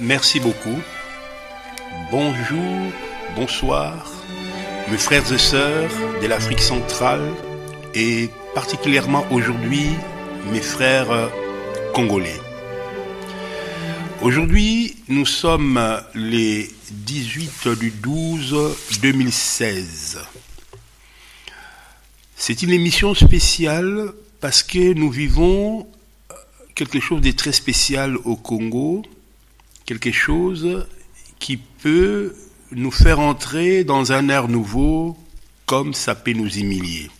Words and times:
Merci 0.00 0.38
beaucoup. 0.38 0.78
Bonjour, 2.12 2.92
bonsoir, 3.34 4.06
mes 4.90 4.96
frères 4.96 5.32
et 5.32 5.38
sœurs 5.38 5.90
de 6.22 6.26
l'Afrique 6.28 6.60
centrale 6.60 7.32
et 7.94 8.30
particulièrement 8.54 9.26
aujourd'hui 9.32 9.86
mes 10.52 10.60
frères 10.60 11.30
congolais. 11.94 12.40
Aujourd'hui, 14.22 14.96
nous 15.08 15.26
sommes 15.26 15.80
les 16.14 16.70
18 16.92 17.68
du 17.80 17.90
12 17.90 18.76
2016. 19.02 20.20
C'est 22.36 22.62
une 22.62 22.70
émission 22.70 23.14
spéciale 23.14 24.12
parce 24.40 24.62
que 24.62 24.92
nous 24.92 25.10
vivons 25.10 25.88
quelque 26.76 27.00
chose 27.00 27.20
de 27.20 27.32
très 27.32 27.52
spécial 27.52 28.16
au 28.24 28.36
Congo, 28.36 29.02
quelque 29.88 30.12
chose 30.12 30.86
qui 31.38 31.56
peut 31.56 32.36
nous 32.72 32.90
faire 32.90 33.20
entrer 33.20 33.84
dans 33.84 34.12
un 34.12 34.28
air 34.28 34.46
nouveau 34.46 35.16
comme 35.64 35.94
ça 35.94 36.14
peut 36.14 36.34
nous 36.34 36.58
humilier. 36.58 37.10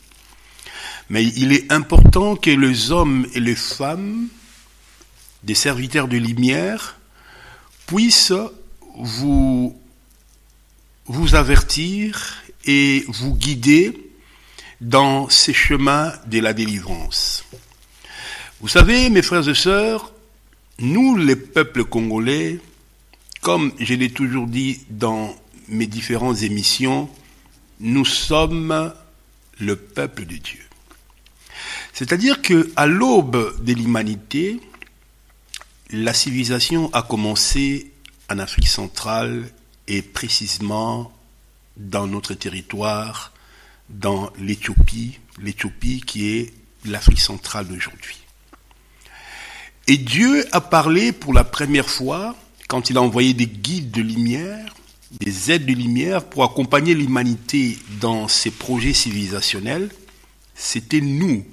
Mais 1.09 1.25
il 1.25 1.53
est 1.53 1.73
important 1.73 2.37
que 2.37 2.51
les 2.51 2.91
hommes 2.93 3.27
et 3.33 3.41
les 3.41 3.55
femmes, 3.55 4.29
des 5.45 5.55
serviteurs 5.55 6.09
de 6.09 6.19
lumière, 6.19 6.99
puissent 7.87 8.35
vous, 8.99 9.75
vous 11.07 11.35
avertir 11.35 12.43
et 12.67 13.03
vous 13.09 13.35
guider 13.35 14.13
dans 14.83 15.31
ces 15.31 15.55
chemins 15.55 16.13
de 16.27 16.39
la 16.41 16.53
délivrance. 16.53 17.47
Vous 18.61 18.69
savez, 18.69 19.09
mes 19.09 19.23
frères 19.23 19.49
et 19.49 19.55
sœurs, 19.55 20.13
nous, 20.81 21.17
les 21.17 21.37
peuples 21.37 21.85
congolais, 21.85 22.61
comme 23.41 23.73
je 23.79 23.95
l'ai 23.95 24.11
toujours 24.11 24.47
dit 24.47 24.81
dans 24.91 25.35
mes 25.69 25.87
différentes 25.87 26.43
émissions, 26.43 27.09
nous 27.81 28.05
sommes 28.05 28.93
le 29.59 29.77
peuple 29.77 30.25
de 30.25 30.37
Dieu. 30.37 30.61
C'est-à-dire 31.93 32.43
que 32.43 32.71
à 32.77 32.87
l'aube 32.87 33.63
de 33.65 33.73
l'humanité, 33.73 34.61
la 35.91 36.15
civilisation 36.15 36.93
a 36.93 37.03
commencé 37.03 37.91
en 38.31 38.39
Afrique 38.39 38.69
centrale 38.69 39.51
et 39.89 40.03
précisément 40.03 41.13
dans 41.77 42.07
notre 42.07 42.35
territoire, 42.35 43.33
dans 43.89 44.31
l'Éthiopie, 44.39 45.19
l'Éthiopie 45.41 46.03
qui 46.03 46.29
est 46.29 46.53
l'Afrique 46.85 47.21
centrale 47.21 47.67
d'aujourd'hui. 47.67 48.28
Et 49.91 49.97
Dieu 49.97 50.45
a 50.53 50.61
parlé 50.61 51.13
pour 51.13 51.33
la 51.33 51.45
première 51.45 51.89
fois 51.89 52.37
quand 52.69 52.91
il 52.91 52.99
a 52.99 53.03
envoyé 53.03 53.33
des 53.33 53.47
guides 53.47 53.91
de 53.91 54.03
lumière, 54.03 54.75
des 55.13 55.51
aides 55.51 55.65
de 55.65 55.73
lumière 55.73 56.27
pour 56.27 56.45
accompagner 56.45 56.93
l'humanité 56.93 57.79
dans 57.99 58.29
ses 58.29 58.51
projets 58.51 58.93
civilisationnels. 58.93 59.89
C'était 60.55 61.01
nous 61.01 61.47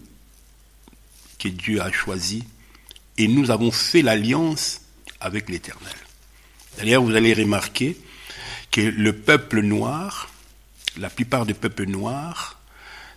que 1.39 1.47
Dieu 1.47 1.81
a 1.81 1.89
choisi 1.93 2.43
et 3.17 3.29
nous 3.29 3.51
avons 3.51 3.71
fait 3.71 4.01
l'alliance 4.01 4.81
avec 5.21 5.49
l'Éternel. 5.49 5.95
D'ailleurs, 6.77 7.03
vous 7.03 7.15
allez 7.15 7.33
remarquer 7.33 7.95
que 8.69 8.81
le 8.81 9.13
peuple 9.13 9.61
noir, 9.61 10.29
la 10.97 11.09
plupart 11.09 11.45
des 11.45 11.53
peuples 11.53 11.85
noirs, 11.85 12.59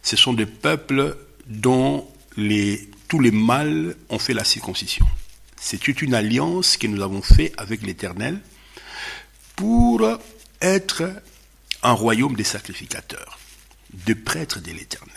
ce 0.04 0.14
sont 0.14 0.32
des 0.32 0.46
peuples 0.46 1.16
dont 1.48 2.08
les, 2.36 2.88
tous 3.08 3.20
les 3.20 3.30
mâles 3.30 3.96
ont 4.10 4.18
fait 4.18 4.34
la 4.34 4.44
circoncision. 4.44 5.06
C'est 5.60 5.88
une 5.88 6.14
alliance 6.14 6.76
que 6.76 6.86
nous 6.86 7.02
avons 7.02 7.22
faite 7.22 7.54
avec 7.56 7.82
l'Éternel 7.82 8.40
pour 9.56 10.06
être 10.60 11.10
un 11.82 11.92
royaume 11.92 12.36
des 12.36 12.44
sacrificateurs, 12.44 13.38
de 14.06 14.14
prêtres 14.14 14.60
de 14.60 14.70
l'Éternel, 14.70 15.14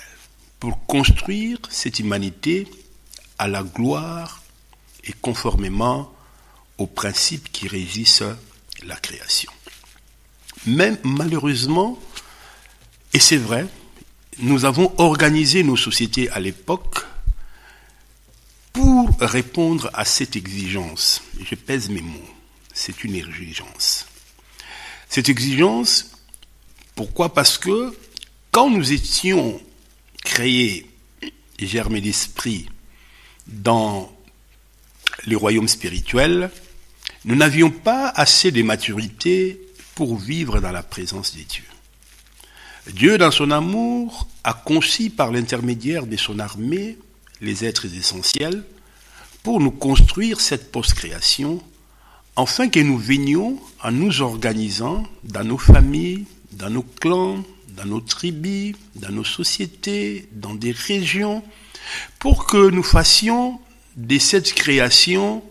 pour 0.60 0.86
construire 0.86 1.60
cette 1.70 2.00
humanité 2.00 2.68
à 3.38 3.48
la 3.48 3.64
gloire 3.64 4.42
et 5.04 5.14
conformément 5.14 6.12
aux 6.78 6.88
principes 6.88 7.52
qui 7.52 7.68
régissent 7.68 8.24
la 8.84 8.96
création. 8.96 9.52
Mais 10.66 10.94
malheureusement, 11.04 12.00
et 13.14 13.20
c'est 13.20 13.38
vrai, 13.38 13.68
nous 14.40 14.66
avons 14.66 14.94
organisé 14.98 15.64
nos 15.64 15.78
sociétés 15.78 16.30
à 16.30 16.40
l'époque 16.40 17.06
pour 18.74 19.10
répondre 19.20 19.90
à 19.94 20.06
cette 20.06 20.36
exigence. 20.36 21.22
Je 21.44 21.56
pèse 21.56 21.90
mes 21.90 22.02
mots, 22.02 22.30
c'est 22.74 23.04
une 23.04 23.16
exigence. 23.16 24.06
Cette 25.10 25.30
exigence, 25.30 26.12
pourquoi? 26.96 27.34
Parce 27.34 27.58
que 27.58 27.96
quand 28.52 28.70
nous 28.70 28.94
étions 28.94 29.62
créés, 30.24 30.90
germés 31.60 32.02
d'esprit, 32.02 32.68
dans 33.48 34.12
les 35.26 35.36
royaumes 35.36 35.68
spirituels, 35.68 36.50
nous 37.26 37.36
n'avions 37.36 37.70
pas 37.70 38.10
assez 38.10 38.52
de 38.52 38.64
maturité 38.64 39.62
pour 39.96 40.18
vivre 40.18 40.60
dans 40.60 40.72
la 40.72 40.84
présence 40.84 41.36
de 41.36 41.42
Dieu. 41.42 41.64
Dieu, 42.88 43.18
dans 43.18 43.32
son 43.32 43.52
amour, 43.52 44.28
a 44.44 44.54
conçu 44.54 45.10
par 45.10 45.32
l'intermédiaire 45.32 46.08
de 46.08 46.18
son 46.18 46.40
armée 46.40 46.98
les 47.42 47.66
êtres 47.66 47.86
essentiels 47.94 48.64
pour 49.44 49.60
nous 49.60 49.72
construire 49.72 50.40
cette 50.40 50.72
post-création, 50.72 51.62
afin 52.36 52.70
que 52.70 52.80
nous 52.80 52.98
venions 52.98 53.60
en 53.84 53.92
nous 53.92 54.22
organisant 54.22 55.04
dans 55.24 55.44
nos 55.44 55.58
familles, 55.58 56.26
dans 56.54 56.70
nos 56.70 56.84
clans, 56.84 57.44
dans 57.76 57.86
nos 57.86 58.02
tribus, 58.02 58.76
dans 58.96 59.12
nos 59.12 59.24
sociétés, 59.24 60.28
dans 60.32 60.54
des 60.54 60.72
régions, 60.72 61.44
pour 62.20 62.46
que 62.46 62.70
nous 62.70 62.84
fassions 62.84 63.60
de 63.98 64.18
cette 64.20 64.54
création 64.54 65.44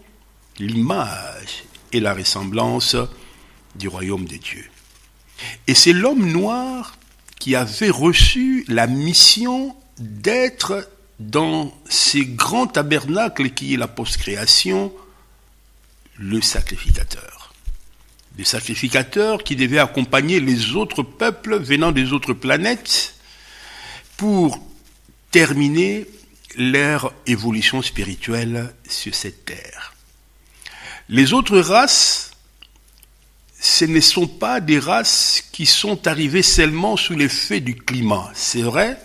l'image 0.58 1.64
et 1.92 2.00
la 2.00 2.14
ressemblance 2.14 2.96
du 3.74 3.88
royaume 3.88 4.26
de 4.26 4.36
Dieu. 4.36 4.64
Et 5.66 5.74
c'est 5.74 5.92
l'homme 5.92 6.30
noir 6.30 6.96
qui 7.38 7.56
avait 7.56 7.90
reçu 7.90 8.64
la 8.68 8.86
mission 8.86 9.74
d'être 9.98 10.88
dans 11.20 11.70
ces 11.86 12.24
grands 12.24 12.66
tabernacles 12.66 13.50
qui 13.50 13.74
est 13.74 13.76
la 13.76 13.88
post-création, 13.88 14.90
le 16.16 16.40
sacrificateur. 16.40 17.52
Le 18.38 18.44
sacrificateur 18.44 19.44
qui 19.44 19.54
devait 19.54 19.78
accompagner 19.78 20.40
les 20.40 20.74
autres 20.76 21.02
peuples 21.02 21.58
venant 21.58 21.92
des 21.92 22.14
autres 22.14 22.32
planètes 22.32 23.14
pour 24.16 24.58
terminer 25.30 26.06
leur 26.56 27.12
évolution 27.26 27.82
spirituelle 27.82 28.74
sur 28.88 29.14
cette 29.14 29.44
terre. 29.44 29.94
Les 31.10 31.34
autres 31.34 31.58
races, 31.58 32.30
ce 33.60 33.84
ne 33.84 34.00
sont 34.00 34.26
pas 34.26 34.60
des 34.60 34.78
races 34.78 35.44
qui 35.52 35.66
sont 35.66 36.06
arrivées 36.06 36.42
seulement 36.42 36.96
sous 36.96 37.14
l'effet 37.14 37.60
du 37.60 37.74
climat. 37.74 38.30
C'est 38.34 38.62
vrai 38.62 38.98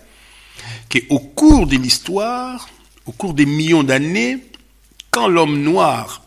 qu'au 0.89 1.19
cours 1.19 1.67
de 1.67 1.77
l'histoire, 1.77 2.69
au 3.05 3.11
cours 3.11 3.33
des 3.33 3.45
millions 3.45 3.83
d'années, 3.83 4.39
quand 5.11 5.27
l'homme 5.27 5.61
noir 5.61 6.23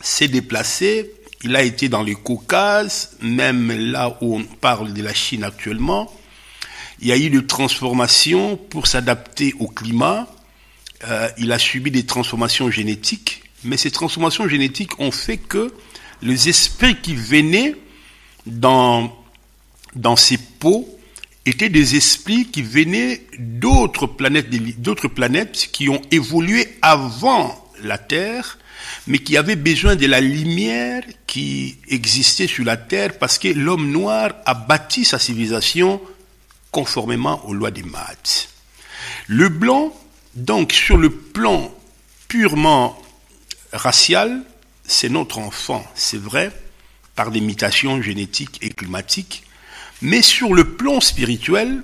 s'est 0.00 0.28
déplacé, 0.28 1.12
il 1.44 1.56
a 1.56 1.62
été 1.62 1.88
dans 1.88 2.02
le 2.02 2.14
Caucase, 2.14 3.16
même 3.20 3.72
là 3.72 4.16
où 4.20 4.36
on 4.36 4.44
parle 4.44 4.92
de 4.92 5.02
la 5.02 5.14
Chine 5.14 5.44
actuellement, 5.44 6.12
il 7.00 7.08
y 7.08 7.12
a 7.12 7.16
eu 7.16 7.30
des 7.30 7.44
transformations 7.46 8.56
pour 8.56 8.86
s'adapter 8.86 9.54
au 9.58 9.66
climat. 9.66 10.28
Euh, 11.04 11.28
il 11.36 11.50
a 11.50 11.58
subi 11.58 11.90
des 11.90 12.06
transformations 12.06 12.70
génétiques, 12.70 13.42
mais 13.64 13.76
ces 13.76 13.90
transformations 13.90 14.46
génétiques 14.46 15.00
ont 15.00 15.10
fait 15.10 15.36
que 15.36 15.72
les 16.22 16.48
esprits 16.48 16.96
qui 17.00 17.16
venaient 17.16 17.74
dans, 18.46 19.12
dans 19.96 20.14
ces 20.14 20.38
peaux 20.38 20.88
étaient 21.46 21.68
des 21.68 21.96
esprits 21.96 22.46
qui 22.50 22.62
venaient 22.62 23.22
d'autres 23.38 24.06
planètes, 24.06 25.68
qui 25.72 25.88
ont 25.88 26.02
évolué 26.10 26.76
avant 26.82 27.70
la 27.82 27.98
Terre, 27.98 28.58
mais 29.06 29.18
qui 29.18 29.36
avaient 29.36 29.56
besoin 29.56 29.96
de 29.96 30.06
la 30.06 30.20
lumière 30.20 31.02
qui 31.26 31.78
existait 31.88 32.46
sur 32.46 32.64
la 32.64 32.76
Terre 32.76 33.18
parce 33.18 33.38
que 33.38 33.48
l'homme 33.48 33.90
noir 33.90 34.32
a 34.46 34.54
bâti 34.54 35.04
sa 35.04 35.18
civilisation 35.18 36.00
conformément 36.70 37.44
aux 37.46 37.54
lois 37.54 37.70
des 37.70 37.82
maths. 37.82 38.48
Le 39.26 39.48
blanc, 39.48 39.92
donc 40.34 40.72
sur 40.72 40.96
le 40.96 41.10
plan 41.10 41.72
purement 42.28 43.00
racial, 43.72 44.42
c'est 44.84 45.08
notre 45.08 45.38
enfant, 45.38 45.84
c'est 45.94 46.20
vrai, 46.20 46.50
par 47.14 47.30
des 47.30 47.40
mutations 47.40 48.00
génétiques 48.00 48.58
et 48.62 48.70
climatiques, 48.70 49.44
mais 50.02 50.22
sur 50.22 50.52
le 50.52 50.64
plan 50.64 51.00
spirituel, 51.00 51.82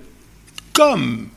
comme 0.72 1.28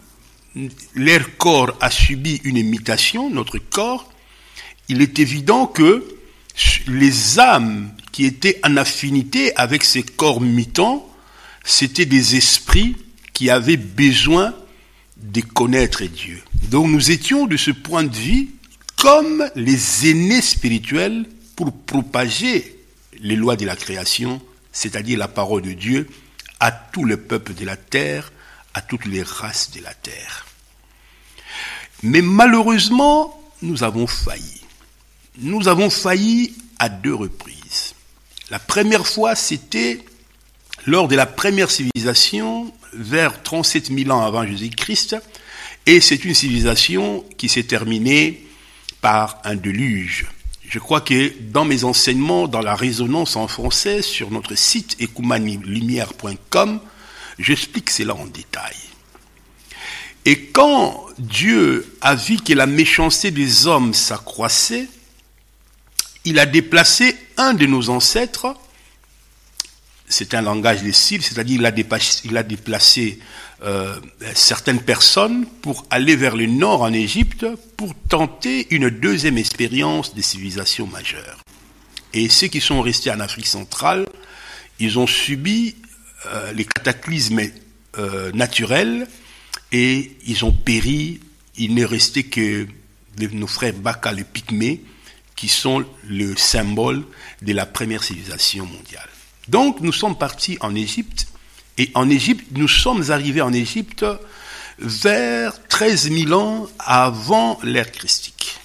leur 0.96 1.38
corps 1.38 1.78
a 1.80 1.90
subi 1.90 2.42
une 2.44 2.58
imitation, 2.58 3.30
notre 3.30 3.60
corps, 3.60 4.12
il 4.90 5.02
est 5.02 5.20
évident 5.20 5.68
que 5.68 6.04
les 6.88 7.40
âmes 7.40 7.92
qui 8.12 8.26
étaient 8.26 8.60
en 8.66 8.76
affinité 8.78 9.56
avec 9.56 9.84
ces 9.84 10.04
corps 10.04 10.42
mutants, 10.42 11.08
c'était 11.64 12.06
des 12.06 12.36
esprits 12.36 12.96
qui 13.34 13.50
avaient 13.50 13.78
besoin 13.78 14.54
de 15.18 15.42
connaître 15.42 16.04
Dieu. 16.04 16.42
Donc 16.70 16.88
nous 16.88 17.12
étions 17.12 17.46
de 17.46 17.58
ce 17.58 17.72
point 17.72 18.04
de 18.04 18.16
vue 18.16 18.50
comme 18.98 19.50
les 19.56 20.10
aînés 20.10 20.42
spirituels 20.42 21.26
pour 21.56 21.72
propager 21.72 22.76
les 23.20 23.36
lois 23.36 23.56
de 23.56 23.66
la 23.66 23.76
création, 23.76 24.42
c'est-à-dire 24.72 25.18
la 25.18 25.28
parole 25.28 25.62
de 25.62 25.74
Dieu, 25.74 26.08
à 26.62 26.72
tout 26.72 27.04
le 27.04 27.18
peuple 27.18 27.54
de 27.56 27.66
la 27.66 27.76
terre, 27.76 28.32
à 28.74 28.82
toutes 28.82 29.06
les 29.06 29.24
races 29.24 29.72
de 29.72 29.82
la 29.82 29.94
terre. 29.94 30.46
Mais 32.04 32.22
malheureusement, 32.22 33.38
nous 33.62 33.84
avons 33.84 34.08
failli. 34.08 34.62
Nous 35.40 35.68
avons 35.68 35.90
failli 35.90 36.56
à 36.80 36.88
deux 36.88 37.16
reprises. 37.16 37.96
La 38.50 38.60
première 38.60 39.08
fois, 39.08 39.36
c'était 39.36 40.04
lors 40.86 41.08
de 41.08 41.16
la 41.16 41.26
première 41.26 41.72
civilisation, 41.72 42.72
vers 42.94 43.42
37 43.42 43.88
000 43.88 44.12
ans 44.12 44.26
avant 44.26 44.46
Jésus-Christ, 44.46 45.16
et 45.86 46.00
c'est 46.00 46.26
une 46.26 46.34
civilisation 46.34 47.26
qui 47.38 47.50
s'est 47.50 47.64
terminée 47.64 48.46
par 49.02 49.40
un 49.44 49.56
déluge. 49.56 50.28
Je 50.72 50.80
crois 50.80 51.02
que 51.02 51.34
dans 51.52 51.66
mes 51.66 51.84
enseignements, 51.84 52.48
dans 52.48 52.62
la 52.62 52.76
résonance 52.76 53.36
en 53.36 53.50
français, 53.50 54.02
sur 54.02 54.32
notre 54.32 54.56
site 54.56 54.96
ecumanilumière.com, 55.02 56.80
j'explique 57.38 57.90
cela 57.90 58.16
en 58.16 58.26
détail. 58.26 58.78
Et 60.24 60.46
quand 60.46 61.08
Dieu 61.18 61.94
a 62.00 62.16
vu 62.16 62.38
que 62.38 62.54
la 62.54 62.68
méchanceté 62.68 63.32
des 63.32 63.68
hommes 63.68 63.94
s'accroissait, 63.94 64.88
il 66.24 66.40
a 66.40 66.46
déplacé 66.46 67.18
un 67.36 67.54
de 67.54 67.66
nos 67.66 67.90
ancêtres, 67.90 68.56
c'est 70.08 70.34
un 70.34 70.42
langage 70.42 70.84
des 70.84 70.94
cils, 70.94 71.22
c'est-à-dire 71.22 71.60
il 71.60 72.22
il 72.24 72.38
a 72.38 72.44
déplacé 72.44 73.20
euh, 73.64 73.96
certaines 74.34 74.82
personnes 74.82 75.46
pour 75.62 75.86
aller 75.92 76.16
vers 76.16 76.36
le 76.36 76.48
nord 76.48 76.82
en 76.82 76.94
Égypte 76.94 77.46
pour 77.78 77.94
tenter 78.10 78.66
une 78.72 78.90
deuxième 78.90 79.38
expérience 79.38 80.16
de 80.16 80.22
civilisation 80.22 80.88
majeure. 80.88 81.38
Et 82.14 82.28
ceux 82.28 82.48
qui 82.48 82.60
sont 82.60 82.82
restés 82.82 83.12
en 83.12 83.20
Afrique 83.20 83.46
centrale, 83.46 84.08
ils 84.80 84.98
ont 84.98 85.06
subi 85.06 85.76
euh, 86.26 86.52
les 86.54 86.66
cataclysmes 86.66 87.42
euh, 88.00 88.32
naturels 88.32 89.08
et 89.72 90.18
ils 90.26 90.44
ont 90.44 90.52
péri. 90.52 91.20
Il 91.56 91.76
n'est 91.76 91.86
resté 91.86 92.24
que 92.24 92.68
nos 93.20 93.48
frères 93.48 93.74
Baka, 93.74 94.12
les 94.12 94.24
Pygmées, 94.24 94.82
qui 95.36 95.48
sont 95.48 95.86
le 96.08 96.36
symbole 96.36 97.04
de 97.42 97.54
la 97.54 97.68
première 97.68 98.04
civilisation 98.04 98.66
mondiale. 98.66 99.10
Donc 99.48 99.82
nous 99.82 99.94
sommes 99.94 100.18
partis 100.18 100.58
en 100.62 100.74
Égypte 100.74 101.28
et 101.82 101.90
en 101.96 102.12
Égypte, 102.12 102.46
nous 102.52 102.68
sommes 102.68 103.10
arrivés 103.10 103.42
en 103.42 103.52
Égypte 103.52 104.06
vers 104.78 105.68
13 105.68 106.12
000 106.12 106.32
ans 106.32 106.68
avant 106.78 107.60
l'ère 107.64 107.92
christique. 107.92 108.60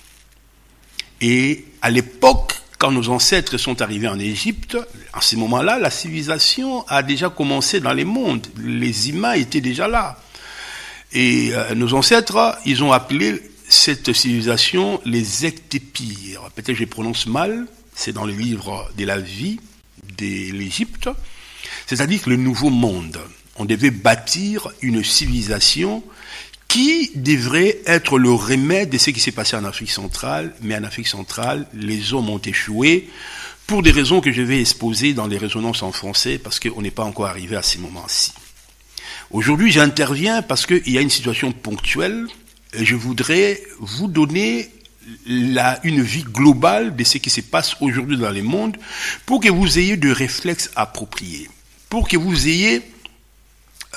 Et 1.22 1.64
à 1.80 1.88
l'époque, 1.88 2.52
quand 2.76 2.92
nos 2.92 3.08
ancêtres 3.08 3.56
sont 3.56 3.80
arrivés 3.80 4.08
en 4.08 4.18
Égypte, 4.18 4.76
à 5.14 5.22
ce 5.22 5.34
moment-là, 5.36 5.78
la 5.78 5.88
civilisation 5.88 6.86
a 6.88 7.02
déjà 7.02 7.30
commencé 7.30 7.80
dans 7.80 7.94
les 7.94 8.04
mondes. 8.04 8.46
Les 8.58 9.08
humains 9.08 9.32
étaient 9.32 9.62
déjà 9.62 9.88
là. 9.88 10.20
Et 11.14 11.54
euh, 11.54 11.74
nos 11.74 11.94
ancêtres, 11.94 12.58
ils 12.66 12.84
ont 12.84 12.92
appelé 12.92 13.40
cette 13.66 14.12
civilisation 14.12 15.00
les 15.06 15.46
Ectépires. 15.46 16.50
Peut-être 16.54 16.66
que 16.66 16.74
je 16.74 16.84
prononce 16.84 17.26
mal, 17.26 17.66
c'est 17.94 18.12
dans 18.12 18.26
le 18.26 18.34
livre 18.34 18.90
de 18.98 19.06
la 19.06 19.16
vie 19.16 19.58
de 20.18 20.52
l'Égypte. 20.52 21.08
C'est-à-dire 21.86 22.22
que 22.22 22.30
le 22.30 22.36
nouveau 22.36 22.70
monde, 22.70 23.18
on 23.56 23.64
devait 23.64 23.90
bâtir 23.90 24.68
une 24.82 25.02
civilisation 25.02 26.02
qui 26.68 27.10
devrait 27.14 27.78
être 27.86 28.18
le 28.18 28.30
remède 28.30 28.90
de 28.90 28.98
ce 28.98 29.10
qui 29.10 29.20
s'est 29.20 29.32
passé 29.32 29.56
en 29.56 29.64
Afrique 29.64 29.90
centrale. 29.90 30.54
Mais 30.62 30.76
en 30.76 30.84
Afrique 30.84 31.08
centrale, 31.08 31.66
les 31.72 32.12
hommes 32.12 32.28
ont 32.28 32.38
échoué 32.38 33.08
pour 33.66 33.82
des 33.82 33.90
raisons 33.90 34.20
que 34.20 34.32
je 34.32 34.42
vais 34.42 34.60
exposer 34.60 35.12
dans 35.12 35.26
les 35.26 35.38
résonances 35.38 35.82
en 35.82 35.92
français 35.92 36.38
parce 36.38 36.60
qu'on 36.60 36.82
n'est 36.82 36.90
pas 36.90 37.04
encore 37.04 37.26
arrivé 37.26 37.56
à 37.56 37.62
ces 37.62 37.78
moments-ci. 37.78 38.32
Aujourd'hui, 39.30 39.72
j'interviens 39.72 40.42
parce 40.42 40.66
qu'il 40.66 40.88
y 40.88 40.98
a 40.98 41.00
une 41.00 41.10
situation 41.10 41.52
ponctuelle 41.52 42.26
et 42.74 42.84
je 42.84 42.94
voudrais 42.94 43.60
vous 43.80 44.06
donner 44.06 44.70
la, 45.26 45.80
une 45.84 46.02
vie 46.02 46.24
globale 46.24 46.94
de 46.94 47.04
ce 47.04 47.18
qui 47.18 47.30
se 47.30 47.40
passe 47.40 47.76
aujourd'hui 47.80 48.16
dans 48.16 48.30
le 48.30 48.42
monde 48.42 48.76
pour 49.24 49.40
que 49.40 49.48
vous 49.48 49.78
ayez 49.78 49.96
des 49.96 50.12
réflexes 50.12 50.70
appropriés, 50.76 51.48
pour 51.88 52.08
que 52.08 52.16
vous 52.16 52.48
ayez, 52.48 52.82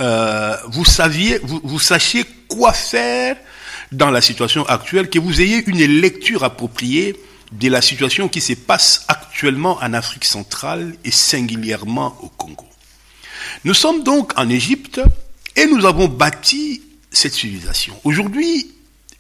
euh, 0.01 0.55
vous 0.67 0.85
saviez, 0.85 1.39
vous, 1.43 1.79
sachiez 1.79 2.23
quoi 2.47 2.73
faire 2.73 3.35
dans 3.91 4.11
la 4.11 4.21
situation 4.21 4.65
actuelle, 4.65 5.09
que 5.09 5.19
vous 5.19 5.41
ayez 5.41 5.63
une 5.67 5.83
lecture 5.83 6.43
appropriée 6.43 7.15
de 7.51 7.69
la 7.69 7.81
situation 7.81 8.29
qui 8.29 8.41
se 8.41 8.53
passe 8.53 9.05
actuellement 9.07 9.79
en 9.81 9.93
Afrique 9.93 10.25
centrale 10.25 10.95
et 11.03 11.11
singulièrement 11.11 12.15
au 12.21 12.29
Congo. 12.29 12.65
Nous 13.65 13.73
sommes 13.73 14.03
donc 14.03 14.37
en 14.37 14.47
Égypte 14.49 15.01
et 15.55 15.65
nous 15.65 15.85
avons 15.85 16.07
bâti 16.07 16.83
cette 17.11 17.33
civilisation. 17.33 17.99
Aujourd'hui, 18.03 18.71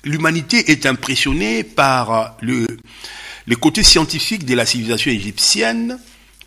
l'humanité 0.03 0.71
est 0.71 0.85
impressionnée 0.85 1.63
par 1.63 2.37
le 2.41 2.67
côté 3.59 3.81
scientifique 3.81 4.45
de 4.45 4.53
la 4.53 4.67
civilisation 4.67 5.09
égyptienne, 5.11 5.99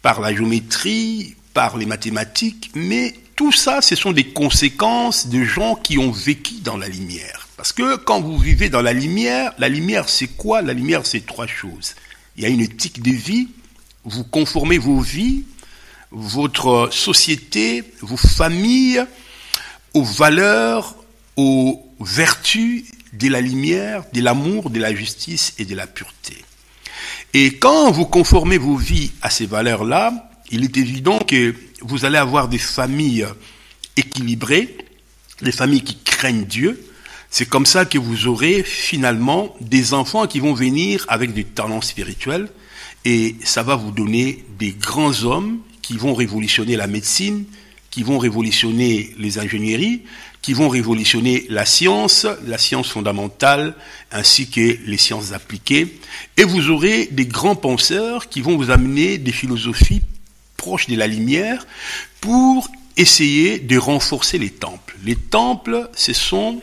par 0.02 0.21
la 0.21 0.33
géométrie, 0.33 1.35
par 1.54 1.76
les 1.76 1.87
mathématiques, 1.87 2.71
mais 2.75 3.14
tout 3.37 3.52
ça, 3.52 3.80
ce 3.80 3.97
sont 3.97 4.12
des 4.12 4.28
conséquences 4.28 5.28
de 5.28 5.44
gens 5.44 5.75
qui 5.75 5.99
ont 5.99 6.11
vécu 6.11 6.54
dans 6.62 6.76
la 6.76 6.88
lumière. 6.88 7.49
Parce 7.56 7.73
que 7.73 7.97
quand 7.97 8.21
vous 8.21 8.38
vivez 8.38 8.68
dans 8.68 8.82
la 8.82 8.92
lumière, 8.92 9.52
la 9.59 9.68
lumière 9.68 10.09
c'est 10.09 10.28
quoi? 10.28 10.62
La 10.62 10.73
lumière 10.73 11.06
c'est 11.06 11.25
trois 11.25 11.47
choses. 11.47 11.94
Il 12.37 12.42
y 12.42 12.47
a 12.47 12.49
une 12.49 12.61
éthique 12.61 13.02
de 13.02 13.12
vie, 13.12 13.49
vous 14.04 14.25
conformez 14.25 14.78
vos 14.78 15.00
vies, 15.00 15.44
votre 16.11 16.88
société, 16.92 17.85
vos 18.00 18.16
familles 18.16 19.04
aux 19.94 20.04
valeurs, 20.04 20.97
aux 21.37 21.87
vertus 22.00 22.85
de 23.12 23.28
la 23.28 23.40
lumière, 23.40 24.04
de 24.12 24.21
l'amour, 24.21 24.71
de 24.71 24.80
la 24.80 24.94
justice 24.94 25.54
et 25.59 25.64
de 25.64 25.75
la 25.75 25.87
pureté. 25.87 26.44
Et 27.35 27.56
quand 27.59 27.90
vous 27.90 28.06
conformez 28.06 28.59
vos 28.59 28.76
vies 28.76 29.12
à 29.23 29.30
ces 29.30 29.47
valeurs-là, 29.47 30.30
il 30.52 30.64
est 30.64 30.76
évident 30.76 31.18
que 31.18 31.54
vous 31.80 32.04
allez 32.04 32.18
avoir 32.18 32.47
des 32.47 32.59
familles 32.59 33.26
équilibrées, 33.97 34.76
des 35.40 35.50
familles 35.50 35.82
qui 35.82 35.97
craignent 36.04 36.44
Dieu. 36.44 36.80
C'est 37.30 37.49
comme 37.49 37.64
ça 37.64 37.87
que 37.87 37.99
vous 37.99 38.26
aurez 38.26 38.62
finalement 38.62 39.56
des 39.62 39.94
enfants 39.94 40.26
qui 40.26 40.40
vont 40.40 40.52
venir 40.52 41.06
avec 41.09 41.32
des 41.32 41.44
talents 41.44 41.80
spirituels 41.80 42.50
et 43.06 43.35
ça 43.42 43.62
va 43.62 43.75
vous 43.75 43.90
donner 43.90 44.44
des 44.59 44.73
grands 44.73 45.25
hommes 45.25 45.59
qui 45.80 45.97
vont 45.97 46.14
révolutionner 46.14 46.76
la 46.76 46.87
médecine, 46.87 47.47
qui 47.90 48.02
vont 48.02 48.18
révolutionner 48.18 49.14
les 49.18 49.38
ingénieries, 49.38 50.02
qui 50.42 50.52
vont 50.52 50.68
révolutionner 50.68 51.47
la 51.49 51.64
science, 51.64 52.26
la 52.47 52.59
science 52.59 52.90
fondamentale, 52.90 53.75
ainsi 54.11 54.50
que 54.50 54.76
les 54.85 54.99
sciences 54.99 55.32
appliquées. 55.32 55.99
Et 56.37 56.44
vous 56.44 56.68
aurez 56.68 57.09
des 57.11 57.26
grands 57.26 57.56
penseurs 57.56 58.28
qui 58.28 58.42
vont 58.42 58.56
vous 58.56 58.71
amener 58.71 59.16
des 59.16 59.32
philosophies 59.32 60.02
proches 60.62 60.87
de 60.87 60.95
la 60.95 61.09
lumière 61.09 61.66
pour 62.21 62.71
essayer 62.97 63.59
de 63.59 63.76
renforcer 63.76 64.38
les 64.38 64.50
temples. 64.50 64.97
Les 65.04 65.16
temples, 65.16 65.90
ce 65.92 66.12
sont 66.12 66.62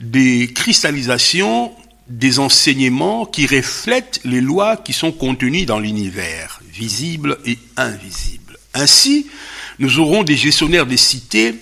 des 0.00 0.52
cristallisations 0.54 1.72
des 2.08 2.38
enseignements 2.40 3.24
qui 3.24 3.46
reflètent 3.46 4.20
les 4.24 4.42
lois 4.42 4.76
qui 4.76 4.92
sont 4.92 5.12
contenues 5.12 5.64
dans 5.64 5.78
l'univers, 5.78 6.60
visibles 6.70 7.38
et 7.46 7.56
invisibles. 7.78 8.58
Ainsi, 8.74 9.28
nous 9.78 9.98
aurons 9.98 10.24
des 10.24 10.36
gestionnaires 10.36 10.86
des 10.86 10.98
cités 10.98 11.54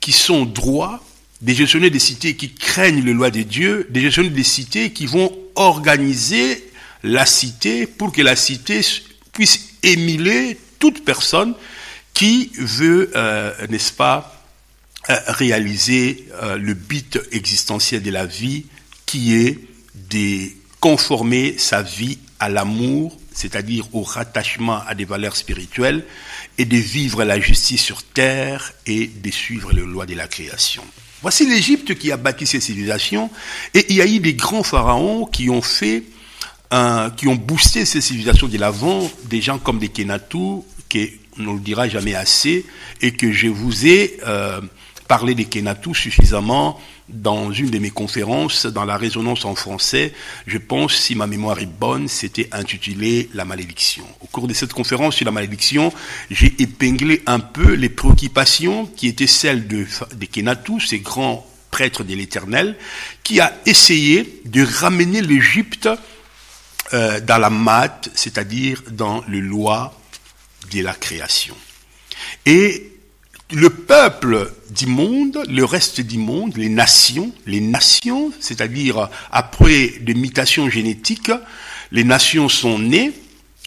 qui 0.00 0.10
sont 0.10 0.44
droits, 0.44 1.00
des 1.42 1.54
gestionnaires 1.54 1.92
des 1.92 2.00
cités 2.00 2.34
qui 2.34 2.54
craignent 2.54 3.04
les 3.04 3.12
lois 3.12 3.30
de 3.30 3.42
Dieu, 3.42 3.86
des 3.90 4.00
gestionnaires 4.00 4.32
des 4.32 4.42
cités 4.42 4.90
qui 4.90 5.06
vont 5.06 5.30
organiser 5.54 6.64
la 7.04 7.24
cité 7.24 7.86
pour 7.86 8.10
que 8.10 8.22
la 8.22 8.34
cité 8.34 8.80
puisse 9.32 9.74
émuler 9.84 10.58
toute 10.78 11.04
personne 11.04 11.54
qui 12.12 12.52
veut, 12.56 13.10
euh, 13.16 13.52
n'est-ce 13.68 13.92
pas, 13.92 14.34
euh, 15.10 15.16
réaliser 15.28 16.26
euh, 16.42 16.56
le 16.56 16.74
but 16.74 17.18
existentiel 17.32 18.02
de 18.02 18.10
la 18.10 18.24
vie 18.24 18.64
qui 19.04 19.34
est 19.34 19.58
de 20.10 20.48
conformer 20.80 21.56
sa 21.58 21.82
vie 21.82 22.18
à 22.38 22.48
l'amour, 22.48 23.18
c'est-à-dire 23.32 23.88
au 23.94 24.02
rattachement 24.02 24.82
à 24.86 24.94
des 24.94 25.04
valeurs 25.04 25.36
spirituelles, 25.36 26.04
et 26.56 26.64
de 26.64 26.76
vivre 26.76 27.24
la 27.24 27.40
justice 27.40 27.82
sur 27.82 28.02
terre 28.02 28.72
et 28.86 29.06
de 29.06 29.30
suivre 29.30 29.72
les 29.72 29.82
lois 29.82 30.06
de 30.06 30.14
la 30.14 30.28
création. 30.28 30.84
Voici 31.20 31.46
l'Égypte 31.46 31.94
qui 31.94 32.12
a 32.12 32.16
bâti 32.16 32.46
cette 32.46 32.62
civilisation 32.62 33.30
et 33.72 33.86
il 33.88 33.96
y 33.96 34.02
a 34.02 34.06
eu 34.06 34.20
des 34.20 34.34
grands 34.34 34.62
pharaons 34.62 35.24
qui 35.24 35.48
ont 35.48 35.62
fait 35.62 36.02
qui 37.16 37.28
ont 37.28 37.34
boosté 37.34 37.84
ces 37.84 38.00
civilisations 38.00 38.48
de 38.48 38.58
l'avant, 38.58 39.10
des 39.24 39.40
gens 39.40 39.58
comme 39.58 39.78
des 39.78 39.88
Kenatu, 39.88 40.62
qui 40.88 41.12
on 41.38 41.42
ne 41.42 41.52
le 41.54 41.60
dira 41.60 41.88
jamais 41.88 42.14
assez, 42.14 42.64
et 43.00 43.12
que 43.12 43.32
je 43.32 43.48
vous 43.48 43.86
ai 43.86 44.18
euh, 44.26 44.60
parlé 45.08 45.34
des 45.34 45.44
Kenatu 45.44 45.94
suffisamment 45.94 46.80
dans 47.08 47.52
une 47.52 47.70
de 47.70 47.78
mes 47.78 47.90
conférences, 47.90 48.66
dans 48.66 48.84
la 48.84 48.96
résonance 48.96 49.44
en 49.44 49.54
français, 49.54 50.14
je 50.46 50.56
pense, 50.56 50.94
si 50.94 51.14
ma 51.14 51.26
mémoire 51.26 51.58
est 51.58 51.66
bonne, 51.66 52.08
c'était 52.08 52.48
intitulé 52.52 53.28
La 53.34 53.44
malédiction. 53.44 54.04
Au 54.20 54.26
cours 54.26 54.48
de 54.48 54.54
cette 54.54 54.72
conférence 54.72 55.16
sur 55.16 55.26
la 55.26 55.30
malédiction, 55.30 55.92
j'ai 56.30 56.54
épinglé 56.60 57.22
un 57.26 57.40
peu 57.40 57.74
les 57.74 57.90
préoccupations 57.90 58.86
qui 58.86 59.08
étaient 59.08 59.26
celles 59.26 59.66
de, 59.68 59.86
des 60.16 60.26
Kenatu, 60.26 60.80
ces 60.80 61.00
grands 61.00 61.46
prêtres 61.70 62.04
de 62.04 62.14
l'Éternel, 62.14 62.76
qui 63.22 63.40
a 63.40 63.52
essayé 63.66 64.40
de 64.46 64.64
ramener 64.64 65.20
l'Égypte 65.20 65.88
euh, 66.92 67.20
dans 67.20 67.38
la 67.38 67.50
mat, 67.50 68.10
c'est-à-dire 68.14 68.82
dans 68.90 69.24
le 69.26 69.40
loi 69.40 69.98
de 70.72 70.82
la 70.82 70.92
création. 70.92 71.56
Et 72.46 72.90
le 73.50 73.70
peuple 73.70 74.52
du 74.70 74.86
monde, 74.86 75.42
le 75.48 75.64
reste 75.64 76.00
du 76.00 76.18
monde, 76.18 76.56
les 76.56 76.68
nations, 76.68 77.32
les 77.46 77.60
nations, 77.60 78.32
c'est-à-dire 78.40 79.08
après 79.30 79.94
des 80.00 80.14
mutations 80.14 80.68
génétiques, 80.68 81.30
les 81.92 82.04
nations 82.04 82.48
sont 82.48 82.78
nées, 82.78 83.12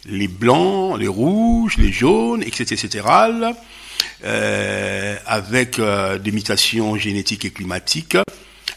les 0.06 0.28
blancs, 0.28 1.00
les 1.00 1.08
rouges, 1.08 1.78
les 1.78 1.92
jaunes, 1.92 2.44
etc., 2.44 2.76
etc., 2.86 3.06
euh, 4.24 5.16
avec 5.26 5.80
euh, 5.80 6.18
des 6.18 6.32
mutations 6.32 6.98
génétiques 6.98 7.46
et 7.46 7.52
climatiques. 7.52 8.18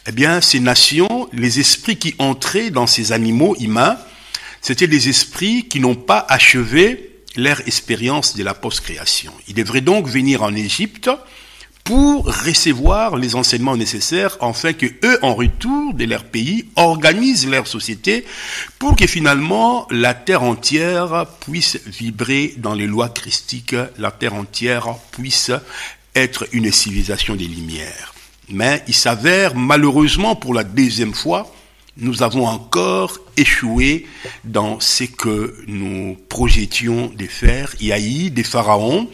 Eh 0.07 0.11
bien, 0.11 0.41
ces 0.41 0.59
nations, 0.59 1.29
les 1.33 1.59
esprits 1.59 1.97
qui 1.97 2.15
entraient 2.19 2.69
dans 2.69 2.87
ces 2.87 3.11
animaux 3.11 3.55
humains, 3.59 3.97
c'était 4.61 4.87
des 4.87 5.09
esprits 5.09 5.67
qui 5.67 5.79
n'ont 5.79 5.95
pas 5.95 6.25
achevé 6.29 7.11
leur 7.35 7.61
expérience 7.67 8.35
de 8.35 8.43
la 8.43 8.53
post-création. 8.53 9.31
Ils 9.47 9.55
devraient 9.55 9.81
donc 9.81 10.07
venir 10.07 10.43
en 10.43 10.53
Égypte 10.53 11.09
pour 11.83 12.25
recevoir 12.25 13.17
les 13.17 13.35
enseignements 13.35 13.75
nécessaires 13.75 14.37
afin 14.39 14.73
que 14.73 14.85
eux, 15.03 15.17
en 15.23 15.33
retour 15.33 15.93
de 15.93 16.05
leur 16.05 16.25
pays, 16.25 16.65
organisent 16.75 17.47
leur 17.47 17.67
société 17.67 18.23
pour 18.77 18.95
que 18.95 19.07
finalement 19.07 19.87
la 19.89 20.13
terre 20.13 20.43
entière 20.43 21.25
puisse 21.39 21.79
vibrer 21.87 22.53
dans 22.57 22.75
les 22.75 22.87
lois 22.87 23.09
christiques, 23.09 23.75
la 23.97 24.11
terre 24.11 24.35
entière 24.35 24.95
puisse 25.11 25.51
être 26.15 26.47
une 26.51 26.71
civilisation 26.71 27.35
des 27.35 27.47
Lumières. 27.47 28.13
Mais 28.49 28.83
il 28.87 28.93
s'avère 28.93 29.55
malheureusement 29.55 30.35
pour 30.35 30.53
la 30.53 30.63
deuxième 30.63 31.13
fois 31.13 31.51
nous 31.97 32.23
avons 32.23 32.47
encore 32.47 33.19
échoué 33.37 34.07
dans 34.43 34.79
ce 34.79 35.03
que 35.03 35.55
nous 35.67 36.17
projetions 36.29 37.11
de 37.15 37.25
faire. 37.25 37.73
Il 37.79 37.87
y 37.87 37.93
a 37.93 37.99
eu 37.99 38.29
des 38.29 38.43
pharaons 38.43 39.09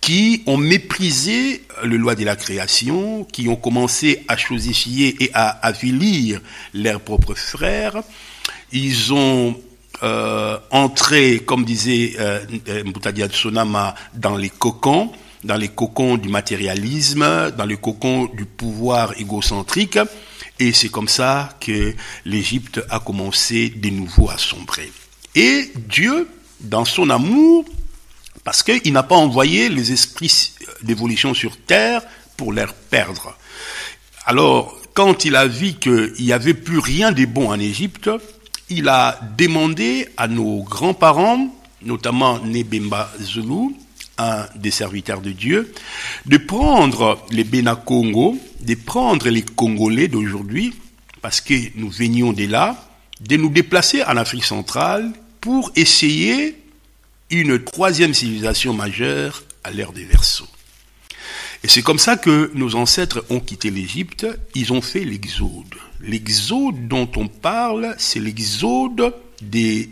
qui 0.00 0.42
ont 0.46 0.56
méprisé 0.56 1.62
le 1.84 1.96
loi 1.96 2.14
de 2.14 2.24
la 2.24 2.36
création, 2.36 3.24
qui 3.24 3.48
ont 3.48 3.56
commencé 3.56 4.24
à 4.28 4.36
chosifier 4.36 5.16
et 5.22 5.30
à 5.32 5.48
avilir 5.48 6.40
leurs 6.74 7.00
propres 7.00 7.34
frères. 7.34 8.02
Ils 8.72 9.12
ont 9.12 9.56
euh, 10.02 10.58
entré, 10.70 11.40
comme 11.40 11.64
disait 11.64 12.14
euh, 12.18 12.40
dans 14.14 14.36
les 14.36 14.50
cocons, 14.50 15.12
dans 15.44 15.56
les 15.56 15.68
cocons 15.68 16.16
du 16.16 16.28
matérialisme, 16.28 17.52
dans 17.56 17.66
les 17.66 17.76
cocons 17.76 18.28
du 18.34 18.44
pouvoir 18.44 19.18
égocentrique. 19.20 19.98
Et 20.58 20.72
c'est 20.72 20.88
comme 20.88 21.08
ça 21.08 21.56
que 21.60 21.94
l'Égypte 22.24 22.80
a 22.90 23.00
commencé 23.00 23.70
de 23.70 23.90
nouveau 23.90 24.30
à 24.30 24.38
sombrer. 24.38 24.92
Et 25.34 25.72
Dieu, 25.88 26.28
dans 26.60 26.84
son 26.84 27.10
amour, 27.10 27.64
parce 28.44 28.62
qu'il 28.62 28.92
n'a 28.92 29.02
pas 29.02 29.16
envoyé 29.16 29.68
les 29.68 29.92
esprits 29.92 30.52
d'évolution 30.82 31.34
sur 31.34 31.56
terre 31.56 32.02
pour 32.36 32.52
les 32.52 32.66
perdre. 32.90 33.36
Alors, 34.26 34.76
quand 34.94 35.24
il 35.24 35.36
a 35.36 35.46
vu 35.46 35.74
qu'il 35.74 36.12
n'y 36.20 36.32
avait 36.32 36.54
plus 36.54 36.78
rien 36.78 37.12
de 37.12 37.24
bon 37.24 37.50
en 37.50 37.58
Égypte, 37.58 38.10
il 38.68 38.88
a 38.88 39.18
demandé 39.36 40.08
à 40.16 40.28
nos 40.28 40.62
grands-parents, 40.62 41.48
notamment 41.82 42.38
Nebemba 42.40 43.10
Zulu, 43.20 43.74
des 44.56 44.70
serviteurs 44.70 45.20
de 45.20 45.32
Dieu, 45.32 45.72
de 46.26 46.36
prendre 46.36 47.24
les 47.30 47.44
Béna-Congo, 47.44 48.38
de 48.60 48.74
prendre 48.74 49.28
les 49.28 49.42
Congolais 49.42 50.08
d'aujourd'hui, 50.08 50.74
parce 51.20 51.40
que 51.40 51.54
nous 51.76 51.90
venions 51.90 52.32
de 52.32 52.46
là, 52.46 52.88
de 53.20 53.36
nous 53.36 53.48
déplacer 53.48 54.02
en 54.02 54.16
Afrique 54.16 54.44
centrale 54.44 55.12
pour 55.40 55.70
essayer 55.76 56.56
une 57.30 57.62
troisième 57.62 58.14
civilisation 58.14 58.74
majeure 58.74 59.44
à 59.64 59.70
l'ère 59.70 59.92
des 59.92 60.04
Verseaux. 60.04 60.48
Et 61.64 61.68
c'est 61.68 61.82
comme 61.82 62.00
ça 62.00 62.16
que 62.16 62.50
nos 62.54 62.74
ancêtres 62.74 63.24
ont 63.30 63.38
quitté 63.38 63.70
l'Égypte, 63.70 64.26
ils 64.54 64.72
ont 64.72 64.82
fait 64.82 65.04
l'exode. 65.04 65.74
L'exode 66.00 66.88
dont 66.88 67.08
on 67.16 67.28
parle, 67.28 67.94
c'est 67.98 68.18
l'exode 68.18 69.14
des 69.40 69.88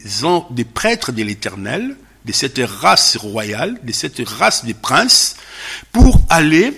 prêtres 0.74 1.12
de 1.12 1.22
l'Éternel, 1.22 1.96
de 2.24 2.32
cette 2.32 2.60
race 2.64 3.16
royale, 3.16 3.78
de 3.82 3.92
cette 3.92 4.20
race 4.26 4.64
des 4.64 4.74
princes, 4.74 5.36
pour 5.92 6.20
aller 6.28 6.72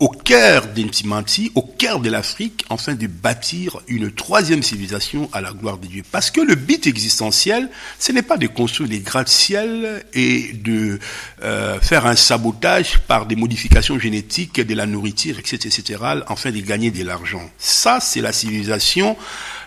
au 0.00 0.08
cœur 0.08 0.68
d'Intimanti, 0.68 1.50
au 1.56 1.62
cœur 1.62 1.98
de 1.98 2.08
l'Afrique, 2.08 2.64
afin 2.70 2.94
de 2.94 3.08
bâtir 3.08 3.80
une 3.88 4.12
troisième 4.12 4.62
civilisation 4.62 5.28
à 5.32 5.40
la 5.40 5.50
gloire 5.52 5.78
de 5.78 5.88
Dieu. 5.88 6.04
Parce 6.12 6.30
que 6.30 6.40
le 6.40 6.54
but 6.54 6.86
existentiel, 6.86 7.68
ce 7.98 8.12
n'est 8.12 8.22
pas 8.22 8.36
de 8.36 8.46
construire 8.46 8.88
des 8.88 9.00
gratte-ciel 9.00 10.04
et 10.14 10.52
de 10.52 11.00
euh, 11.42 11.80
faire 11.80 12.06
un 12.06 12.14
sabotage 12.14 12.98
par 13.08 13.26
des 13.26 13.34
modifications 13.34 13.98
génétiques 13.98 14.60
de 14.60 14.74
la 14.74 14.86
nourriture, 14.86 15.38
etc., 15.38 15.56
etc., 15.66 16.00
afin 16.28 16.52
de 16.52 16.60
gagner 16.60 16.92
de 16.92 17.02
l'argent. 17.02 17.50
Ça, 17.58 17.98
c'est 18.00 18.20
la 18.20 18.32
civilisation 18.32 19.16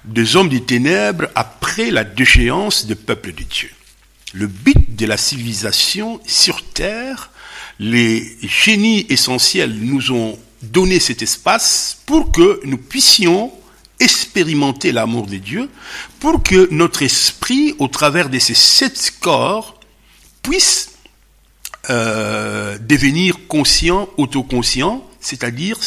des 0.06 0.38
hommes 0.38 0.50
des 0.50 0.64
ténèbres 0.64 1.28
après 1.36 1.92
la 1.92 2.06
déchéance 2.06 2.86
du 2.86 2.96
peuple 2.96 3.34
de 3.34 3.44
Dieu 3.44 3.70
le 4.34 4.48
but 4.48 4.96
de 4.96 5.06
la 5.06 5.18
civilisation 5.18 6.20
sur 6.26 6.64
Terre, 6.64 7.32
les 7.80 8.38
génies 8.42 9.06
essentiels 9.10 9.74
nous 9.74 10.12
ont 10.12 10.38
donné 10.62 11.00
cet 11.00 11.22
espace 11.22 11.98
pour 12.06 12.32
que 12.32 12.62
nous 12.64 12.78
puissions 12.78 13.52
expérimenter 14.00 14.92
l'amour 14.92 15.28
de 15.28 15.38
Dieu, 15.38 15.70
pour 16.20 16.42
que 16.42 16.68
notre 16.72 17.04
esprit, 17.04 17.76
au 17.80 17.88
travers 17.88 18.30
de 18.30 18.40
ces 18.40 18.56
sept 18.56 19.14
corps, 19.20 19.80
puisse 20.42 20.94
euh, 21.90 22.78
devenir 22.80 23.48
conscient, 23.48 24.10
autoconscient, 24.18 25.06
c'est-à-dire 25.20 25.78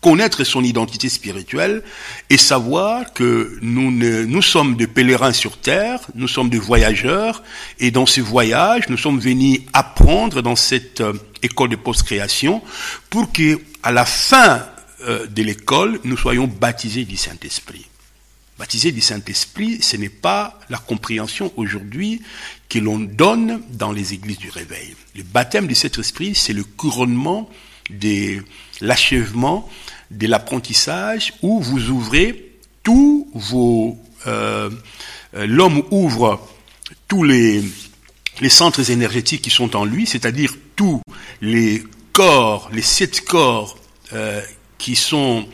connaître 0.00 0.44
son 0.44 0.62
identité 0.62 1.08
spirituelle 1.08 1.82
et 2.30 2.38
savoir 2.38 3.12
que 3.12 3.58
nous, 3.62 3.90
nous 3.90 4.42
sommes 4.42 4.76
des 4.76 4.86
pèlerins 4.86 5.32
sur 5.32 5.58
terre, 5.58 6.00
nous 6.14 6.28
sommes 6.28 6.50
des 6.50 6.58
voyageurs, 6.58 7.42
et 7.80 7.90
dans 7.90 8.06
ce 8.06 8.20
voyage, 8.20 8.88
nous 8.88 8.96
sommes 8.96 9.18
venus 9.18 9.60
apprendre 9.72 10.42
dans 10.42 10.56
cette 10.56 11.00
euh, 11.00 11.14
école 11.42 11.70
de 11.70 11.76
post-création 11.76 12.62
pour 13.10 13.32
que, 13.32 13.60
à 13.82 13.92
la 13.92 14.04
fin 14.04 14.64
euh, 15.02 15.26
de 15.26 15.42
l'école, 15.42 16.00
nous 16.04 16.16
soyons 16.16 16.46
baptisés 16.46 17.04
du 17.04 17.16
Saint-Esprit. 17.16 17.86
Baptisés 18.58 18.90
du 18.90 19.00
Saint-Esprit, 19.00 19.78
ce 19.80 19.96
n'est 19.96 20.08
pas 20.08 20.58
la 20.68 20.78
compréhension 20.78 21.52
aujourd'hui 21.56 22.20
que 22.68 22.80
l'on 22.80 22.98
donne 22.98 23.62
dans 23.70 23.92
les 23.92 24.14
églises 24.14 24.38
du 24.38 24.50
réveil. 24.50 24.96
Le 25.14 25.22
baptême 25.22 25.68
du 25.68 25.76
Saint-Esprit, 25.76 26.34
c'est 26.34 26.52
le 26.52 26.64
couronnement 26.64 27.48
de 27.90 28.42
l'achèvement 28.80 29.68
de 30.10 30.26
l'apprentissage 30.26 31.34
où 31.42 31.60
vous 31.60 31.90
ouvrez 31.90 32.52
tous 32.82 33.28
vos... 33.34 33.98
Euh, 34.26 34.70
euh, 35.34 35.46
l'homme 35.46 35.82
ouvre 35.90 36.40
tous 37.06 37.22
les, 37.22 37.62
les 38.40 38.48
centres 38.48 38.90
énergétiques 38.90 39.42
qui 39.42 39.50
sont 39.50 39.76
en 39.76 39.84
lui, 39.84 40.06
c'est-à-dire 40.06 40.54
tous 40.74 41.02
les 41.40 41.84
corps, 42.12 42.70
les 42.72 42.82
sept 42.82 43.20
corps 43.22 43.76
euh, 44.12 44.40
qui 44.78 44.96
sont 44.96 45.46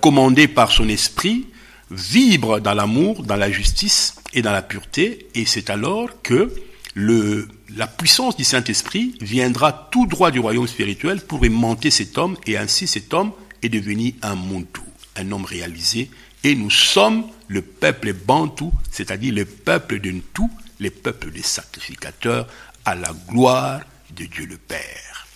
commandés 0.00 0.46
par 0.46 0.70
son 0.70 0.88
esprit, 0.88 1.46
vibrent 1.90 2.60
dans 2.60 2.72
l'amour, 2.72 3.24
dans 3.24 3.34
la 3.34 3.50
justice 3.50 4.14
et 4.32 4.40
dans 4.40 4.52
la 4.52 4.62
pureté, 4.62 5.26
et 5.34 5.44
c'est 5.44 5.70
alors 5.70 6.22
que 6.22 6.52
le, 6.96 7.46
la 7.76 7.86
puissance 7.86 8.38
du 8.38 8.44
Saint-Esprit 8.44 9.18
viendra 9.20 9.88
tout 9.92 10.06
droit 10.06 10.30
du 10.30 10.40
royaume 10.40 10.66
spirituel 10.66 11.20
pour 11.20 11.44
aimanter 11.44 11.90
cet 11.90 12.16
homme, 12.16 12.38
et 12.46 12.56
ainsi 12.56 12.86
cet 12.86 13.12
homme 13.12 13.32
est 13.62 13.68
devenu 13.68 14.14
un 14.22 14.34
Muntu, 14.34 14.80
un 15.14 15.30
homme 15.30 15.44
réalisé, 15.44 16.10
et 16.42 16.54
nous 16.54 16.70
sommes 16.70 17.26
le 17.48 17.60
peuple 17.60 18.14
bantou, 18.14 18.72
c'est-à-dire 18.90 19.34
le 19.34 19.44
peuple 19.44 20.00
de 20.00 20.14
tout, 20.32 20.50
le 20.80 20.88
peuple 20.88 21.30
des 21.30 21.42
sacrificateurs, 21.42 22.48
à 22.86 22.94
la 22.94 23.12
gloire 23.28 23.82
de 24.16 24.24
Dieu 24.24 24.46
le 24.46 24.56
Père. 24.56 25.26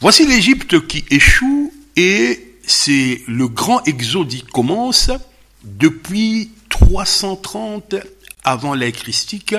Voici 0.00 0.24
l'Égypte 0.26 0.86
qui 0.86 1.04
échoue 1.10 1.74
et 1.96 2.54
c'est 2.64 3.20
le 3.26 3.48
grand 3.48 3.82
exode 3.88 4.28
qui 4.28 4.42
commence 4.42 5.10
depuis 5.64 6.52
330 6.68 7.96
avant 8.44 8.74
l'ère 8.74 8.92
christique, 8.92 9.54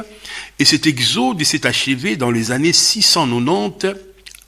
et 0.59 0.65
cet 0.65 0.87
exode 0.87 1.43
s'est 1.43 1.65
achevé 1.65 2.15
dans 2.15 2.31
les 2.31 2.51
années 2.51 2.73
690 2.73 3.95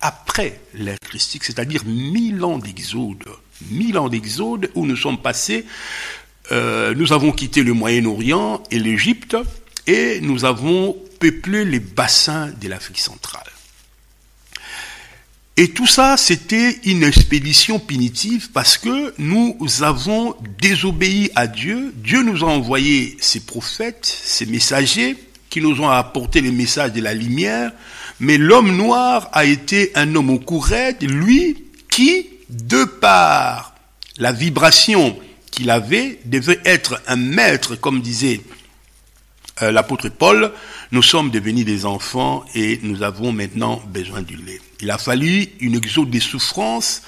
après 0.01 0.59
l'ère 0.73 0.99
christique, 0.99 1.43
c'est-à-dire 1.43 1.83
mille 1.85 2.43
ans 2.43 2.59
d'exode, 2.59 3.23
mille 3.71 3.97
ans 3.97 4.09
d'exode 4.09 4.69
où 4.75 4.85
nous 4.85 4.97
sommes 4.97 5.17
passés, 5.17 5.65
euh, 6.51 6.93
nous 6.95 7.13
avons 7.13 7.31
quitté 7.31 7.63
le 7.63 7.73
Moyen-Orient 7.73 8.61
et 8.71 8.79
l'Égypte, 8.79 9.35
et 9.87 10.19
nous 10.21 10.45
avons 10.45 10.95
peuplé 11.19 11.65
les 11.65 11.79
bassins 11.79 12.51
de 12.61 12.67
l'Afrique 12.67 12.99
centrale. 12.99 13.54
Et 15.57 15.69
tout 15.69 15.87
ça, 15.87 16.17
c'était 16.17 16.79
une 16.83 17.03
expédition 17.03 17.79
punitive 17.79 18.49
parce 18.51 18.77
que 18.77 19.13
nous 19.17 19.57
avons 19.81 20.35
désobéi 20.59 21.31
à 21.33 21.47
Dieu. 21.47 21.93
Dieu 21.95 22.23
nous 22.23 22.43
a 22.43 22.47
envoyé 22.47 23.15
ses 23.21 23.39
prophètes, 23.39 24.05
ses 24.05 24.45
messagers, 24.47 25.15
qui 25.49 25.61
nous 25.61 25.79
ont 25.79 25.89
apporté 25.89 26.41
les 26.41 26.51
messages 26.51 26.91
de 26.91 26.99
la 27.01 27.13
lumière. 27.13 27.71
Mais 28.19 28.37
l'homme 28.37 28.75
noir 28.75 29.29
a 29.31 29.45
été 29.45 29.93
un 29.95 30.13
homme 30.15 30.29
au 30.29 30.39
courette, 30.39 31.01
lui 31.03 31.63
qui, 31.89 32.27
de 32.49 32.83
par 32.83 33.75
la 34.17 34.33
vibration 34.33 35.17
qu'il 35.51 35.69
avait, 35.69 36.19
devait 36.25 36.59
être 36.65 37.01
un 37.07 37.15
maître, 37.15 37.77
comme 37.77 38.01
disait 38.01 38.41
euh, 39.61 39.71
l'apôtre 39.71 40.09
Paul, 40.09 40.51
nous 40.91 41.01
sommes 41.01 41.29
devenus 41.29 41.63
des 41.63 41.85
enfants 41.85 42.43
et 42.55 42.77
nous 42.83 43.03
avons 43.03 43.31
maintenant 43.31 43.81
besoin 43.87 44.21
du 44.21 44.35
lait. 44.35 44.59
Il 44.85 44.91
a 44.91 44.99
fallu 44.99 45.47
une 45.61 45.73
exode 45.73 46.11
des 46.11 46.19
souffrances. 46.19 47.01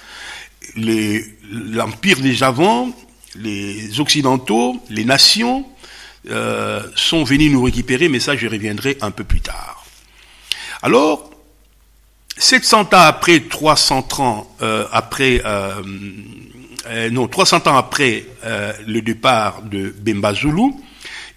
L'empire 0.75 2.19
des 2.19 2.33
Javans, 2.33 2.91
les 3.35 3.99
Occidentaux, 3.99 4.81
les 4.89 5.05
nations 5.05 5.63
euh, 6.27 6.81
sont 6.95 7.23
venus 7.23 7.51
nous 7.51 7.61
récupérer, 7.61 8.09
mais 8.09 8.19
ça 8.19 8.35
je 8.35 8.47
reviendrai 8.47 8.97
un 9.01 9.11
peu 9.11 9.23
plus 9.23 9.41
tard. 9.41 9.85
Alors, 10.81 11.29
700 12.39 12.81
ans 12.81 12.87
après, 12.93 13.41
300 13.41 14.07
ans 14.17 14.49
euh, 14.63 14.87
après, 14.91 15.43
euh, 15.45 15.83
non, 17.11 17.27
300 17.27 17.67
ans 17.67 17.77
après 17.77 18.25
le 18.87 19.01
départ 19.01 19.61
de 19.61 19.93
Bemba 19.99 20.33
Zulu, 20.33 20.73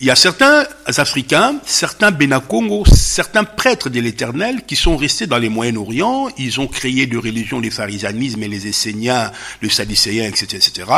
il 0.01 0.07
y 0.07 0.11
a 0.11 0.17
certains 0.17 0.67
Africains, 0.87 1.57
certains 1.67 2.11
Benakongo, 2.11 2.85
certains 2.87 3.45
prêtres 3.45 3.91
de 3.91 4.01
l'Éternel 4.01 4.63
qui 4.67 4.75
sont 4.75 4.97
restés 4.97 5.27
dans 5.27 5.37
les 5.37 5.51
Moyen-Orient. 5.51 6.31
Ils 6.39 6.59
ont 6.59 6.69
créé 6.69 7.07
de 7.07 7.19
religions, 7.19 7.61
les 7.61 7.71
pharisianismes 7.71 8.43
et 8.43 8.49
les 8.49 8.67
Esséniens, 8.67 9.31
le 9.61 9.69
Sadducéen, 9.69 10.27
etc., 10.27 10.57
etc. 10.57 10.91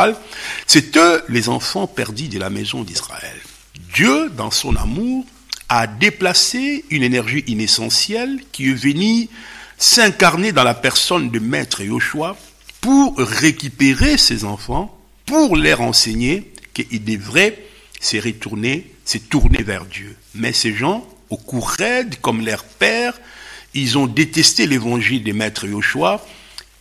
C'est 0.67 0.95
eux, 0.95 1.21
les 1.27 1.49
enfants 1.49 1.85
perdus 1.85 2.29
de 2.29 2.39
la 2.39 2.49
maison 2.49 2.83
d'Israël. 2.83 3.35
Dieu, 3.93 4.29
dans 4.37 4.51
son 4.51 4.73
amour, 4.77 5.25
a 5.67 5.85
déplacé 5.85 6.85
une 6.89 7.03
énergie 7.03 7.43
inessentielle 7.47 8.39
qui 8.53 8.69
est 8.69 8.73
venue 8.73 9.27
s'incarner 9.77 10.53
dans 10.53 10.63
la 10.63 10.75
personne 10.75 11.29
de 11.29 11.39
Maître 11.39 11.81
Yoshua 11.81 12.37
pour 12.79 13.17
récupérer 13.17 14.17
ses 14.17 14.45
enfants, 14.45 14.97
pour 15.25 15.57
leur 15.57 15.81
enseigner 15.81 16.53
qu'ils 16.73 17.03
devraient 17.03 17.61
se 17.99 18.15
retourner 18.17 18.92
c'est 19.05 19.29
tourné 19.29 19.63
vers 19.63 19.85
Dieu. 19.85 20.15
Mais 20.35 20.53
ces 20.53 20.73
gens, 20.73 21.07
au 21.29 21.37
coup 21.37 21.61
raide, 21.61 22.15
comme 22.21 22.45
leur 22.45 22.63
père, 22.63 23.19
ils 23.73 23.97
ont 23.97 24.07
détesté 24.07 24.67
l'évangile 24.67 25.23
des 25.23 25.33
maîtres 25.33 25.67
Yoshua, 25.67 26.25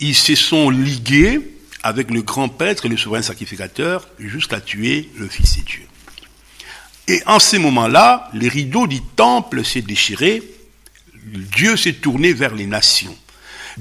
ils 0.00 0.14
se 0.14 0.35
sont 0.35 0.70
ligués 0.70 1.40
avec 1.82 2.11
le 2.11 2.22
grand 2.22 2.48
prêtre 2.48 2.87
et 2.87 2.88
le 2.88 2.96
souverain 2.96 3.22
sacrificateur 3.22 4.08
jusqu'à 4.18 4.61
tuer 4.61 5.11
le 5.16 5.28
Fils 5.28 5.58
de 5.58 5.62
Dieu. 5.62 5.87
Et 7.08 7.22
en 7.26 7.38
ces 7.38 7.58
moments-là, 7.58 8.30
les 8.32 8.48
rideaux 8.48 8.87
du 8.87 9.00
temple 9.00 9.64
s'est 9.64 9.82
déchirés, 9.82 10.42
Dieu 11.24 11.76
s'est 11.76 11.94
tourné 11.94 12.32
vers 12.32 12.54
les 12.54 12.66
nations. 12.66 13.16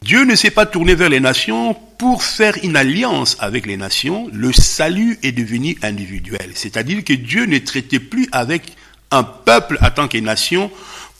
Dieu 0.01 0.23
ne 0.23 0.35
s'est 0.35 0.51
pas 0.51 0.65
tourné 0.65 0.95
vers 0.95 1.09
les 1.09 1.19
nations 1.19 1.75
pour 1.97 2.23
faire 2.23 2.57
une 2.63 2.77
alliance 2.77 3.35
avec 3.39 3.65
les 3.65 3.77
nations. 3.77 4.29
Le 4.31 4.53
salut 4.53 5.19
est 5.21 5.31
devenu 5.33 5.77
individuel. 5.81 6.51
C'est-à-dire 6.55 7.03
que 7.03 7.13
Dieu 7.13 7.45
ne 7.45 7.57
traitait 7.57 7.99
plus 7.99 8.27
avec 8.31 8.75
un 9.11 9.23
peuple 9.23 9.77
en 9.81 9.91
tant 9.91 10.07
que 10.07 10.17
nation 10.17 10.71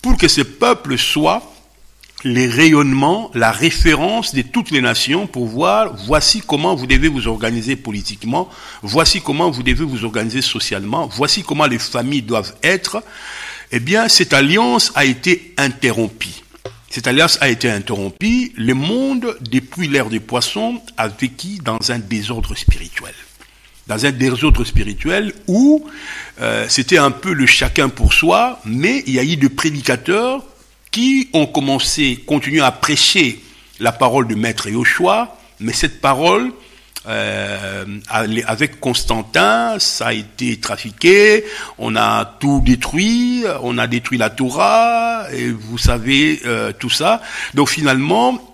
pour 0.01 0.17
que 0.17 0.27
ce 0.27 0.41
peuple 0.41 0.97
soit 0.97 1.51
les 2.23 2.47
rayonnements, 2.47 3.31
la 3.33 3.51
référence 3.51 4.33
de 4.33 4.41
toutes 4.41 4.71
les 4.71 4.81
nations 4.81 5.27
pour 5.27 5.47
voir 5.47 5.95
voici 6.05 6.41
comment 6.45 6.75
vous 6.75 6.87
devez 6.87 7.07
vous 7.07 7.27
organiser 7.27 7.75
politiquement, 7.75 8.49
voici 8.83 9.21
comment 9.21 9.49
vous 9.49 9.63
devez 9.63 9.83
vous 9.83 10.05
organiser 10.05 10.41
socialement, 10.41 11.07
voici 11.07 11.43
comment 11.43 11.65
les 11.65 11.79
familles 11.79 12.21
doivent 12.21 12.55
être. 12.63 13.03
Eh 13.71 13.79
bien, 13.79 14.07
cette 14.07 14.33
alliance 14.33 14.91
a 14.95 15.05
été 15.05 15.53
interrompue. 15.57 16.41
Cette 16.91 17.07
alliance 17.07 17.37
a 17.39 17.47
été 17.47 17.69
interrompue. 17.69 18.51
Le 18.57 18.73
monde, 18.73 19.37
depuis 19.49 19.87
l'ère 19.87 20.09
des 20.09 20.19
poissons, 20.19 20.81
a 20.97 21.07
vécu 21.07 21.57
dans 21.63 21.79
un 21.89 21.99
désordre 21.99 22.53
spirituel. 22.53 23.13
Dans 23.87 24.05
un 24.05 24.11
désordre 24.11 24.65
spirituel 24.65 25.33
où 25.47 25.85
euh, 26.41 26.65
c'était 26.67 26.97
un 26.97 27.11
peu 27.11 27.31
le 27.31 27.45
chacun 27.45 27.87
pour 27.87 28.11
soi, 28.11 28.59
mais 28.65 29.03
il 29.07 29.13
y 29.13 29.19
a 29.19 29.23
eu 29.23 29.37
des 29.37 29.47
prédicateurs 29.47 30.43
qui 30.91 31.29
ont 31.31 31.45
commencé, 31.45 32.21
continué 32.27 32.59
à 32.59 32.73
prêcher 32.73 33.41
la 33.79 33.93
parole 33.93 34.27
de 34.27 34.35
Maître 34.35 34.67
Yoshua, 34.67 35.37
mais 35.61 35.71
cette 35.71 36.01
parole 36.01 36.51
euh, 37.07 37.85
avec 38.09 38.79
Constantin, 38.79 39.77
ça 39.79 40.07
a 40.07 40.13
été 40.13 40.59
trafiqué, 40.59 41.45
on 41.79 41.95
a 41.95 42.25
tout 42.39 42.61
détruit, 42.63 43.43
on 43.63 43.77
a 43.77 43.87
détruit 43.87 44.17
la 44.19 44.29
Torah, 44.29 45.25
et 45.33 45.49
vous 45.49 45.77
savez 45.77 46.41
euh, 46.45 46.71
tout 46.77 46.89
ça. 46.89 47.21
Donc 47.55 47.69
finalement, 47.69 48.50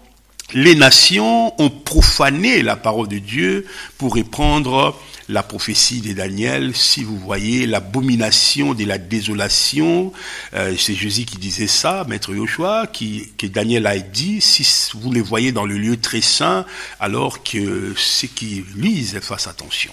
les 0.53 0.75
nations 0.75 1.53
ont 1.61 1.69
profané 1.69 2.61
la 2.61 2.75
parole 2.75 3.07
de 3.07 3.19
Dieu 3.19 3.65
pour 3.97 4.15
reprendre 4.15 4.97
la 5.29 5.43
prophétie 5.43 5.99
de 5.99 6.13
Daniel, 6.13 6.73
si 6.73 7.03
vous 7.03 7.17
voyez 7.17 7.65
l'abomination 7.65 8.73
de 8.73 8.85
la 8.85 8.97
désolation, 8.97 10.13
euh, 10.53 10.73
c'est 10.77 10.93
Jésus 10.93 11.25
qui 11.25 11.37
disait 11.37 11.67
ça, 11.67 12.05
Maître 12.07 12.33
Yoshua, 12.33 12.87
qui, 12.87 13.33
que 13.37 13.45
Daniel 13.45 13.87
a 13.87 13.99
dit, 13.99 14.39
si 14.39 14.65
vous 14.95 15.11
les 15.11 15.21
voyez 15.21 15.51
dans 15.51 15.65
le 15.65 15.77
lieu 15.77 15.97
très 15.97 16.21
saint, 16.21 16.65
alors 17.01 17.43
que 17.43 17.93
ceux 17.97 18.27
qui 18.27 18.63
lisent 18.77 19.19
fassent 19.19 19.47
attention. 19.47 19.91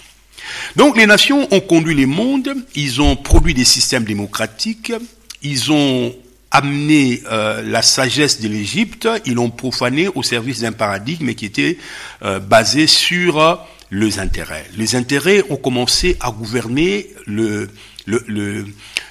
Donc 0.77 0.97
les 0.97 1.07
nations 1.07 1.49
ont 1.53 1.61
conduit 1.61 1.97
les 1.97 2.07
mondes, 2.07 2.55
ils 2.77 3.01
ont 3.01 3.17
produit 3.17 3.55
des 3.55 3.65
systèmes 3.65 4.05
démocratiques, 4.05 4.93
ils 5.43 5.73
ont 5.73 6.15
amené 6.55 7.21
euh, 7.33 7.63
la 7.63 7.83
sagesse 7.83 8.41
de 8.41 8.47
l'Égypte, 8.47 9.09
ils 9.27 9.35
l'ont 9.35 9.51
profané 9.51 10.07
au 10.15 10.23
service 10.23 10.61
d'un 10.61 10.71
paradigme 10.71 11.35
qui 11.35 11.47
était 11.47 11.79
euh, 12.23 12.39
basé 12.39 12.87
sur 12.87 13.61
les 13.91 14.21
intérêts. 14.21 14.65
Les 14.77 14.95
intérêts 14.95 15.43
ont 15.51 15.57
commencé 15.57 16.17
à 16.21 16.31
gouverner 16.31 17.09
le, 17.27 17.69
le, 18.07 18.67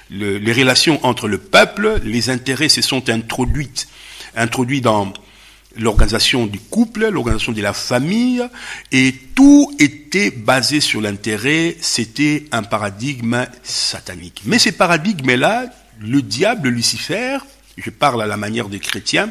les 0.08 0.52
relations 0.54 1.04
entre 1.04 1.28
le 1.28 1.36
peuple. 1.36 2.00
Les 2.02 2.30
intérêts 2.30 2.70
se 2.70 2.80
sont 2.80 3.10
introduits, 3.10 3.86
introduits 4.34 4.80
dans 4.80 5.12
l'organisation 5.76 6.46
du 6.46 6.58
couple, 6.58 7.08
l'organisation 7.08 7.52
de 7.52 7.60
la 7.60 7.74
famille, 7.74 8.42
et 8.90 9.14
tout 9.34 9.70
était 9.78 10.30
basé 10.30 10.80
sur 10.80 11.02
l'intérêt. 11.02 11.76
C'était 11.82 12.44
un 12.52 12.62
paradigme 12.62 13.46
satanique. 13.62 14.42
Mais 14.46 14.58
ces 14.58 14.72
paradigmes-là, 14.72 15.66
le 16.00 16.22
diable, 16.22 16.68
Lucifer, 16.68 17.38
je 17.76 17.90
parle 17.90 18.22
à 18.22 18.26
la 18.26 18.36
manière 18.36 18.68
des 18.68 18.80
chrétiens, 18.80 19.30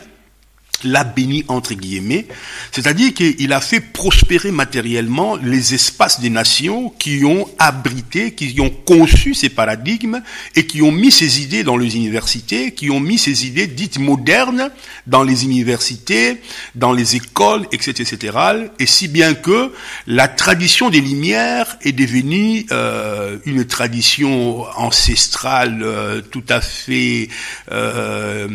l'a 0.83 1.03
béni 1.03 1.43
entre 1.47 1.73
guillemets, 1.73 2.27
c'est-à-dire 2.71 3.13
qu'il 3.13 3.53
a 3.53 3.61
fait 3.61 3.79
prospérer 3.79 4.51
matériellement 4.51 5.35
les 5.35 5.73
espaces 5.73 6.19
des 6.19 6.29
nations 6.29 6.89
qui 6.99 7.23
ont 7.25 7.47
abrité, 7.59 8.31
qui 8.33 8.59
ont 8.59 8.69
conçu 8.69 9.33
ces 9.33 9.49
paradigmes 9.49 10.21
et 10.55 10.65
qui 10.65 10.81
ont 10.81 10.91
mis 10.91 11.11
ces 11.11 11.41
idées 11.41 11.63
dans 11.63 11.77
les 11.77 11.95
universités, 11.95 12.71
qui 12.71 12.89
ont 12.89 12.99
mis 12.99 13.17
ces 13.17 13.45
idées 13.47 13.67
dites 13.67 13.99
modernes 13.99 14.69
dans 15.07 15.23
les 15.23 15.43
universités, 15.43 16.41
dans 16.75 16.93
les 16.93 17.15
écoles, 17.15 17.65
etc., 17.71 17.91
etc. 18.01 18.37
Et 18.79 18.85
si 18.85 19.07
bien 19.07 19.33
que 19.33 19.71
la 20.07 20.27
tradition 20.27 20.89
des 20.89 21.01
Lumières 21.01 21.77
est 21.81 21.91
devenue 21.91 22.65
euh, 22.71 23.37
une 23.45 23.65
tradition 23.65 24.63
ancestrale 24.77 25.81
euh, 25.83 26.21
tout 26.21 26.43
à 26.49 26.61
fait 26.61 27.29
euh, 27.71 28.47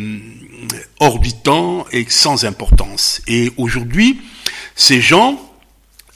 orbitant 0.99 1.85
et 1.91 2.05
sans 2.09 2.45
importance. 2.45 3.21
Et 3.27 3.51
aujourd'hui, 3.57 4.19
ces 4.75 5.01
gens 5.01 5.39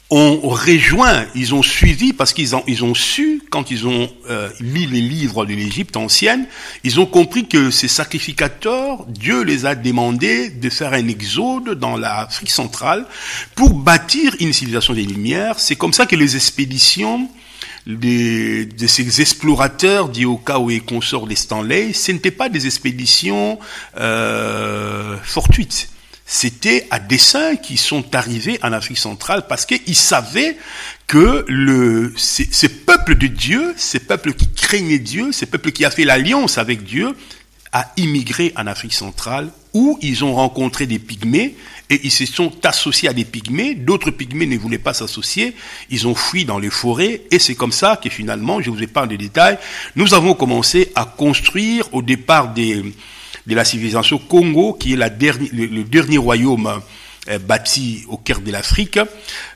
ont 0.10 0.40
rejoint, 0.44 1.26
ils 1.34 1.56
ont 1.56 1.64
suivi, 1.64 2.14
parce 2.14 2.34
qu'ils 2.34 2.56
ont, 2.56 2.64
ils 2.68 2.84
ont 2.84 2.94
su, 2.94 3.42
quand 3.50 3.72
ils 3.72 3.88
ont 3.88 4.12
euh, 4.30 4.50
lu 4.60 4.86
les 4.86 5.02
livres 5.02 5.44
de 5.46 5.54
l'Égypte 5.54 5.98
ancienne, 5.98 6.46
ils 6.84 7.00
ont 7.00 7.08
compris 7.08 7.48
que 7.48 7.72
ces 7.72 7.88
sacrificateurs, 7.88 9.06
Dieu 9.08 9.42
les 9.42 9.66
a 9.66 9.74
demandé 9.74 10.50
de 10.50 10.70
faire 10.70 10.94
un 10.94 11.08
exode 11.08 11.80
dans 11.80 11.98
l'Afrique 11.98 12.52
centrale 12.52 13.08
pour 13.56 13.74
bâtir 13.74 14.36
une 14.40 14.54
civilisation 14.54 14.94
des 14.94 15.04
Lumières. 15.04 15.60
C'est 15.60 15.76
comme 15.76 15.94
ça 15.94 16.06
que 16.06 16.16
les 16.16 16.36
expéditions 16.36 17.28
de, 17.88 18.64
de 18.64 18.88
ces 18.88 19.22
explorateurs 19.22 20.10
d'Ioka 20.10 20.58
et 20.70 20.80
consorts 20.80 21.28
des 21.28 21.36
Stanley, 21.36 21.94
ce 21.94 22.12
n'étaient 22.12 22.32
pas 22.32 22.50
des 22.50 22.66
expéditions 22.66 23.60
euh, 24.00 25.18
fortuites. 25.24 25.90
C'était 26.26 26.88
à 26.90 27.00
dessein 27.00 27.58
qu'ils 27.58 27.78
sont 27.78 28.16
arrivés 28.16 28.58
en 28.64 28.72
Afrique 28.72 28.98
centrale 28.98 29.46
parce 29.48 29.66
qu'ils 29.66 29.96
savaient 29.96 30.58
que 31.06 31.46
le, 31.50 32.14
ces, 32.16 32.48
ces, 32.50 32.70
peuples 32.70 33.16
de 33.16 33.28
Dieu, 33.28 33.74
ces 33.78 34.00
peuples 34.00 34.34
qui 34.34 34.48
craignaient 34.52 35.00
Dieu, 35.00 35.34
ces 35.34 35.46
peuples 35.46 35.72
qui 35.72 35.84
a 35.84 35.92
fait 35.92 36.06
l'alliance 36.06 36.58
avec 36.58 36.84
Dieu, 36.84 37.14
a 37.74 37.92
immigré 37.98 38.54
en 38.56 38.68
Afrique 38.68 38.94
centrale 38.94 39.50
où 39.74 39.98
ils 40.02 40.24
ont 40.24 40.34
rencontré 40.36 40.86
des 40.86 41.00
pygmées 41.00 41.56
et 41.90 42.00
ils 42.04 42.12
se 42.12 42.26
sont 42.26 42.52
associés 42.64 43.10
à 43.10 43.14
des 43.14 43.26
pygmées. 43.26 43.76
D'autres 43.76 44.12
pygmées 44.12 44.46
ne 44.46 44.58
voulaient 44.58 44.78
pas 44.78 44.94
s'associer. 44.94 45.54
Ils 45.90 46.08
ont 46.08 46.16
fui 46.16 46.46
dans 46.46 46.60
les 46.60 46.70
forêts 46.70 47.22
et 47.32 47.40
c'est 47.40 47.56
comme 47.56 47.72
ça 47.72 48.00
que 48.02 48.10
finalement, 48.10 48.62
je 48.62 48.70
vous 48.70 48.82
épargne 48.82 49.10
des 49.10 49.18
détails, 49.18 49.58
nous 49.96 50.14
avons 50.14 50.34
commencé 50.34 50.92
à 50.96 51.06
construire 51.06 51.94
au 51.94 52.02
départ 52.02 52.54
des, 52.54 52.84
de 53.48 53.56
la 53.56 53.66
civilisation 53.66 54.18
Congo, 54.18 54.74
qui 54.74 54.94
est 54.94 54.98
la 54.98 55.10
le, 55.10 55.66
le, 55.66 55.84
dernier 55.84 56.18
royaume 56.18 56.82
euh, 57.30 57.40
bâti 57.40 58.04
au 58.08 58.18
cœur 58.18 58.42
de 58.42 58.52
l'Afrique. 58.52 59.00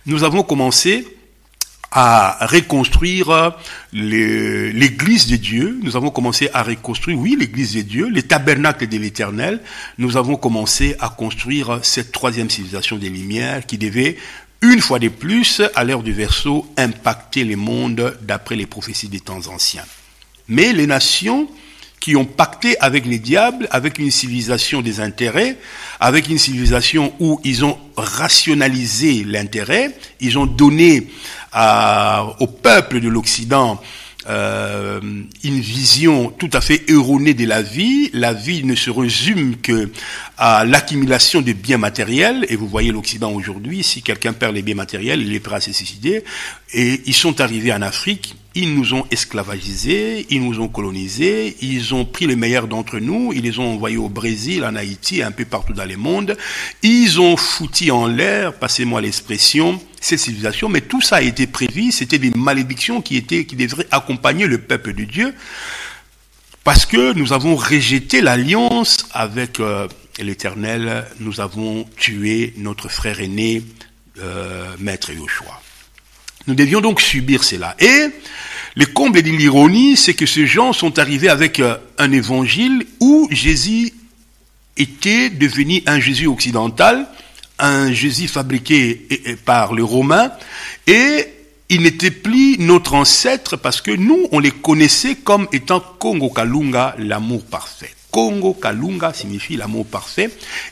Nous 0.05 0.23
avons 0.23 0.43
commencé 0.43 1.16
à 1.99 2.45
reconstruire 2.45 3.55
l'église 3.91 5.25
de 5.25 5.35
Dieu. 5.35 5.79
Nous 5.81 5.95
avons 5.95 6.11
commencé 6.11 6.47
à 6.53 6.61
reconstruire, 6.61 7.17
oui, 7.17 7.35
l'église 7.39 7.73
de 7.73 7.81
Dieu, 7.81 8.07
les 8.07 8.21
tabernacles 8.21 8.87
de 8.87 8.99
l'éternel. 8.99 9.59
Nous 9.97 10.15
avons 10.15 10.35
commencé 10.35 10.95
à 10.99 11.09
construire 11.09 11.79
cette 11.81 12.11
troisième 12.11 12.51
civilisation 12.51 12.97
des 12.97 13.09
Lumières 13.09 13.65
qui 13.65 13.79
devait, 13.79 14.15
une 14.61 14.79
fois 14.79 14.99
de 14.99 15.07
plus, 15.07 15.63
à 15.73 15.83
l'heure 15.83 16.03
du 16.03 16.13
verso, 16.13 16.71
impacter 16.77 17.43
les 17.43 17.55
mondes 17.55 18.15
d'après 18.21 18.55
les 18.55 18.67
prophéties 18.67 19.09
des 19.09 19.19
temps 19.19 19.47
anciens. 19.47 19.85
Mais 20.47 20.73
les 20.73 20.85
nations 20.85 21.49
qui 21.99 22.15
ont 22.15 22.25
pacté 22.25 22.77
avec 22.79 23.05
les 23.05 23.19
diables, 23.19 23.67
avec 23.71 23.99
une 23.99 24.11
civilisation 24.11 24.81
des 24.81 24.99
intérêts, 24.99 25.57
avec 25.99 26.29
une 26.29 26.37
civilisation 26.37 27.13
où 27.19 27.39
ils 27.43 27.65
ont 27.65 27.77
rationalisé 27.97 29.23
l'intérêt, 29.23 29.97
ils 30.19 30.37
ont 30.37 30.45
donné 30.45 31.07
à, 31.51 32.35
au 32.39 32.47
peuple 32.47 32.99
de 32.99 33.09
l'Occident 33.09 33.81
euh, 34.29 34.99
une 35.43 35.59
vision 35.61 36.29
tout 36.31 36.49
à 36.51 36.59
fait 36.59 36.89
erronée 36.89 37.33
de 37.33 37.45
la 37.45 37.61
vie. 37.61 38.09
La 38.13 38.33
vie 38.33 38.63
ne 38.65 38.75
se 38.75 38.89
résume 38.89 39.55
que 39.57 39.89
à 40.37 40.65
l'accumulation 40.65 41.41
de 41.41 41.53
biens 41.53 41.77
matériels. 41.77 42.45
Et 42.49 42.57
vous 42.57 42.67
voyez 42.67 42.91
l'Occident 42.91 43.31
aujourd'hui, 43.31 43.83
si 43.83 44.01
quelqu'un 44.01 44.33
perd 44.33 44.53
les 44.53 44.63
biens 44.63 44.75
matériels, 44.75 45.21
il 45.21 45.33
est 45.33 45.39
prêt 45.39 45.55
à 45.55 45.61
se 45.61 45.71
suicider. 45.71 46.23
Et 46.73 47.01
ils 47.05 47.13
sont 47.13 47.39
arrivés 47.39 47.71
en 47.71 47.81
Afrique, 47.81 48.35
ils 48.57 48.73
nous 48.73 48.95
ont 48.95 49.05
esclavagisés, 49.11 50.25
ils 50.31 50.43
nous 50.43 50.59
ont 50.59 50.67
colonisés, 50.67 51.55
ils 51.61 51.93
ont 51.93 52.05
pris 52.05 52.25
les 52.25 52.35
meilleurs 52.35 52.67
d'entre 52.67 52.97
nous, 52.97 53.31
ils 53.31 53.43
les 53.43 53.59
ont 53.59 53.71
envoyés 53.71 53.97
au 53.97 54.09
Brésil, 54.09 54.65
en 54.65 54.75
Haïti, 54.75 55.21
un 55.21 55.29
peu 55.29 55.45
partout 55.45 55.73
dans 55.73 55.85
le 55.85 55.95
monde. 55.95 56.35
Ils 56.81 57.21
ont 57.21 57.37
foutu 57.37 57.91
en 57.91 58.07
l'air, 58.07 58.55
passez-moi 58.55 58.99
l'expression, 58.99 59.79
cette 60.01 60.17
civilisation, 60.17 60.69
mais 60.69 60.81
tout 60.81 61.01
ça 61.01 61.17
a 61.17 61.21
été 61.21 61.45
prévu, 61.45 61.91
c'était 61.91 62.17
des 62.17 62.31
malédictions 62.31 63.03
qui 63.03 63.15
étaient, 63.15 63.45
qui 63.45 63.55
devraient 63.55 63.87
accompagner 63.91 64.47
le 64.47 64.57
peuple 64.57 64.93
de 64.95 65.03
Dieu, 65.03 65.35
parce 66.63 66.87
que 66.87 67.13
nous 67.13 67.33
avons 67.33 67.55
rejeté 67.55 68.21
l'alliance 68.21 69.07
avec 69.11 69.59
euh, 69.59 69.87
l'Éternel, 70.17 71.05
nous 71.19 71.41
avons 71.41 71.87
tué 71.95 72.55
notre 72.57 72.89
frère 72.89 73.19
aîné, 73.19 73.61
euh, 74.19 74.65
Maître 74.79 75.11
Yoshua. 75.11 75.61
Nous 76.47 76.55
devions 76.55 76.81
donc 76.81 77.01
subir 77.01 77.43
cela. 77.43 77.75
Et 77.79 78.07
le 78.75 78.85
comble 78.85 79.21
de 79.21 79.29
l'ironie, 79.29 79.97
c'est 79.97 80.13
que 80.13 80.25
ces 80.25 80.47
gens 80.47 80.73
sont 80.73 80.97
arrivés 80.97 81.29
avec 81.29 81.59
euh, 81.59 81.77
un 81.97 82.11
évangile 82.11 82.85
où 82.99 83.27
Jésus 83.31 83.91
était 84.77 85.29
devenu 85.29 85.83
un 85.85 85.99
Jésus 85.99 86.27
occidental, 86.27 87.07
un 87.59 87.91
Jésus 87.91 88.27
fabriqué 88.27 89.07
par 89.45 89.73
les 89.73 89.81
Romains, 89.81 90.31
et 90.85 91.25
il 91.69 91.81
n'était 91.81 92.11
plus 92.11 92.57
notre 92.59 92.93
ancêtre 92.93 93.57
parce 93.57 93.81
que 93.81 93.91
nous, 93.91 94.27
on 94.31 94.39
les 94.39 94.51
connaissait 94.51 95.15
comme 95.15 95.47
étant 95.51 95.79
Kongo 95.79 96.29
Kalunga, 96.29 96.95
l'amour 96.99 97.43
parfait. 97.45 97.96
Kongo 98.11 98.53
Kalunga 98.53 99.13
signifie 99.13 99.57
l'amour 99.57 99.85
parfait. 99.85 100.29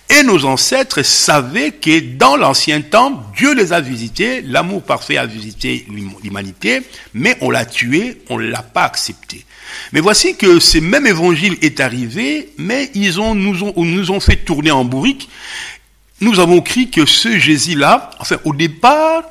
Et 0.09 0.23
nos 0.23 0.45
ancêtres 0.45 1.03
savaient 1.03 1.71
que 1.71 1.99
dans 2.15 2.37
l'ancien 2.37 2.81
temps, 2.81 3.23
Dieu 3.35 3.53
les 3.53 3.73
a 3.73 3.81
visités, 3.81 4.41
l'amour 4.41 4.83
parfait 4.83 5.17
a 5.17 5.25
visité 5.25 5.85
l'humanité, 6.23 6.81
mais 7.13 7.37
on 7.41 7.49
l'a 7.49 7.65
tué, 7.65 8.21
on 8.29 8.39
ne 8.39 8.47
l'a 8.47 8.63
pas 8.63 8.83
accepté. 8.83 9.45
Mais 9.91 9.99
voici 9.99 10.35
que 10.35 10.59
ce 10.59 10.77
même 10.77 11.07
évangile 11.07 11.57
est 11.61 11.79
arrivé, 11.79 12.53
mais 12.57 12.89
ils 12.93 13.19
ont, 13.19 13.35
nous, 13.35 13.63
ont, 13.63 13.73
nous 13.77 14.11
ont 14.11 14.19
fait 14.19 14.37
tourner 14.37 14.71
en 14.71 14.85
bourrique. 14.85 15.29
Nous 16.21 16.39
avons 16.39 16.61
cru 16.61 16.87
que 16.87 17.05
ce 17.05 17.37
Jésus-là, 17.37 18.11
enfin 18.19 18.37
au 18.45 18.53
départ, 18.53 19.23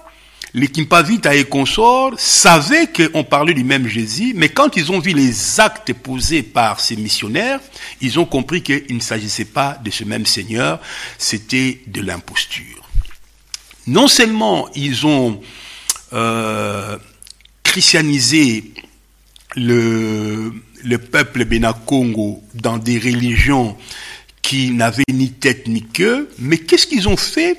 les 0.54 0.68
Kimpavita 0.68 1.34
et 1.34 1.44
consorts 1.44 2.14
savaient 2.16 2.86
qu'on 2.86 3.24
parlait 3.24 3.54
du 3.54 3.64
même 3.64 3.88
Jésus, 3.88 4.32
mais 4.36 4.48
quand 4.48 4.76
ils 4.76 4.92
ont 4.92 5.00
vu 5.00 5.12
les 5.12 5.58
actes 5.58 5.92
posés 5.92 6.44
par 6.44 6.78
ces 6.78 6.94
missionnaires, 6.94 7.60
ils 8.00 8.20
ont 8.20 8.24
compris 8.24 8.62
qu'il 8.62 8.94
ne 8.94 9.00
s'agissait 9.00 9.46
pas 9.46 9.78
de 9.84 9.90
ce 9.90 10.04
même 10.04 10.24
Seigneur, 10.24 10.80
c'était 11.18 11.80
de 11.88 12.00
l'imposture. 12.00 12.88
Non 13.88 14.06
seulement 14.06 14.68
ils 14.76 15.04
ont 15.06 15.40
euh, 16.12 16.98
christianisé 17.64 18.72
le, 19.56 20.52
le 20.84 20.98
peuple 20.98 21.44
Benakongo 21.44 22.44
dans 22.54 22.78
des 22.78 22.98
religions 23.00 23.76
qui 24.40 24.70
n'avaient 24.70 25.02
ni 25.10 25.32
tête 25.32 25.66
ni 25.66 25.82
queue, 25.82 26.30
mais 26.38 26.58
qu'est-ce 26.58 26.86
qu'ils 26.86 27.08
ont 27.08 27.16
fait? 27.16 27.58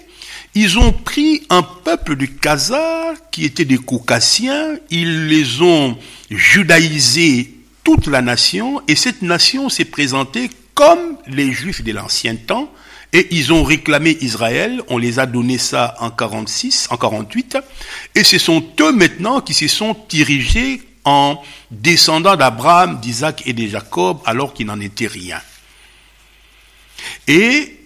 Ils 0.55 0.79
ont 0.79 0.93
pris 0.93 1.45
un 1.49 1.61
peuple 1.61 2.15
de 2.15 2.25
Khazars 2.25 3.15
qui 3.29 3.43
étaient 3.43 3.65
des 3.65 3.77
Caucasiens, 3.77 4.77
ils 4.89 5.27
les 5.27 5.61
ont 5.61 5.97
judaïsés 6.31 7.53
toute 7.83 8.07
la 8.07 8.21
nation. 8.21 8.81
Et 8.87 8.95
cette 8.95 9.21
nation 9.21 9.69
s'est 9.69 9.85
présentée 9.85 10.49
comme 10.73 11.17
les 11.27 11.51
Juifs 11.51 11.83
de 11.83 11.91
l'ancien 11.91 12.35
temps. 12.35 12.71
Et 13.11 13.27
ils 13.31 13.53
ont 13.53 13.63
réclamé 13.63 14.17
Israël, 14.21 14.81
on 14.89 14.97
les 14.97 15.19
a 15.19 15.25
donné 15.25 15.57
ça 15.57 15.95
en 15.99 16.09
46, 16.09 16.87
en 16.89 16.97
48 16.97 17.57
et 18.13 18.25
ce 18.25 18.37
sont 18.37 18.61
eux 18.81 18.91
maintenant 18.91 19.39
qui 19.39 19.53
se 19.53 19.69
sont 19.69 19.95
dirigés 20.09 20.81
en 21.05 21.41
descendants 21.71 22.35
d'Abraham, 22.35 22.99
d'Isaac 22.99 23.43
et 23.45 23.53
de 23.53 23.67
Jacob 23.67 24.19
alors 24.25 24.53
qu'il 24.53 24.65
n'en 24.65 24.81
était 24.81 25.07
rien. 25.07 25.39
Et 27.27 27.77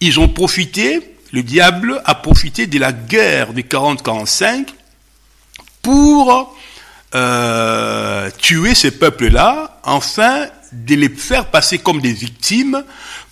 ils 0.00 0.18
ont 0.18 0.28
profité 0.28 1.13
le 1.34 1.42
diable 1.42 2.00
a 2.04 2.14
profité 2.14 2.68
de 2.68 2.78
la 2.78 2.92
guerre 2.92 3.52
de 3.54 3.60
40-45 3.60 4.66
pour 5.82 6.56
euh, 7.12 8.30
tuer 8.38 8.76
ces 8.76 8.92
peuples-là, 8.92 9.80
enfin 9.82 10.46
de 10.70 10.94
les 10.94 11.08
faire 11.08 11.46
passer 11.46 11.78
comme 11.78 12.00
des 12.00 12.12
victimes 12.12 12.84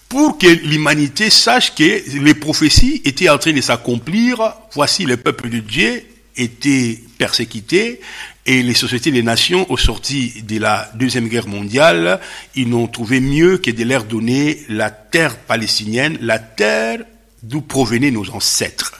pour 0.08 0.36
que 0.36 0.48
l'humanité 0.48 1.30
sache 1.30 1.76
que 1.76 2.18
les 2.18 2.34
prophéties 2.34 3.02
étaient 3.04 3.28
en 3.28 3.38
train 3.38 3.52
de 3.52 3.60
s'accomplir. 3.60 4.52
Voici 4.72 5.04
le 5.04 5.16
peuple 5.16 5.48
de 5.48 5.60
Dieu 5.60 6.02
était 6.36 6.98
persécuté 7.18 8.00
et 8.46 8.64
les 8.64 8.74
sociétés 8.74 9.12
des 9.12 9.22
nations, 9.22 9.70
au 9.70 9.76
sorti 9.76 10.42
de 10.42 10.58
la 10.58 10.90
Deuxième 10.96 11.28
Guerre 11.28 11.46
mondiale, 11.46 12.18
ils 12.56 12.68
n'ont 12.68 12.88
trouvé 12.88 13.20
mieux 13.20 13.58
que 13.58 13.70
de 13.70 13.84
leur 13.84 14.02
donner 14.02 14.58
la 14.68 14.90
terre 14.90 15.36
palestinienne, 15.36 16.18
la 16.20 16.40
terre 16.40 16.98
d'où 17.42 17.60
provenaient 17.60 18.10
nos 18.10 18.30
ancêtres. 18.30 18.92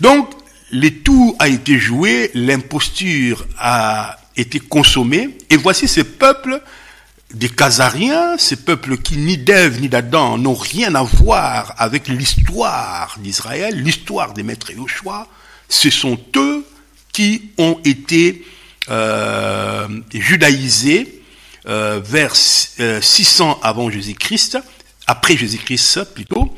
Donc, 0.00 0.30
le 0.70 0.90
tout 0.90 1.34
a 1.38 1.48
été 1.48 1.78
joué, 1.78 2.30
l'imposture 2.34 3.46
a 3.58 4.18
été 4.36 4.60
consommée, 4.60 5.36
et 5.50 5.56
voici 5.56 5.88
ces 5.88 6.04
peuples 6.04 6.62
des 7.34 7.48
Khazariens, 7.48 8.38
ces 8.38 8.56
peuples 8.56 8.96
qui 8.98 9.18
ni 9.18 9.36
d'Ève 9.36 9.80
ni 9.80 9.88
d'Adam 9.88 10.38
n'ont 10.38 10.54
rien 10.54 10.94
à 10.94 11.02
voir 11.02 11.74
avec 11.76 12.08
l'histoire 12.08 13.16
d'Israël, 13.18 13.74
l'histoire 13.82 14.32
des 14.32 14.42
maîtres 14.42 14.72
Yoshua, 14.72 15.26
ce 15.68 15.90
sont 15.90 16.18
eux 16.36 16.64
qui 17.12 17.50
ont 17.58 17.78
été 17.84 18.44
euh, 18.90 19.88
judaïsés 20.14 21.20
euh, 21.66 22.00
vers 22.02 22.34
600 22.34 22.80
euh, 22.80 23.66
avant 23.66 23.90
Jésus-Christ, 23.90 24.58
après 25.06 25.36
Jésus-Christ 25.36 26.04
plutôt, 26.14 26.54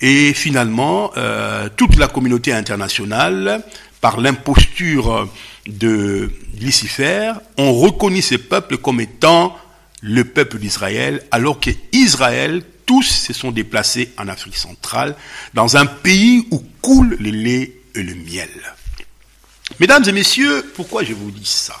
et 0.00 0.32
finalement, 0.32 1.12
euh, 1.16 1.68
toute 1.76 1.96
la 1.96 2.08
communauté 2.08 2.52
internationale, 2.52 3.62
par 4.00 4.20
l'imposture 4.20 5.28
de 5.66 6.30
Lucifer, 6.58 7.32
ont 7.58 7.74
reconnu 7.74 8.22
ces 8.22 8.38
peuples 8.38 8.78
comme 8.78 9.00
étant 9.00 9.56
le 10.00 10.24
peuple 10.24 10.58
d'Israël, 10.58 11.22
alors 11.30 11.60
que 11.60 11.70
Israël, 11.92 12.62
tous 12.86 13.02
se 13.02 13.32
sont 13.32 13.50
déplacés 13.50 14.12
en 14.16 14.28
Afrique 14.28 14.56
centrale, 14.56 15.14
dans 15.52 15.76
un 15.76 15.86
pays 15.86 16.46
où 16.50 16.64
coule 16.80 17.16
le 17.20 17.30
lait 17.30 17.72
et 17.94 18.02
le 18.02 18.14
miel. 18.14 18.48
Mesdames 19.78 20.04
et 20.08 20.12
messieurs, 20.12 20.64
pourquoi 20.74 21.04
je 21.04 21.12
vous 21.12 21.30
dis 21.30 21.44
ça? 21.44 21.76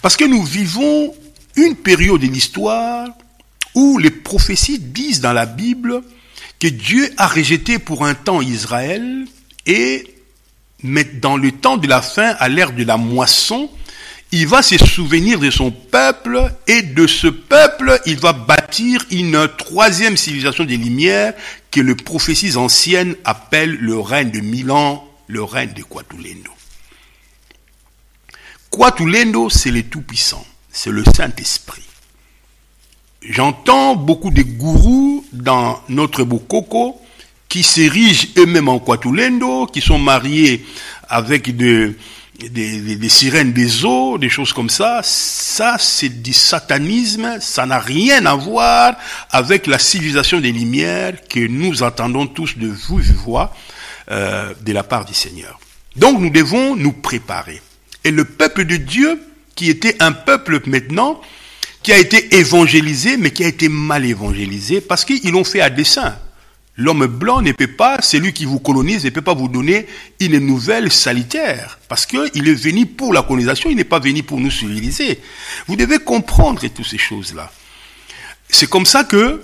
Parce 0.00 0.16
que 0.16 0.24
nous 0.24 0.42
vivons 0.42 1.14
une 1.56 1.76
période 1.76 2.20
de 2.20 2.26
l'histoire 2.26 3.08
où 3.74 3.98
les 3.98 4.10
prophéties 4.10 4.78
disent 4.78 5.20
dans 5.20 5.32
la 5.34 5.46
Bible 5.46 6.02
que 6.60 6.68
Dieu 6.68 7.10
a 7.16 7.26
rejeté 7.26 7.78
pour 7.78 8.04
un 8.04 8.14
temps 8.14 8.40
Israël 8.40 9.26
et 9.66 10.12
mais 10.82 11.04
dans 11.04 11.36
le 11.36 11.52
temps 11.52 11.76
de 11.76 11.88
la 11.88 12.02
fin, 12.02 12.34
à 12.38 12.48
l'ère 12.48 12.72
de 12.72 12.84
la 12.84 12.96
moisson, 12.96 13.70
il 14.32 14.46
va 14.46 14.62
se 14.62 14.76
souvenir 14.78 15.38
de 15.38 15.50
son 15.50 15.70
peuple 15.70 16.52
et 16.66 16.82
de 16.82 17.06
ce 17.06 17.28
peuple, 17.28 18.00
il 18.06 18.18
va 18.18 18.32
bâtir 18.32 19.04
une 19.10 19.48
troisième 19.56 20.16
civilisation 20.16 20.64
des 20.64 20.76
Lumières 20.76 21.34
que 21.70 21.80
les 21.80 21.94
prophéties 21.94 22.56
anciennes 22.56 23.16
appellent 23.24 23.76
le 23.76 23.98
règne 23.98 24.30
de 24.30 24.40
Milan, 24.40 25.08
le 25.28 25.42
règne 25.42 25.72
de 25.72 25.82
Quatulendo. 25.82 26.50
Quatulendo, 28.70 29.48
c'est 29.48 29.70
le 29.70 29.84
Tout-Puissant, 29.84 30.44
c'est 30.70 30.90
le 30.90 31.04
Saint-Esprit. 31.04 31.85
J'entends 33.28 33.96
beaucoup 33.96 34.30
de 34.30 34.42
gourous 34.42 35.24
dans 35.32 35.80
notre 35.88 36.22
Bokoko 36.22 37.00
qui 37.48 37.64
s'érigent 37.64 38.28
eux-mêmes 38.38 38.68
en 38.68 38.78
Quatulendo, 38.78 39.66
qui 39.66 39.80
sont 39.80 39.98
mariés 39.98 40.64
avec 41.08 41.56
des, 41.56 41.96
des, 42.38 43.08
sirènes 43.08 43.52
des 43.52 43.84
eaux, 43.84 44.16
des 44.18 44.28
choses 44.28 44.52
comme 44.52 44.70
ça. 44.70 45.00
Ça, 45.02 45.76
c'est 45.78 46.22
du 46.22 46.32
satanisme. 46.32 47.38
Ça 47.40 47.66
n'a 47.66 47.80
rien 47.80 48.26
à 48.26 48.36
voir 48.36 48.94
avec 49.30 49.66
la 49.66 49.80
civilisation 49.80 50.40
des 50.40 50.52
Lumières 50.52 51.14
que 51.28 51.40
nous 51.40 51.82
attendons 51.82 52.28
tous 52.28 52.56
de 52.56 52.68
vous, 52.68 53.00
voix, 53.24 53.52
euh, 54.10 54.54
de 54.64 54.72
la 54.72 54.84
part 54.84 55.04
du 55.04 55.14
Seigneur. 55.14 55.58
Donc, 55.96 56.20
nous 56.20 56.30
devons 56.30 56.76
nous 56.76 56.92
préparer. 56.92 57.60
Et 58.04 58.12
le 58.12 58.24
peuple 58.24 58.64
de 58.66 58.76
Dieu, 58.76 59.20
qui 59.56 59.68
était 59.68 60.00
un 60.00 60.12
peuple 60.12 60.60
maintenant, 60.66 61.20
qui 61.86 61.92
a 61.92 61.98
été 61.98 62.34
évangélisé, 62.34 63.16
mais 63.16 63.30
qui 63.30 63.44
a 63.44 63.46
été 63.46 63.68
mal 63.68 64.04
évangélisé, 64.04 64.80
parce 64.80 65.04
qu'ils 65.04 65.30
l'ont 65.30 65.44
fait 65.44 65.60
à 65.60 65.70
dessein. 65.70 66.18
L'homme 66.76 67.06
blanc 67.06 67.42
ne 67.42 67.52
peut 67.52 67.68
pas, 67.68 68.02
celui 68.02 68.32
qui 68.32 68.44
vous 68.44 68.58
colonise, 68.58 69.04
ne 69.04 69.10
peut 69.10 69.22
pas 69.22 69.34
vous 69.34 69.46
donner 69.46 69.86
une 70.18 70.40
nouvelle 70.40 70.90
salitaire. 70.90 71.78
Parce 71.88 72.04
qu'il 72.04 72.48
est 72.48 72.54
venu 72.54 72.86
pour 72.86 73.12
la 73.12 73.22
colonisation, 73.22 73.70
il 73.70 73.76
n'est 73.76 73.84
pas 73.84 74.00
venu 74.00 74.24
pour 74.24 74.40
nous 74.40 74.50
civiliser. 74.50 75.20
Vous 75.68 75.76
devez 75.76 76.00
comprendre 76.00 76.60
toutes 76.60 76.84
ces 76.84 76.98
choses-là. 76.98 77.52
C'est 78.48 78.68
comme 78.68 78.84
ça 78.84 79.04
que 79.04 79.40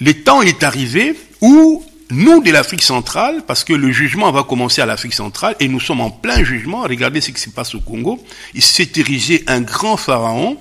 le 0.00 0.14
temps 0.24 0.42
est 0.42 0.64
arrivé 0.64 1.14
où 1.40 1.84
nous 2.10 2.42
de 2.42 2.50
l'Afrique 2.50 2.82
centrale, 2.82 3.44
parce 3.46 3.62
que 3.62 3.74
le 3.74 3.92
jugement 3.92 4.32
va 4.32 4.42
commencer 4.42 4.80
à 4.80 4.86
l'Afrique 4.86 5.14
centrale, 5.14 5.54
et 5.60 5.68
nous 5.68 5.78
sommes 5.78 6.00
en 6.00 6.10
plein 6.10 6.42
jugement, 6.42 6.82
regardez 6.82 7.20
ce 7.20 7.30
qui 7.30 7.40
se 7.40 7.50
passe 7.50 7.76
au 7.76 7.80
Congo, 7.80 8.18
il 8.54 8.62
s'est 8.62 8.90
érigé 8.96 9.44
un 9.46 9.60
grand 9.60 9.96
pharaon 9.96 10.56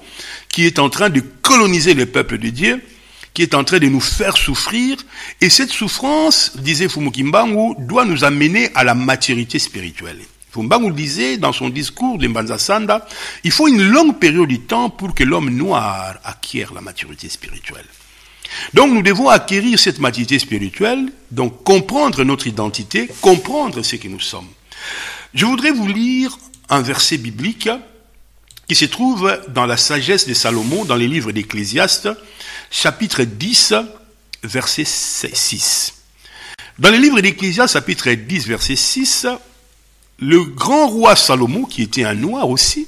qui 0.58 0.65
est 0.65 0.80
en 0.80 0.89
train 0.89 1.12
de 1.12 1.20
coloniser 1.43 1.93
le 1.93 2.08
peuple 2.08 2.39
de 2.39 2.50
Dieu, 2.50 2.82
qui 3.36 3.43
est 3.43 3.54
en 3.54 3.63
train 3.63 3.78
de 3.78 3.86
nous 3.86 4.00
faire 4.00 4.36
souffrir. 4.36 4.98
Et 5.39 5.52
cette 5.52 5.70
souffrance, 5.70 6.54
disait 6.58 6.89
Fumukimbangu, 6.89 7.76
doit 7.78 8.06
nous 8.06 8.24
amener 8.24 8.72
à 8.74 8.84
la 8.84 8.96
maturité 8.96 9.60
spirituelle. 9.60 10.17
Fumbangu 10.50 10.91
disait 10.93 11.38
dans 11.38 11.54
son 11.54 11.70
discours 11.70 12.17
de 12.17 12.28
Mbanza 12.28 12.58
il 13.43 13.52
faut 13.52 13.67
une 13.67 13.88
longue 13.88 14.17
période 14.17 14.50
de 14.50 14.56
temps 14.56 14.89
pour 14.89 15.13
que 15.13 15.24
l'homme 15.24 15.52
noir 15.52 16.15
acquiert 16.24 16.74
la 16.74 16.82
maturité 16.82 17.30
spirituelle. 17.30 17.86
Donc 18.74 18.91
nous 18.91 19.04
devons 19.04 19.30
acquérir 19.30 19.78
cette 19.78 20.00
maturité 20.00 20.39
spirituelle, 20.39 21.12
donc 21.30 21.63
comprendre 21.63 22.24
notre 22.24 22.48
identité, 22.48 23.08
comprendre 23.22 23.84
ce 23.84 23.96
que 23.98 24.08
nous 24.08 24.20
sommes. 24.20 24.50
Je 25.36 25.46
voudrais 25.46 25.70
vous 25.70 25.88
lire 25.88 26.36
un 26.67 26.82
verset 26.82 27.17
biblique 27.17 27.70
qui 28.68 28.76
se 28.76 28.86
trouve 28.86 29.40
dans 29.50 29.66
la 29.66 29.78
sagesse 29.78 30.28
de 30.28 30.34
Salomon, 30.34 30.84
dans 30.84 30.96
les 30.96 31.08
livres 31.08 31.32
d'Ecclésiaste, 31.32 32.10
chapitre 32.70 33.24
10, 33.24 33.76
verset 34.44 34.84
6. 34.86 35.94
Dans 36.78 36.92
le 36.92 36.98
livre 36.98 37.22
d'Ecclésiaste, 37.22 37.74
chapitre 37.74 38.12
10, 38.12 38.48
verset 38.48 38.76
6, 38.76 39.28
le 40.20 40.44
grand 40.44 40.88
roi 40.88 41.16
Salomon, 41.16 41.64
qui 41.64 41.82
était 41.82 42.04
un 42.04 42.14
noir 42.14 42.50
aussi, 42.50 42.88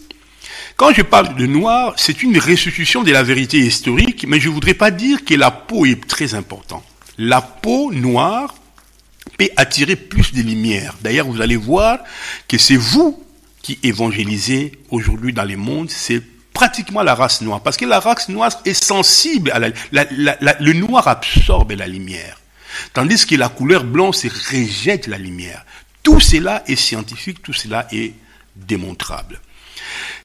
quand 0.75 0.93
je 0.93 1.01
parle 1.01 1.35
de 1.35 1.45
noir, 1.45 1.93
c'est 1.97 2.23
une 2.23 2.37
restitution 2.37 3.03
de 3.03 3.11
la 3.11 3.23
vérité 3.23 3.59
historique, 3.59 4.25
mais 4.27 4.39
je 4.39 4.49
ne 4.49 4.53
voudrais 4.53 4.73
pas 4.73 4.91
dire 4.91 5.23
que 5.25 5.33
la 5.33 5.51
peau 5.51 5.85
est 5.85 6.07
très 6.07 6.33
importante. 6.33 6.83
La 7.17 7.41
peau 7.41 7.91
noire 7.91 8.53
peut 9.37 9.49
attirer 9.57 9.95
plus 9.95 10.33
de 10.33 10.41
lumière. 10.41 10.95
D'ailleurs, 11.01 11.27
vous 11.27 11.41
allez 11.41 11.57
voir 11.57 11.99
que 12.47 12.57
c'est 12.57 12.77
vous 12.77 13.21
qui 13.69 13.77
évangélisez 13.83 14.71
aujourd'hui 14.89 15.31
dans 15.31 15.43
le 15.43 15.55
monde, 15.55 15.91
c'est 15.91 16.23
pratiquement 16.53 17.03
la 17.03 17.13
race 17.13 17.41
noire, 17.41 17.61
parce 17.61 17.77
que 17.77 17.85
la 17.85 17.99
race 17.99 18.27
noire 18.27 18.49
est 18.65 18.73
sensible 18.73 19.51
à 19.51 19.59
la, 19.59 20.55
le 20.59 20.73
noir 20.73 21.07
absorbe 21.07 21.73
la 21.73 21.85
lumière, 21.85 22.41
tandis 22.93 23.27
que 23.27 23.35
la 23.35 23.47
couleur 23.47 23.83
blanche 23.83 24.23
rejette 24.51 25.05
la 25.05 25.19
lumière. 25.19 25.63
Tout 26.01 26.19
cela 26.19 26.63
est 26.65 26.75
scientifique, 26.75 27.43
tout 27.43 27.53
cela 27.53 27.87
est 27.91 28.13
démontrable. 28.55 29.39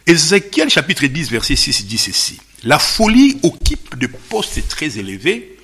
Ézéchiel 0.06 0.70
chapitre 0.70 1.04
10 1.04 1.30
verset 1.30 1.56
6 1.56 1.84
dit 1.84 1.98
ceci. 1.98 2.40
La 2.62 2.78
folie 2.78 3.38
occupe 3.42 3.98
des 3.98 4.08
postes 4.08 4.66
très 4.68 4.96
élevés 4.96 5.58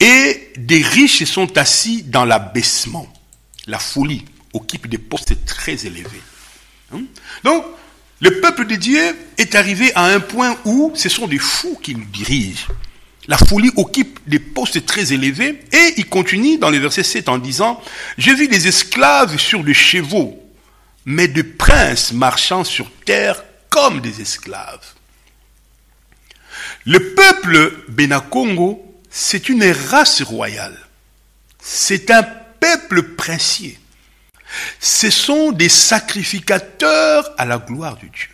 et 0.00 0.52
des 0.56 0.80
riches 0.80 1.24
sont 1.24 1.58
assis 1.58 2.04
dans 2.04 2.24
l'abaissement. 2.24 3.06
La 3.66 3.78
folie 3.78 4.24
occupe 4.54 4.86
des 4.86 4.98
postes 4.98 5.44
très 5.44 5.84
élevés. 5.84 6.22
Hein? 6.94 7.02
Donc, 7.44 7.64
le 8.20 8.40
peuple 8.40 8.66
de 8.66 8.76
Dieu 8.76 9.16
est 9.36 9.54
arrivé 9.54 9.92
à 9.94 10.04
un 10.04 10.20
point 10.20 10.56
où 10.64 10.92
ce 10.94 11.08
sont 11.08 11.26
des 11.26 11.38
fous 11.38 11.78
qui 11.82 11.94
nous 11.94 12.04
dirigent. 12.04 12.68
La 13.28 13.36
folie 13.36 13.70
occupe 13.76 14.20
des 14.26 14.38
postes 14.38 14.84
très 14.84 15.12
élevés 15.12 15.60
et 15.72 15.94
il 15.96 16.06
continue 16.08 16.58
dans 16.58 16.70
le 16.70 16.78
verset 16.78 17.02
7 17.02 17.28
en 17.28 17.38
disant, 17.38 17.80
j'ai 18.18 18.34
vu 18.34 18.48
des 18.48 18.68
esclaves 18.68 19.38
sur 19.38 19.62
des 19.62 19.74
chevaux, 19.74 20.40
mais 21.04 21.28
des 21.28 21.44
princes 21.44 22.12
marchant 22.12 22.64
sur 22.64 22.90
terre 23.04 23.42
comme 23.68 24.00
des 24.00 24.20
esclaves. 24.20 24.86
Le 26.84 27.14
peuple 27.14 27.84
Benakongo, 27.88 28.84
c'est 29.10 29.48
une 29.48 29.64
race 29.64 30.22
royale. 30.22 30.78
C'est 31.60 32.10
un 32.10 32.22
peuple 32.22 33.14
princier 33.14 33.78
ce 34.80 35.10
sont 35.10 35.52
des 35.52 35.68
sacrificateurs 35.68 37.30
à 37.38 37.44
la 37.44 37.58
gloire 37.58 37.96
de 37.96 38.06
Dieu. 38.06 38.28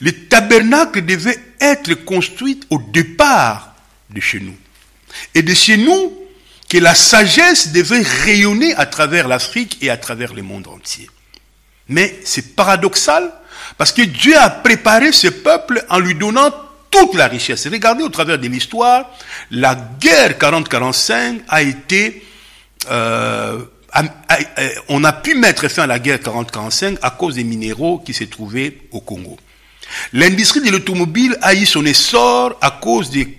Le 0.00 0.12
tabernacle 0.28 1.04
devait 1.04 1.38
être 1.60 1.94
construit 1.94 2.60
au 2.70 2.78
départ 2.78 3.74
de 4.10 4.20
chez 4.20 4.40
nous. 4.40 4.56
Et 5.34 5.42
de 5.42 5.54
chez 5.54 5.76
nous, 5.76 6.18
que 6.68 6.78
la 6.78 6.94
sagesse 6.94 7.72
devait 7.72 8.02
rayonner 8.24 8.74
à 8.76 8.86
travers 8.86 9.28
l'Afrique 9.28 9.76
et 9.82 9.90
à 9.90 9.98
travers 9.98 10.32
le 10.32 10.42
monde 10.42 10.68
entier. 10.68 11.10
Mais 11.88 12.18
c'est 12.24 12.54
paradoxal, 12.56 13.30
parce 13.76 13.92
que 13.92 14.02
Dieu 14.02 14.36
a 14.38 14.48
préparé 14.48 15.12
ce 15.12 15.28
peuple 15.28 15.84
en 15.90 15.98
lui 15.98 16.14
donnant 16.14 16.50
toute 16.90 17.14
la 17.14 17.26
richesse. 17.26 17.66
Regardez 17.66 18.02
au 18.02 18.08
travers 18.08 18.38
de 18.38 18.48
l'histoire, 18.48 19.10
la 19.50 19.74
guerre 19.74 20.38
40-45 20.38 21.40
a 21.48 21.62
été 21.62 22.24
euh, 22.90 23.58
on 24.88 25.04
a 25.04 25.12
pu 25.12 25.34
mettre 25.34 25.68
fin 25.68 25.82
à 25.82 25.86
la 25.86 25.98
guerre 25.98 26.18
40-45 26.18 26.98
à 27.02 27.10
cause 27.10 27.34
des 27.34 27.44
minéraux 27.44 27.98
qui 27.98 28.14
se 28.14 28.24
trouvaient 28.24 28.78
au 28.90 29.00
Congo. 29.00 29.36
L'industrie 30.12 30.60
de 30.60 30.70
l'automobile 30.70 31.36
a 31.42 31.54
eu 31.54 31.66
son 31.66 31.84
essor 31.84 32.56
à 32.60 32.70
cause 32.70 33.10
du, 33.10 33.36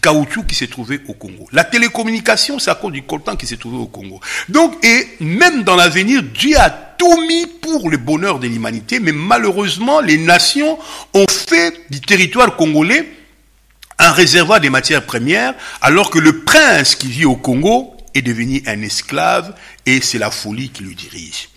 caoutchouc 0.00 0.44
qui 0.44 0.54
se 0.54 0.64
trouvait 0.66 1.00
au 1.08 1.14
Congo. 1.14 1.48
La 1.52 1.64
télécommunication, 1.64 2.58
c'est 2.58 2.70
à 2.70 2.74
cause 2.74 2.92
du 2.92 3.02
coltan 3.02 3.36
qui 3.36 3.46
se 3.46 3.54
trouvait 3.56 3.78
au 3.78 3.86
Congo. 3.86 4.20
Donc, 4.48 4.84
et 4.84 5.08
même 5.20 5.62
dans 5.62 5.76
l'avenir, 5.76 6.22
Dieu 6.22 6.56
a 6.58 6.70
tout 6.70 7.20
mis 7.26 7.46
pour 7.46 7.90
le 7.90 7.96
bonheur 7.96 8.38
de 8.38 8.46
l'humanité, 8.46 9.00
mais 9.00 9.12
malheureusement, 9.12 10.00
les 10.00 10.18
nations 10.18 10.78
ont 11.14 11.26
fait 11.28 11.74
du 11.90 12.00
territoire 12.00 12.56
congolais 12.56 13.08
un 13.98 14.12
réservoir 14.12 14.60
des 14.60 14.70
matières 14.70 15.04
premières, 15.04 15.54
alors 15.82 16.10
que 16.10 16.18
le 16.18 16.40
prince 16.40 16.94
qui 16.94 17.08
vit 17.08 17.26
au 17.26 17.36
Congo 17.36 17.94
est 18.14 18.22
devenu 18.22 18.62
un 18.66 18.82
esclave 18.82 19.54
et 19.86 20.00
c'est 20.00 20.18
la 20.18 20.30
folie 20.30 20.70
qui 20.70 20.82
le 20.82 20.94
dirige. 20.94 21.48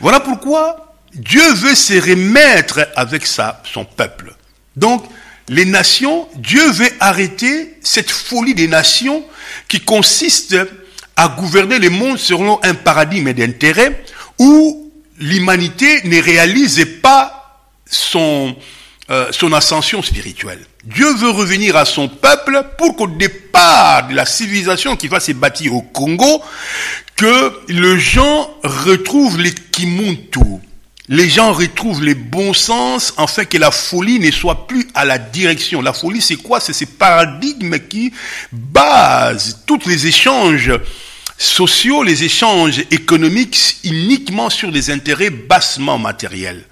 Voilà 0.00 0.20
pourquoi 0.20 0.96
Dieu 1.14 1.52
veut 1.54 1.74
se 1.74 1.94
remettre 1.94 2.88
avec 2.96 3.26
sa, 3.26 3.62
son 3.72 3.84
peuple. 3.84 4.34
Donc, 4.76 5.04
les 5.48 5.64
nations, 5.64 6.28
Dieu 6.36 6.70
veut 6.70 6.90
arrêter 7.00 7.76
cette 7.82 8.10
folie 8.10 8.54
des 8.54 8.68
nations 8.68 9.24
qui 9.66 9.80
consiste 9.80 10.56
à 11.16 11.28
gouverner 11.28 11.78
le 11.78 11.90
monde 11.90 12.18
selon 12.18 12.60
un 12.62 12.74
paradigme 12.74 13.32
d'intérêt 13.32 14.04
où 14.38 14.92
l'humanité 15.18 16.02
ne 16.04 16.22
réalise 16.22 16.86
pas 17.02 17.66
son, 17.86 18.56
euh, 19.10 19.28
son 19.32 19.52
ascension 19.52 20.02
spirituelle. 20.02 20.64
Dieu 20.84 21.12
veut 21.14 21.30
revenir 21.30 21.76
à 21.76 21.84
son 21.84 22.08
peuple 22.08 22.64
pour 22.78 22.96
qu'au 22.96 23.06
départ 23.06 24.08
de 24.08 24.14
la 24.14 24.24
civilisation 24.24 24.96
qui 24.96 25.08
va 25.08 25.20
se 25.20 25.32
bâtir 25.32 25.74
au 25.74 25.82
Congo, 25.82 26.42
que 27.16 27.52
les 27.68 27.98
gens 27.98 28.50
retrouvent 28.64 29.38
les 29.38 29.52
kimuntu. 29.52 30.40
Les 31.08 31.28
gens 31.28 31.52
retrouvent 31.52 32.02
les 32.02 32.14
bons 32.14 32.54
sens, 32.54 33.12
afin 33.16 33.44
que 33.44 33.58
la 33.58 33.70
folie 33.70 34.20
ne 34.20 34.30
soit 34.30 34.66
plus 34.68 34.88
à 34.94 35.04
la 35.04 35.18
direction. 35.18 35.82
La 35.82 35.92
folie, 35.92 36.22
c'est 36.22 36.36
quoi? 36.36 36.60
C'est 36.60 36.72
ce 36.72 36.84
paradigme 36.84 37.78
qui 37.80 38.12
base 38.52 39.64
tous 39.66 39.86
les 39.86 40.06
échanges 40.06 40.72
sociaux, 41.36 42.04
les 42.04 42.24
échanges 42.24 42.84
économiques 42.90 43.78
uniquement 43.84 44.50
sur 44.50 44.70
des 44.70 44.90
intérêts 44.90 45.30
bassement 45.30 45.98
matériels. 45.98 46.64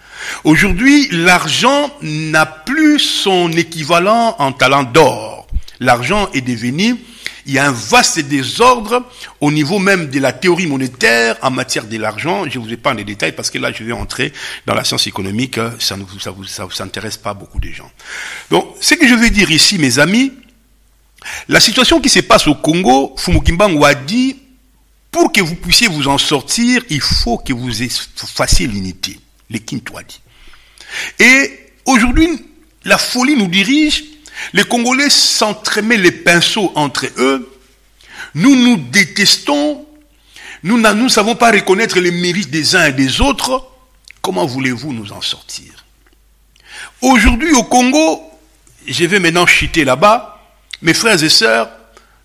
Aujourd'hui, 0.44 1.08
l'argent 1.10 1.90
n'a 2.02 2.46
plus 2.46 2.98
son 2.98 3.52
équivalent 3.52 4.36
en 4.38 4.52
talent 4.52 4.82
d'or. 4.82 5.46
L'argent 5.80 6.28
est 6.32 6.40
devenu, 6.40 6.96
il 7.46 7.54
y 7.54 7.58
a 7.58 7.66
un 7.66 7.72
vaste 7.72 8.20
désordre 8.20 9.04
au 9.40 9.50
niveau 9.50 9.78
même 9.78 10.10
de 10.10 10.20
la 10.20 10.32
théorie 10.32 10.66
monétaire 10.66 11.36
en 11.40 11.50
matière 11.50 11.86
de 11.86 11.96
l'argent. 11.96 12.44
Je 12.48 12.58
vous 12.58 12.70
épargne 12.70 12.98
les 12.98 13.04
détails 13.04 13.32
parce 13.32 13.50
que 13.50 13.58
là, 13.58 13.72
je 13.72 13.84
vais 13.84 13.92
entrer 13.92 14.32
dans 14.66 14.74
la 14.74 14.84
science 14.84 15.06
économique. 15.06 15.58
Ça 15.78 15.96
ne 15.96 16.02
vous, 16.02 16.18
ça 16.18 16.30
vous, 16.30 16.44
ça 16.44 16.66
vous 16.66 16.82
intéresse 16.82 17.16
pas 17.16 17.32
beaucoup 17.32 17.58
de 17.58 17.70
gens. 17.70 17.90
Donc, 18.50 18.74
ce 18.80 18.94
que 18.94 19.08
je 19.08 19.14
veux 19.14 19.30
dire 19.30 19.50
ici, 19.50 19.78
mes 19.78 19.98
amis, 19.98 20.32
la 21.48 21.60
situation 21.60 22.00
qui 22.00 22.10
se 22.10 22.20
passe 22.20 22.46
au 22.48 22.54
Congo, 22.54 23.14
Fumukimbangu 23.16 23.84
a 23.84 23.94
dit, 23.94 24.36
pour 25.10 25.32
que 25.32 25.40
vous 25.40 25.54
puissiez 25.54 25.88
vous 25.88 26.06
en 26.06 26.18
sortir, 26.18 26.82
il 26.90 27.00
faut 27.00 27.38
que 27.38 27.52
vous 27.54 27.70
fassiez 28.14 28.66
l'unité 28.66 29.18
les. 29.50 29.62
Et 31.18 31.60
aujourd'hui, 31.84 32.28
la 32.84 32.98
folie 32.98 33.36
nous 33.36 33.48
dirige. 33.48 34.04
Les 34.52 34.64
Congolais 34.64 35.10
s'entremêlent 35.10 36.02
les 36.02 36.12
pinceaux 36.12 36.72
entre 36.74 37.06
eux. 37.18 37.50
Nous 38.34 38.54
nous 38.54 38.76
détestons. 38.76 39.84
Nous 40.62 40.78
ne 40.78 41.08
savons 41.08 41.34
pas 41.34 41.50
reconnaître 41.50 41.98
les 42.00 42.10
mérites 42.10 42.50
des 42.50 42.76
uns 42.76 42.86
et 42.86 42.92
des 42.92 43.20
autres. 43.20 43.68
Comment 44.22 44.46
voulez-vous 44.46 44.92
nous 44.92 45.12
en 45.12 45.20
sortir? 45.20 45.84
Aujourd'hui 47.00 47.52
au 47.52 47.62
Congo, 47.64 48.22
je 48.86 49.04
vais 49.04 49.20
maintenant 49.20 49.46
chuter 49.46 49.84
là-bas, 49.84 50.44
mes 50.82 50.94
frères 50.94 51.22
et 51.22 51.28
sœurs, 51.28 51.70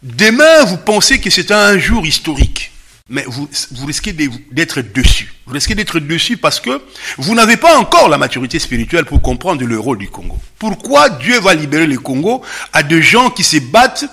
demain 0.02 0.66
vous 0.66 0.78
pensez 0.78 1.20
que 1.20 1.30
c'est 1.30 1.52
un 1.52 1.78
jour 1.78 2.06
historique? 2.06 2.73
Mais 3.10 3.26
vous, 3.28 3.50
vous 3.72 3.86
risquez 3.86 4.14
d'être 4.14 4.82
dessus. 4.82 5.34
Vous 5.46 5.54
risquez 5.54 5.76
d'être 5.76 6.00
dessus 6.00 6.38
parce 6.38 6.60
que 6.60 6.82
vous 7.18 7.36
n'avez 7.36 7.58
pas 7.58 7.78
encore 7.78 8.08
la 8.08 8.18
maturité 8.18 8.60
spirituelle 8.60 9.06
pour 9.06 9.22
comprendre 9.22 9.64
le 9.66 9.78
rôle 9.78 9.98
du 9.98 10.10
Congo. 10.10 10.38
Pourquoi 10.58 11.10
Dieu 11.10 11.40
va 11.40 11.54
libérer 11.54 11.86
le 11.86 12.00
Congo 12.00 12.42
à 12.72 12.82
des 12.82 13.02
gens 13.02 13.30
qui 13.30 13.44
se 13.44 13.58
battent 13.58 14.06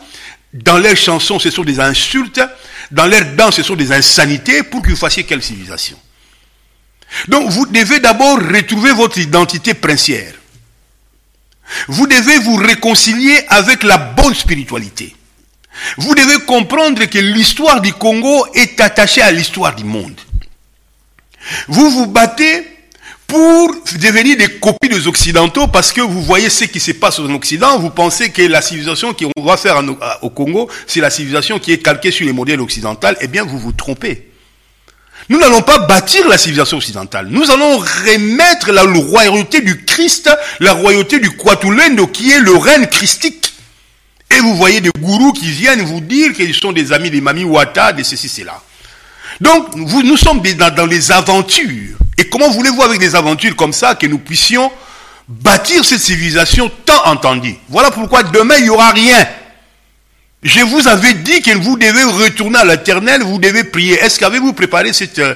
dans 0.53 0.79
leurs 0.79 0.97
chansons, 0.97 1.39
ce 1.39 1.51
sont 1.51 1.63
des 1.63 1.79
insultes, 1.79 2.41
dans 2.91 3.07
leurs 3.07 3.37
danses, 3.37 3.57
ce 3.57 3.63
sont 3.63 3.77
des 3.77 3.93
insanités, 3.93 4.65
pour 4.65 4.83
que 4.83 4.91
vous 4.91 4.97
fassiez 4.97 5.23
quelle 5.23 5.43
civilisation? 5.43 5.97
Donc 7.29 7.49
vous 7.51 7.67
devez 7.67 8.01
d'abord 8.01 8.39
retrouver 8.39 8.93
votre 8.93 9.19
identité 9.19 9.75
princière. 9.75 10.35
Vous 11.87 12.09
devez 12.09 12.39
vous 12.39 12.57
réconcilier 12.57 13.45
avec 13.49 13.85
la 13.85 13.97
bonne 13.97 14.35
spiritualité. 14.35 15.15
Vous 15.97 16.15
devez 16.15 16.45
comprendre 16.47 17.05
que 17.05 17.19
l'histoire 17.19 17.81
du 17.81 17.93
Congo 17.93 18.47
est 18.55 18.81
attachée 18.81 19.23
à 19.23 19.31
l'histoire 19.31 19.75
du 19.75 19.85
monde. 19.85 20.19
Vous 21.69 21.91
vous 21.91 22.07
battez 22.07 22.67
pour 23.27 23.75
devenir 24.01 24.37
des 24.37 24.49
copies 24.59 24.89
des 24.89 25.07
Occidentaux 25.07 25.69
parce 25.69 25.93
que 25.93 26.01
vous 26.01 26.21
voyez 26.21 26.51
ce 26.51 26.65
qui 26.65 26.81
se 26.81 26.91
passe 26.91 27.21
en 27.21 27.33
Occident, 27.33 27.79
vous 27.79 27.91
pensez 27.91 28.31
que 28.31 28.43
la 28.43 28.61
civilisation 28.61 29.15
qu'on 29.15 29.43
va 29.43 29.57
faire 29.57 29.81
au 30.23 30.31
Congo, 30.31 30.69
c'est 30.89 31.01
la 31.01 31.11
civilisation 31.11 31.61
qui 31.61 31.73
est 31.73 31.79
calquée 31.79 32.11
sur 32.11 32.27
les 32.27 32.33
modèles 32.33 32.61
occidentaux, 32.61 33.07
eh 33.21 33.29
bien 33.29 33.45
vous 33.45 33.59
vous 33.59 33.73
trompez. 33.73 34.31
Nous 35.29 35.39
n'allons 35.39 35.63
pas 35.63 35.79
bâtir 35.79 36.27
la 36.29 36.39
civilisation 36.39 36.79
occidentale. 36.79 37.29
Nous 37.31 37.49
allons 37.53 37.79
remettre 37.79 38.73
la 38.73 38.83
royauté 38.83 39.61
du 39.61 39.85
Christ, 39.85 40.29
la 40.59 40.73
royauté 40.73 41.21
du 41.21 41.31
Kwatulendo, 41.31 42.09
qui 42.09 42.33
est 42.33 42.41
le 42.41 42.57
règne 42.57 42.87
christique. 42.87 43.40
Et 44.31 44.41
vous 44.41 44.55
voyez 44.57 44.81
des 44.81 44.91
gourous 44.99 45.33
qui 45.33 45.51
viennent 45.51 45.83
vous 45.83 46.01
dire 46.01 46.33
qu'ils 46.33 46.55
sont 46.55 46.73
des 46.73 46.93
amis 46.93 47.11
des 47.11 47.21
Mami 47.21 47.45
Wata, 47.45 47.93
de 47.93 48.03
ceci, 48.03 48.29
cela. 48.29 48.63
Donc, 49.41 49.69
vous, 49.77 50.03
nous 50.03 50.17
sommes 50.17 50.41
dans, 50.41 50.75
dans 50.75 50.87
les 50.87 51.11
aventures. 51.11 51.97
Et 52.19 52.29
comment 52.29 52.51
voulez-vous 52.51 52.83
avec 52.83 53.01
des 53.01 53.15
aventures 53.15 53.57
comme 53.57 53.73
ça 53.73 53.95
que 53.95 54.07
nous 54.07 54.19
puissions 54.19 54.71
bâtir 55.27 55.85
cette 55.85 56.01
civilisation 56.01 56.71
tant 56.85 57.07
entendue? 57.07 57.57
Voilà 57.69 57.91
pourquoi 57.91 58.23
demain, 58.23 58.57
il 58.59 58.65
n'y 58.65 58.71
aura 58.71 58.91
rien. 58.91 59.27
Je 60.43 60.61
vous 60.61 60.89
avais 60.89 61.15
dit 61.15 61.43
que 61.43 61.57
vous 61.59 61.77
devez 61.77 62.05
retourner 62.05 62.59
à 62.59 62.65
l'éternel, 62.65 63.23
vous 63.23 63.39
devez 63.39 63.65
prier. 63.65 63.95
Est-ce 63.95 64.19
qu'avez-vous 64.19 64.53
préparé 64.55 64.93
cette, 64.93 65.19
euh, 65.19 65.35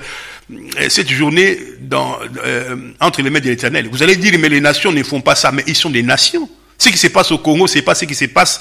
cette 0.89 1.11
journée 1.11 1.59
dans, 1.81 2.19
euh, 2.45 2.93
entre 3.01 3.21
les 3.23 3.29
mains 3.29 3.41
de 3.41 3.49
l'éternel? 3.49 3.89
Vous 3.91 4.03
allez 4.03 4.17
dire, 4.17 4.35
mais 4.39 4.49
les 4.49 4.61
nations 4.61 4.93
ne 4.93 5.03
font 5.03 5.21
pas 5.21 5.35
ça, 5.35 5.53
mais 5.53 5.65
ils 5.67 5.77
sont 5.77 5.91
des 5.91 6.03
nations. 6.03 6.49
Ce 6.79 6.89
qui 6.89 6.99
se 6.99 7.07
passe 7.09 7.31
au 7.33 7.39
Congo, 7.39 7.67
c'est 7.67 7.83
pas 7.83 7.95
ce 7.95 8.05
qui 8.05 8.15
se 8.15 8.27
passe 8.27 8.61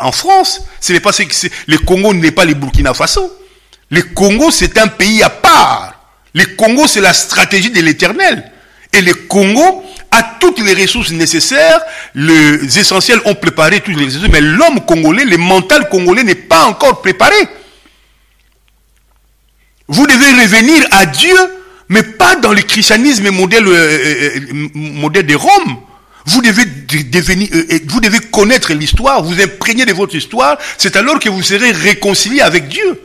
en 0.00 0.12
France. 0.12 0.62
Ce 0.80 0.92
n'est 0.92 1.00
pas 1.00 1.12
ce 1.12 1.22
qui 1.22 1.50
le 1.66 1.78
Congo 1.78 2.14
n'est 2.14 2.32
pas 2.32 2.44
le 2.44 2.54
Burkina 2.54 2.94
Faso. 2.94 3.32
Le 3.90 4.02
Congo, 4.02 4.50
c'est 4.50 4.78
un 4.78 4.88
pays 4.88 5.22
à 5.22 5.30
part. 5.30 5.94
Le 6.34 6.44
Congo, 6.56 6.86
c'est 6.86 7.00
la 7.00 7.12
stratégie 7.12 7.70
de 7.70 7.80
l'éternel. 7.80 8.52
Et 8.92 9.00
le 9.02 9.14
Congo 9.14 9.84
a 10.10 10.22
toutes 10.40 10.60
les 10.60 10.74
ressources 10.74 11.10
nécessaires. 11.10 11.80
Les 12.14 12.78
essentiels 12.78 13.20
ont 13.24 13.34
préparé 13.34 13.80
toutes 13.80 13.96
les 13.96 14.06
ressources. 14.06 14.28
Mais 14.30 14.40
l'homme 14.40 14.84
congolais, 14.86 15.24
le 15.24 15.36
mental 15.36 15.88
congolais 15.88 16.24
n'est 16.24 16.34
pas 16.34 16.64
encore 16.64 17.00
préparé. 17.02 17.36
Vous 19.88 20.06
devez 20.06 20.42
revenir 20.42 20.86
à 20.90 21.06
Dieu, 21.06 21.36
mais 21.88 22.02
pas 22.02 22.36
dans 22.36 22.52
le 22.52 22.60
christianisme 22.60 23.30
modèle, 23.30 23.66
euh, 23.66 23.72
euh, 23.72 24.40
euh, 24.52 24.68
modèle 24.74 25.26
de 25.26 25.34
Rome. 25.34 25.78
Vous 26.28 26.42
devez 26.42 26.66
devenir, 26.66 27.48
euh, 27.54 27.78
vous 27.86 28.00
devez 28.00 28.18
connaître 28.18 28.74
l'histoire, 28.74 29.22
vous 29.22 29.40
imprégner 29.40 29.86
de 29.86 29.94
votre 29.94 30.14
histoire. 30.14 30.58
C'est 30.76 30.94
alors 30.96 31.18
que 31.18 31.30
vous 31.30 31.42
serez 31.42 31.70
réconcilié 31.70 32.42
avec 32.42 32.68
Dieu. 32.68 33.00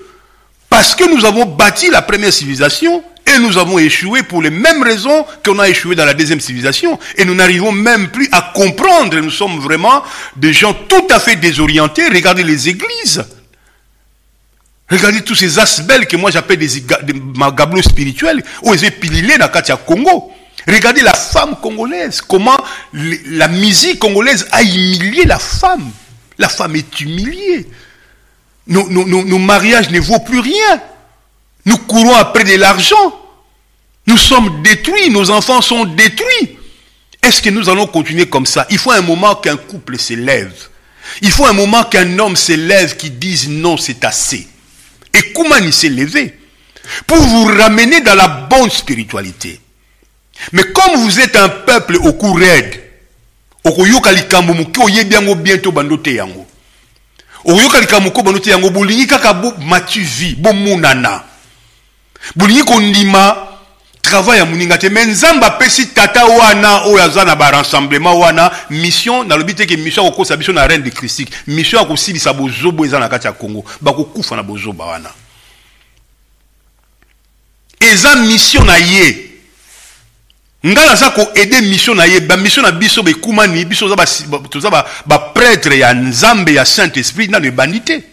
Parce 0.69 0.93
que 0.93 1.09
nous 1.09 1.23
avons 1.23 1.45
bâti 1.45 1.89
la 1.89 2.01
première 2.01 2.33
civilisation 2.33 3.01
et 3.25 3.39
nous 3.39 3.57
avons 3.57 3.79
échoué 3.79 4.23
pour 4.23 4.41
les 4.41 4.49
mêmes 4.49 4.83
raisons 4.83 5.25
qu'on 5.45 5.57
a 5.59 5.69
échoué 5.69 5.95
dans 5.95 6.03
la 6.03 6.13
deuxième 6.13 6.41
civilisation. 6.41 6.99
Et 7.15 7.23
nous 7.23 7.33
n'arrivons 7.33 7.71
même 7.71 8.09
plus 8.09 8.27
à 8.33 8.51
comprendre. 8.53 9.17
Nous 9.17 9.31
sommes 9.31 9.57
vraiment 9.59 10.03
des 10.35 10.51
gens 10.51 10.73
tout 10.73 11.07
à 11.09 11.19
fait 11.21 11.37
désorientés. 11.37 12.09
Regardez 12.09 12.43
les 12.43 12.67
églises. 12.67 13.23
Regardez 14.89 15.21
tous 15.21 15.35
ces 15.35 15.59
asbels 15.59 16.07
que 16.07 16.17
moi 16.17 16.29
j'appelle 16.29 16.57
des, 16.57 16.81
des 17.03 17.13
magablos 17.13 17.83
spirituels. 17.83 18.43
Où 18.63 18.73
ils 18.73 18.91
pililés 18.91 19.37
dans 19.37 19.45
le 19.47 19.75
Congo. 19.85 20.32
Regardez 20.67 21.01
la 21.01 21.13
femme 21.13 21.57
congolaise, 21.61 22.21
comment 22.21 22.57
la 22.93 23.47
musique 23.47 23.99
congolaise 23.99 24.47
a 24.51 24.63
humilié 24.63 25.25
la 25.25 25.39
femme. 25.39 25.91
La 26.37 26.49
femme 26.49 26.75
est 26.75 27.01
humiliée. 27.01 27.67
Nos, 28.67 29.39
mariages 29.39 29.89
ne 29.89 29.99
vaut 29.99 30.19
plus 30.19 30.39
rien. 30.39 30.81
Nous 31.65 31.77
courons 31.77 32.15
après 32.15 32.43
de 32.43 32.55
l'argent. 32.55 33.19
Nous 34.07 34.17
sommes 34.17 34.61
détruits, 34.63 35.09
nos 35.09 35.29
enfants 35.29 35.61
sont 35.61 35.85
détruits. 35.85 36.57
Est-ce 37.21 37.41
que 37.41 37.49
nous 37.49 37.69
allons 37.69 37.87
continuer 37.87 38.27
comme 38.27 38.45
ça? 38.45 38.65
Il 38.69 38.77
faut 38.77 38.91
un 38.91 39.01
moment 39.01 39.35
qu'un 39.35 39.55
couple 39.55 39.97
s'élève. 39.97 40.53
Il 41.21 41.31
faut 41.31 41.45
un 41.45 41.53
moment 41.53 41.83
qu'un 41.83 42.19
homme 42.19 42.35
s'élève 42.35 42.97
qui 42.97 43.09
dise 43.09 43.47
non, 43.49 43.77
c'est 43.77 44.03
assez. 44.03 44.47
Et 45.13 45.33
comment 45.33 45.55
il 45.57 45.71
s'est 45.71 45.89
levé? 45.89 46.37
Pour 47.07 47.17
vous 47.17 47.45
ramener 47.45 48.01
dans 48.01 48.15
la 48.15 48.27
bonne 48.27 48.69
spiritualité. 48.69 49.59
Mais 50.51 50.63
comme 50.63 50.95
vous 50.97 51.19
êtes 51.19 51.35
un 51.35 51.49
peuple 51.49 51.97
au 51.97 52.13
cou 52.13 52.33
raide, 52.33 52.81
okoyoka 53.63 54.11
likambo 54.11 54.53
moke 54.53 54.77
oyebi 54.79 55.15
yango 55.15 55.35
bientôt 55.35 55.71
bando 55.71 55.97
te 55.97 56.13
yango 56.15 56.45
okoyoka 57.45 57.79
likambo 57.79 58.05
moko 58.05 58.23
bando 58.23 58.39
te 58.39 58.49
yango 58.49 58.69
bolingi 58.69 59.07
kaka 59.07 59.33
matu 59.61 60.01
vi 60.01 60.35
bomonana 60.35 61.23
bolingi 62.35 62.63
kondima 62.63 63.49
travail 64.01 64.39
ya 64.39 64.45
moninga 64.45 64.77
te. 64.77 64.89
Me 64.89 65.05
nzambe 65.05 65.45
apesi 65.45 65.85
tata 65.85 66.25
wana 66.25 66.83
oyo 66.85 67.03
aza 67.03 67.25
na 67.25 67.35
barassemblement 67.35 68.19
wana 68.19 68.51
mission 68.69 69.25
nalobi 69.27 69.55
te 69.55 69.65
ke 69.65 69.77
mission 69.77 70.05
akokosa 70.05 70.37
biso 70.37 70.51
na 70.51 70.67
reine 70.67 70.83
de 70.83 70.89
christique. 70.89 71.31
Mission 71.47 71.79
ya 71.79 71.87
kosilisa 71.87 72.33
bozobo 72.33 72.85
eza 72.85 72.99
na 72.99 73.09
kati 73.09 73.27
ya 73.27 73.33
congo. 73.33 73.63
Bakokufa 73.81 74.35
na 74.35 74.43
bozoba 74.43 74.85
wana. 74.85 75.09
Eza 77.79 78.15
mission 78.15 78.65
na 78.65 78.77
ye 78.77 79.22
ngai 80.65 80.87
naza 80.87 81.09
koede 81.09 81.61
mission 81.61 81.97
na 81.97 82.05
ye 82.05 82.19
bamission 82.21 82.63
na 82.63 82.71
biso 82.71 83.03
bekumani 83.03 83.65
biso 83.65 83.93
toza 84.49 84.85
baprêtre 85.05 85.79
ya 85.79 85.93
nzambe 85.93 86.53
ya 86.53 86.65
saint 86.65 86.97
esprit 86.97 87.29
nano 87.29 87.45
ebandi 87.45 87.81
te 87.81 88.03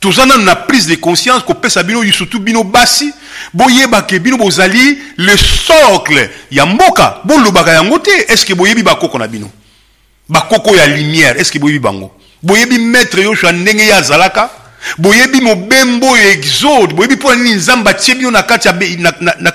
toza 0.00 0.26
nano 0.26 0.42
na 0.42 0.56
prise 0.56 0.88
de 0.88 0.96
conscience 0.96 1.44
kopesa 1.44 1.84
bino 1.84 2.02
surtout 2.12 2.40
bino 2.40 2.64
basi 2.64 3.12
boyebake 3.54 4.18
bino 4.18 4.36
bozali 4.36 4.98
le 5.16 5.36
socle 5.36 6.30
ya 6.50 6.66
mboka. 6.66 7.20
Bolobaka 7.24 7.72
yango 7.72 7.98
te 8.00 8.10
est 8.10 8.36
ce 8.36 8.44
que 8.44 8.54
boyebi 8.54 8.82
bakoko 8.82 9.18
na 9.18 9.28
bino? 9.28 9.48
Bakoko 10.28 10.74
ya 10.74 10.86
lumière 10.88 11.38
est 11.38 11.44
ce 11.44 11.52
que 11.52 11.58
boyebi 11.58 11.78
bango 11.78 12.12
boyebi 12.42 12.78
maître 12.80 13.18
yoshua 13.20 13.52
ndenge 13.52 13.82
ye 13.82 13.92
azalaka? 13.92 14.50
Boyebi 14.98 15.40
mobembo 15.40 16.10
oyo 16.10 16.30
exode? 16.30 16.94
Boyebi 16.94 17.14
mpo 17.14 17.32
nini 17.34 17.54
nzambe 17.54 17.90
atie 17.90 18.14
bino 18.16 18.30
na 18.30 18.42
kati 18.42 18.68
ya, 18.68 18.74
na, 19.00 19.52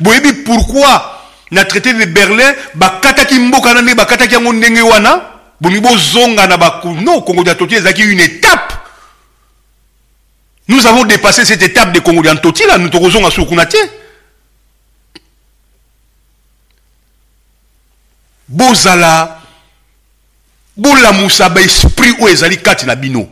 boyebi 0.00 0.32
pourquoi 0.44 1.22
na 1.50 1.64
traité 1.64 1.92
de 1.92 2.04
berlin 2.04 2.52
bakataki 2.74 3.38
mboka 3.38 3.74
na 3.74 3.82
ndenge 3.82 3.96
bakataki 3.96 4.34
yango 4.34 4.52
ndenge 4.52 4.80
wana? 4.82 5.22
Bolingi 5.60 5.80
bozonga 5.80 6.46
na 6.46 6.56
baku 6.56 6.88
non 6.88 7.22
congo 7.22 7.42
d'antoti 7.42 7.76
ezalaki 7.76 8.02
une 8.02 8.20
étape. 8.20 8.72
Nous 10.68 10.86
avons 10.86 11.04
dépassé 11.04 11.44
cette 11.44 11.62
étape 11.62 11.92
de 11.92 12.00
congo 12.00 12.22
d'antoti 12.22 12.64
là. 12.66 12.76
Nous 12.76 12.88
tokozonga 12.88 13.30
suku 13.30 13.48
kuna 13.48 13.66
te 13.66 13.78
bozala 18.48 19.40
bolamusa 20.76 21.48
baesprit 21.48 22.16
oyo 22.20 22.28
ezali 22.28 22.58
kati 22.58 22.86
na 22.86 22.94
bino. 22.94 23.28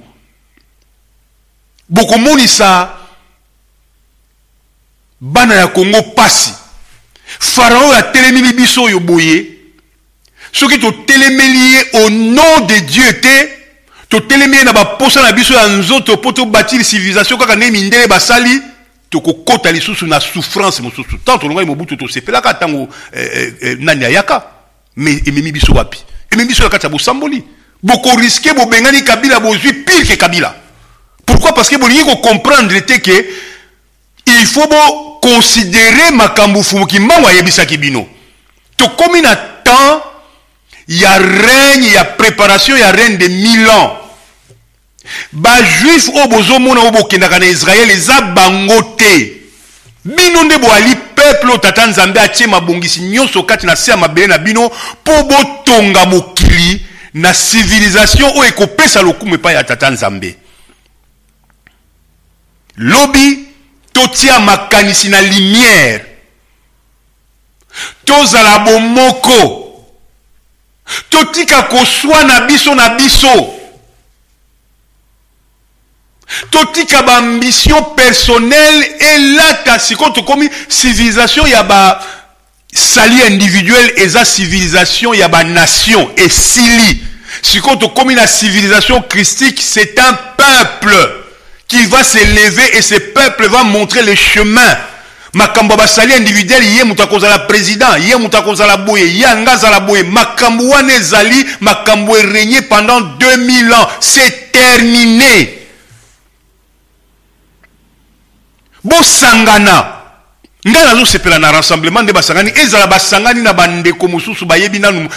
Bokomonisa 1.88 2.96
bana 5.24 5.54
ya 5.54 5.66
kongo 5.66 6.02
pasi. 6.02 6.52
Farao 7.38 7.88
oyo 7.88 7.98
atelemeli 7.98 8.52
biso 8.52 8.82
oyo 8.82 9.00
boye. 9.00 9.46
Soki 10.52 10.78
totelemeli 10.78 11.72
ye 11.72 11.80
au 11.94 12.10
nom 12.10 12.66
de 12.66 12.80
dieu 12.80 13.20
te 13.20 13.48
totelemi 14.08 14.56
ye 14.56 14.64
na 14.64 14.72
baposa 14.72 15.22
na 15.22 15.32
biso 15.32 15.54
ya 15.54 15.66
nzoto 15.68 16.14
mpo 16.16 16.32
tobati 16.32 16.84
civilisation 16.84 17.38
kaka 17.38 17.56
ndenge 17.56 17.72
mindele 17.72 18.06
basali 18.06 18.62
tokokɔta 19.10 19.72
lisusu 19.72 20.06
na 20.06 20.20
souffrance 20.20 20.82
mosusu. 20.82 21.16
Ntango 21.16 21.38
tolongaki 21.38 21.66
mobutu 21.66 21.96
tosepelaka 21.96 22.52
ntango 22.52 22.88
eh, 23.12 23.30
eh, 23.34 23.52
eh, 23.60 23.76
nani 23.80 24.04
ayaka. 24.04 24.42
Me 24.96 25.22
ememi 25.26 25.52
biso 25.52 25.72
wapi? 25.72 25.98
Ememi 26.30 26.48
biso 26.48 26.62
na 26.62 26.68
kati 26.68 26.86
ya 26.86 26.90
bosamboli. 26.90 27.42
Bokoriske 27.82 28.52
bobengani 28.52 29.02
kabila 29.02 29.40
bozwi 29.40 29.72
pire 29.72 30.04
ke 30.04 30.16
kabila. 30.16 30.54
Pourquoi? 31.26 31.54
Parce 31.54 31.70
que 31.70 31.76
bolingi 31.76 32.04
kocomprendre 32.04 32.84
te 32.84 32.98
ke 33.00 33.24
il 34.26 34.46
faut 34.46 34.66
boconsidere 35.24 36.10
makambo 36.10 36.62
fumuki 36.62 37.00
mbango 37.00 37.28
ayebisaki 37.28 37.78
bino. 37.78 38.06
Tokomi 38.76 39.22
na 39.22 39.36
temps 39.36 40.02
ya 40.88 41.18
règne 41.18 41.92
ya 41.92 42.04
préparation 42.04 42.76
ya 42.76 42.92
règne 42.92 43.16
de 43.16 43.28
mille 43.28 43.70
ans. 43.70 43.96
Bajuif 45.32 46.08
oyo 46.08 46.26
bozomona 46.28 46.80
oyo 46.80 46.90
bokendaka 46.90 47.38
na 47.38 47.46
israele 47.46 47.92
eza 47.92 48.20
bango 48.20 48.82
te. 48.96 49.40
Bino 50.04 50.44
nde 50.44 50.58
boali 50.58 50.96
peuple 51.14 51.50
oyo 51.50 51.58
tata 51.58 51.86
nzambe 51.86 52.20
atie 52.20 52.46
mabongisi 52.46 53.00
nyonso 53.00 53.42
kati 53.42 53.66
na 53.66 53.76
se 53.76 53.90
ya 53.90 53.96
mabele 53.96 54.26
na 54.26 54.38
bino 54.38 54.70
mpo 55.02 55.22
botonga 55.22 56.06
mokili 56.06 56.86
na 57.14 57.34
civilisation 57.34 58.30
oyo 58.30 58.44
ekopesa 58.44 59.02
lokumu 59.02 59.34
epai 59.34 59.54
ya 59.54 59.64
tata 59.64 59.90
nzambe. 59.90 60.36
Lobi 62.76 63.43
totia 63.94 64.38
makanisi 64.40 65.08
na 65.08 65.20
lumière. 65.22 66.00
Tozala 68.04 68.58
bomoko. 68.58 69.60
Totika 71.08 71.62
koswana 71.62 72.40
biso 72.40 72.74
na 72.74 72.88
biso. 72.88 73.54
Totika 76.50 77.02
baambition 77.02 77.84
personnelle 77.96 78.84
elata 78.98 79.78
sikoyo 79.78 80.10
tokomi 80.10 80.48
civilisation 80.68 81.46
ya 81.48 81.62
basali 81.62 83.26
individuel 83.26 83.92
eza 83.96 84.24
civilisation 84.24 85.14
ya 85.14 85.28
banation 85.28 86.08
esili 86.16 87.04
sikoyo 87.42 87.76
tokomi 87.76 88.14
na 88.14 88.26
civilisation 88.26 89.02
christique 89.02 89.60
c'est 89.62 89.98
un 89.98 90.12
peuple 90.36 91.23
qui 91.68 91.86
va 91.86 92.02
s'élever 92.04 92.76
et 92.76 92.82
ce 92.82 92.94
peuple 92.94 93.48
va 93.48 93.64
montrer 93.64 94.02
le 94.02 94.14
chemin. 94.14 94.76
Makambo 95.34 95.76
basali 95.76 96.14
individuel 96.14 96.62
ye 96.62 96.84
moto 96.84 97.02
akozala 97.02 97.40
président 97.40 97.96
ye 97.96 98.14
moto 98.16 98.38
akozala 98.38 98.76
boye 98.76 99.08
ye 99.08 99.24
anga 99.26 99.52
azala 99.52 99.80
boye. 99.80 100.04
Makambo 100.04 100.68
wana 100.68 100.94
ezali 100.94 101.44
makambo 101.60 102.16
eregne 102.16 102.62
pendant 102.62 103.00
2000 103.00 103.72
ans. 103.72 103.88
C'est 104.00 104.52
terminé. 104.52 105.66
Bosangana. 108.84 110.02
Ngai 110.66 110.84
nazosepela 110.84 111.38
na 111.38 111.50
rassemblement 111.50 112.02
nde 112.02 112.12
basangani. 112.12 112.52
Ezala 112.54 112.86
basangani 112.86 113.42
na 113.42 113.52
bandeko 113.52 114.06
mosusu 114.06 114.46
bayebi 114.46 114.78
nanu 114.78 115.08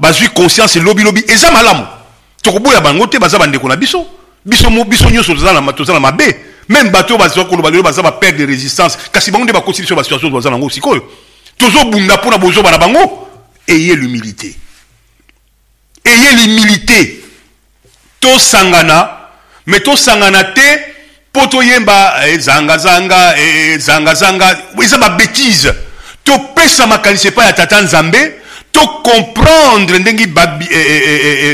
bazwi 0.00 0.28
conscience 0.34 0.76
lobilobi. 0.80 1.24
Eza 1.28 1.52
malamu. 1.52 1.86
Tokoboya 2.42 2.80
bango 2.80 3.06
te 3.06 3.18
baza 3.18 3.38
bandeko 3.38 3.68
na 3.68 3.76
biso 3.76 4.04
biso 4.44 4.70
biso 4.84 5.10
nyonso 5.10 5.34
toza 5.34 5.92
na 5.92 6.00
mabe. 6.00 6.36
Même 6.68 6.90
bato 6.90 7.18
bazwa 7.18 7.44
koloba 7.44 7.70
lelo 7.70 7.82
baza 7.82 8.02
baperte 8.02 8.38
de 8.38 8.46
résistance. 8.46 8.96
Kasi 9.12 9.30
bango 9.30 9.44
nde 9.44 9.52
bakoti 9.52 9.82
biso 9.82 9.94
basituation 9.94 10.30
baza 10.30 10.50
nango 10.50 10.70
sikoyo. 10.70 11.02
Tozobunda 11.58 12.16
mpona 12.16 12.38
bozoba 12.38 12.70
na 12.70 12.78
bango. 12.78 13.28
Eye 13.68 13.94
l'humilité. 13.94 14.54
Eye 16.04 16.32
l'humilité. 16.36 17.24
Tosangana 18.20 19.24
me 19.66 19.80
tosangana 19.80 20.44
te 20.44 20.94
mpo 21.30 21.46
toyemba 21.46 22.28
ezangazanga 22.28 23.36
ezangazanga 23.38 24.58
eza 24.82 24.98
babétise 24.98 25.74
topesa 26.24 26.86
makanisi 26.86 27.28
epai 27.28 27.46
ya 27.46 27.52
tata 27.52 27.80
nzambe 27.80 28.34
tocomprendre 28.74 29.98
ndenge 29.98 30.26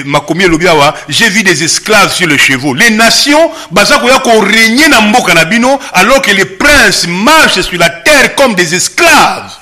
makomi 0.06 0.44
elobi 0.44 0.66
awa 0.66 0.94
j'ai 1.08 1.28
vu 1.28 1.42
des 1.42 1.62
esclaves 1.62 2.12
sur 2.12 2.26
le 2.26 2.38
chevaux. 2.38 2.74
Les 2.74 2.90
nations 2.90 3.50
baza 3.70 3.98
koya 3.98 4.20
korégner 4.20 4.88
na 4.88 5.00
mboka 5.02 5.34
na 5.34 5.44
bino 5.44 5.78
alors 5.92 6.22
que 6.22 6.30
les 6.30 6.46
princes 6.46 7.06
marchent 7.06 7.60
sur 7.60 7.78
la 7.78 7.90
terre 7.90 8.34
comme 8.34 8.54
des 8.54 8.74
esclaves. 8.74 9.52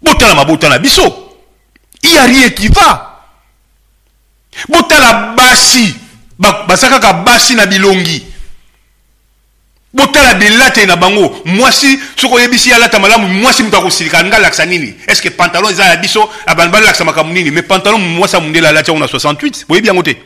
Botala 0.00 0.34
mabota 0.34 0.68
na 0.68 0.78
biso. 0.78 1.36
Il 2.02 2.10
y 2.10 2.18
a 2.18 2.24
rien 2.24 2.48
qui 2.50 2.68
va. 2.68 3.20
Botala 4.68 5.34
basi 5.36 5.94
baza 6.38 6.88
kaka 6.88 7.12
basi 7.12 7.54
na 7.54 7.66
bilongi 7.66 8.31
botala 9.94 10.34
belate 10.34 10.86
na 10.86 10.96
bango. 10.96 11.42
Mwasi 11.44 11.98
soki 12.16 12.34
oyebisi 12.34 12.68
ye 12.68 12.74
alata 12.74 12.98
malamu 12.98 13.28
mwasi 13.28 13.62
moto 13.62 13.78
akosilika. 13.78 14.24
Nga 14.24 14.36
alakisa 14.36 14.66
nini? 14.66 14.94
Est 15.06 15.14
ce 15.16 15.22
que 15.22 15.30
pantalon 15.30 15.70
eza 15.70 15.84
ya 15.84 15.96
biso? 15.96 16.30
Abandi 16.46 16.72
balakisa 16.72 17.04
makambo 17.04 17.32
nini? 17.32 17.50
Mais 17.50 17.62
pantalon 17.62 17.98
mwasi 18.00 18.36
ya 18.36 18.40
mondele 18.40 18.68
alati 18.68 18.90
yango 18.90 19.00
na 19.00 19.06
68 19.06 19.66
boyebi 19.68 19.88
yango 19.88 20.02
te. 20.02 20.16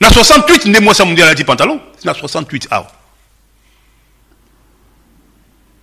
Na 0.00 0.08
68 0.08 0.68
nde 0.68 0.80
mwasi 0.80 1.02
ya 1.02 1.06
mondele 1.06 1.26
alati 1.26 1.44
pantalon? 1.44 1.80
Na 2.04 2.12
68 2.12 2.66
awa. 2.70 2.90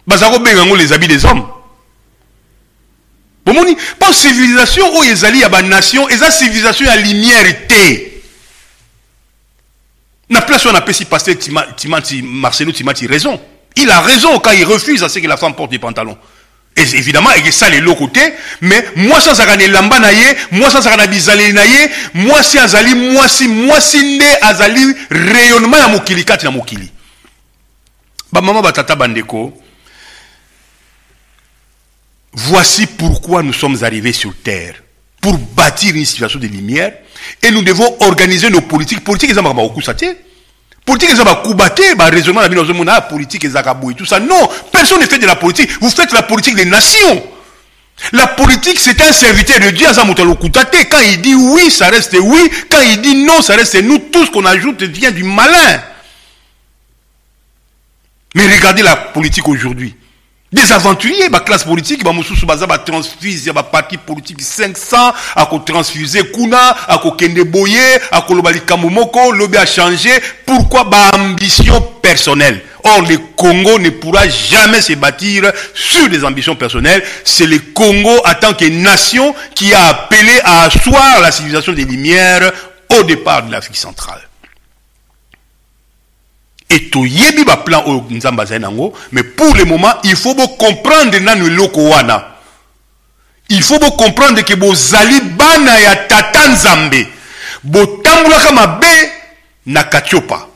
Baza 0.08 0.30
kobenga 0.30 0.60
yango 0.60 0.76
les 0.76 0.92
habits 0.92 1.08
des 1.08 1.26
hommes. 1.26 1.46
Bomoni 3.46 3.72
mpo 3.72 4.14
civilisation 4.14 4.90
oyo 4.98 5.12
ezali 5.12 5.42
ya 5.42 5.50
banation 5.50 6.10
eza 6.12 6.32
civilisation 6.32 6.88
ya 6.90 6.96
lumière 6.96 7.68
te 7.68 8.12
na 10.30 10.42
place 10.42 10.66
on 10.66 10.76
appelle 10.76 10.96
si 10.96 11.06
pasteur 11.06 11.36
Timati, 11.76 12.22
Marcelo 12.22 12.72
Timati 12.72 13.08
raison. 13.08 13.40
Il 13.76 13.90
a 13.92 14.02
raison 14.02 14.40
quand 14.40 14.52
il 14.52 14.64
refuse 14.66 15.04
à 15.04 15.10
ce 15.10 15.20
que 15.20 15.28
la 15.28 15.38
femme 15.38 15.54
porte 15.54 15.72
des 15.72 15.80
pantalons. 15.80 16.18
Et 16.78 16.82
évidemment, 16.82 17.30
il 17.38 17.46
y 17.46 17.50
a 17.50 17.52
ça 17.52 17.70
les 17.70 17.80
l'autre 17.80 18.00
côté, 18.00 18.20
mais 18.60 18.86
moi 18.98 19.22
sans 19.22 19.40
azali 19.40 19.68
lamba 19.68 20.00
na 20.00 20.12
ye, 20.12 20.36
moi 20.52 20.70
sans 20.70 20.80
azali 20.80 21.08
bizali 21.08 21.54
na 21.54 21.66
ye, 21.66 21.90
moi 22.14 22.44
si 22.44 22.58
azali, 22.58 22.96
moi 22.96 23.30
si, 23.30 23.48
moi 23.48 23.80
si 23.80 24.18
ne 24.18 24.46
azali 24.46 24.94
rayonnement 25.10 25.78
ya 25.78 25.88
mokili 25.88 26.26
kati 26.26 26.46
na 26.46 26.52
mokili. 26.52 26.92
Ba 28.32 28.42
maman 28.42 28.62
batata 28.62 28.96
bandeko, 28.96 29.58
voici 32.34 32.88
pourquoi 32.88 33.42
nous 33.42 33.54
sommes 33.54 33.82
arrivés 33.82 34.12
sur 34.12 34.34
terre. 34.44 34.76
Pour 35.26 35.40
bâtir 35.40 35.96
une 35.96 36.06
situation 36.06 36.38
de 36.38 36.46
lumière, 36.46 36.94
et 37.42 37.50
nous 37.50 37.64
devons 37.64 37.98
organiser 38.02 38.52
nos 38.52 38.62
politiques. 38.62 39.04
Politique, 39.04 39.32
ils 39.32 39.40
ont 39.40 39.74
Politique, 40.86 41.10
ils 41.12 41.20
ont 41.20 41.26
raisonnement, 41.98 42.84
la 42.84 43.02
politique, 43.02 43.44
ils 43.44 43.58
ont 43.58 43.94
tout 43.98 44.06
ça. 44.06 44.20
Non, 44.20 44.48
personne 44.72 45.02
ne 45.02 45.08
fait 45.08 45.18
de 45.18 45.26
la 45.26 45.36
politique. 45.36 45.72
Vous 45.82 45.90
faites 45.90 46.12
la 46.12 46.22
politique 46.22 46.54
des 46.54 46.66
nations. 46.66 47.24
La 48.12 48.28
politique, 48.28 48.78
c'est 48.78 49.02
un 49.02 49.12
serviteur 49.12 49.60
de 49.62 49.72
Dieu. 49.72 49.88
Quand 50.92 51.00
il 51.00 51.22
dit 51.22 51.34
oui, 51.34 51.72
ça 51.72 51.88
reste 51.88 52.16
oui. 52.22 52.52
Quand 52.70 52.82
il 52.82 53.02
dit 53.02 53.26
non, 53.26 53.42
ça 53.42 53.56
reste 53.56 53.82
nous. 53.82 53.98
Tout 53.98 54.28
ce 54.28 54.30
qu'on 54.30 54.46
ajoute 54.46 54.84
vient 54.84 55.10
du 55.10 55.24
malin. 55.24 55.82
Mais 58.36 58.46
regardez 58.56 58.84
la 58.84 58.96
politique 58.96 59.48
aujourd'hui. 59.48 59.96
Des 60.56 60.72
aventuriers 60.72 61.28
ba 61.30 61.42
classe 61.42 61.66
politique 61.66 62.04
baza 62.04 62.66
ba 62.66 62.78
transfuse 62.78 63.52
ba 63.52 63.64
parti 63.64 63.98
politique 63.98 64.42
500 64.42 65.14
ako 65.36 65.60
transfuser 65.60 66.32
kuna 66.32 66.76
ako 66.88 67.12
kende 67.12 67.44
boye 67.44 68.00
ako 68.12 68.36
loba 68.36 68.52
likambo 68.52 68.90
moko 68.90 69.32
lobi 69.32 69.58
a 69.58 69.66
changer 69.66 70.22
pourquoi? 70.46 70.86
Ba 70.86 71.12
ambition 71.14 71.82
personnelle 72.02 72.62
Or, 72.88 73.02
le 73.02 73.18
Congo 73.36 73.80
ne 73.80 73.90
pourra 73.90 74.30
jamais 74.30 74.80
se 74.80 74.94
bâtir 74.94 75.52
sur 75.74 76.08
des 76.08 76.24
ambitions 76.24 76.56
personnelles. 76.56 77.04
C'est 77.24 77.48
le 77.48 77.58
Congo, 77.74 78.16
en 78.24 78.34
tant 78.40 78.54
que 78.54 78.66
nation, 78.66 79.34
qui 79.56 79.74
a 79.74 79.88
appelé 79.88 80.40
à 80.44 80.66
asseoir 80.66 81.20
la 81.20 81.32
civilisation 81.32 81.74
des 81.74 81.84
Lumières 81.84 82.52
au 83.00 83.02
départ 83.02 83.48
de 83.48 83.52
l'Afrique 83.52 83.78
centrale. 83.78 84.22
Et 86.70 86.90
tout 86.90 87.06
yebi 87.06 87.44
ba 87.44 87.58
plan 87.58 87.84
au 87.86 88.04
nzamba 88.10 88.46
nango, 88.60 88.94
mais 89.12 89.24
pour 89.24 89.56
le 89.56 89.66
moment, 89.66 89.94
il 90.04 90.16
faut 90.16 90.34
vous 90.34 90.48
comprendre 90.48 91.18
nanu 91.20 91.50
loko 91.50 91.82
wana. 91.90 92.38
Il 93.50 93.62
faut 93.62 93.80
vous 93.80 93.92
comprendre 93.92 94.42
que 94.42 94.56
bozali 94.56 95.22
bana 95.22 95.80
ya 95.80 95.96
tata 95.96 96.48
nzambe. 96.50 97.08
Botambulaka 97.64 98.52
mabe 98.52 99.12
na 99.66 99.84
katiopa. 99.84 100.48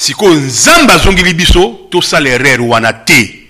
sikoyo 0.00 0.34
nzambe 0.34 1.34
biso 1.34 1.88
tosala 1.90 2.30
erreur 2.30 2.60
wana 2.62 2.92
te 2.92 3.48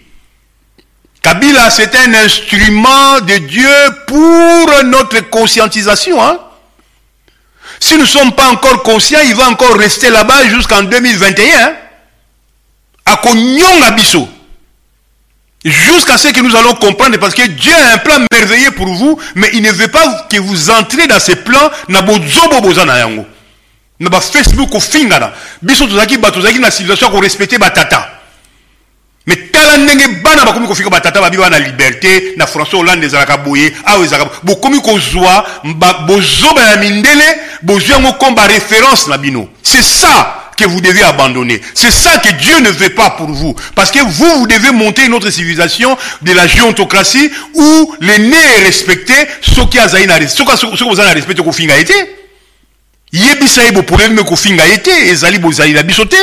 kabila 1.22 1.70
c'est 1.70 1.94
un 1.94 2.12
instrument 2.14 3.20
de 3.20 3.38
dieu 3.38 3.76
pour 4.08 4.68
notre 4.84 5.20
conscientisation 5.30 6.20
hein? 6.20 6.40
Si 7.80 7.94
nous 7.94 8.02
ne 8.02 8.06
sommes 8.06 8.32
pas 8.32 8.48
encore 8.48 8.82
conscients 8.82 9.20
il 9.24 9.34
va 9.34 9.48
encore 9.48 9.76
rester 9.76 10.10
là-bas 10.10 10.46
jusqu'en 10.48 10.82
2021 10.82 11.72
akonyonga 13.06 13.90
biso 13.92 14.28
jusqu'à 15.64 16.16
ce 16.16 16.28
que 16.28 16.40
nous 16.40 16.54
allons 16.56 16.74
comprendre 16.74 17.18
parce 17.18 17.34
que 17.34 17.46
Dieu 17.46 17.72
a 17.72 17.94
un 17.94 17.98
plan 17.98 18.18
merveilleux 18.32 18.70
pour 18.72 18.86
vous 18.86 19.18
mais 19.34 19.50
il 19.52 19.62
ne 19.62 19.72
veut 19.72 19.88
pas 19.88 20.26
que 20.30 20.38
vous 20.38 20.70
entrez 20.70 21.06
dans 21.06 21.20
ce 21.20 21.32
plan 21.32 21.70
na 21.88 22.02
bozobo 22.02 22.60
bozana 22.60 22.98
yango. 22.98 23.26
Na 23.98 24.08
bafacebook 24.08 24.74
ofingana 24.74 25.32
biso 25.60 25.86
tozalaki 25.86 26.16
bato 26.16 26.36
tozalaki 26.36 26.60
na 26.60 26.70
civilisation 26.70 27.08
ya 27.08 27.12
korespecte 27.12 27.58
batata 27.58 28.19
me 29.26 29.36
tala 29.36 29.76
ndenge 29.76 30.08
bana 30.22 30.44
bakomi 30.44 30.66
kofika 30.66 30.90
batata 30.90 31.20
babi 31.20 31.36
bana 31.36 31.58
liberté 31.58 32.34
na 32.36 32.46
françois 32.46 32.76
hollande 32.76 33.04
ezalaka 33.04 33.36
boye 33.36 33.72
awa 33.84 34.04
ezalaka 34.04 34.30
bokomi 34.42 34.80
kozwa 34.80 35.46
bozoba 36.06 36.62
ya 36.62 36.76
mindele 36.76 37.24
bozwi 37.62 37.92
yango 37.92 38.12
comme 38.14 38.34
baréférence 38.34 39.08
na 39.08 39.18
bino 39.18 39.48
c'est 39.62 39.82
ça 39.82 40.36
que 40.60 40.66
vous 40.66 40.82
devez 40.82 41.02
abandonner. 41.02 41.58
C'est 41.72 41.90
ça 41.90 42.18
que 42.18 42.30
Dieu 42.32 42.60
ne 42.60 42.68
veut 42.68 42.90
pas 42.90 43.08
pour 43.10 43.28
vous. 43.28 43.56
Parce 43.74 43.90
que 43.90 43.98
vous, 43.98 44.40
vous 44.40 44.46
devez 44.46 44.72
monter 44.72 45.06
une 45.06 45.14
autre 45.14 45.30
civilisation 45.30 45.96
de 46.20 46.32
la 46.32 46.46
géontocratie 46.46 47.30
où 47.54 47.94
l'aîné 48.02 48.36
est 48.36 48.64
respecté, 48.66 49.14
ce 49.40 49.62
qui 49.62 49.78
a 49.78 49.86
respecté, 49.86 51.42
ce 51.42 51.80
été. 51.80 51.94
yebisa 53.12 53.64
ye 53.64 53.72
boproblème 53.72 54.14
me 54.14 54.22
kofinga 54.22 54.66
ye 54.68 54.78
te 54.78 54.92
ezali 55.10 55.38
bozali 55.38 55.72
na 55.74 55.82
biso 55.82 56.04
te 56.04 56.16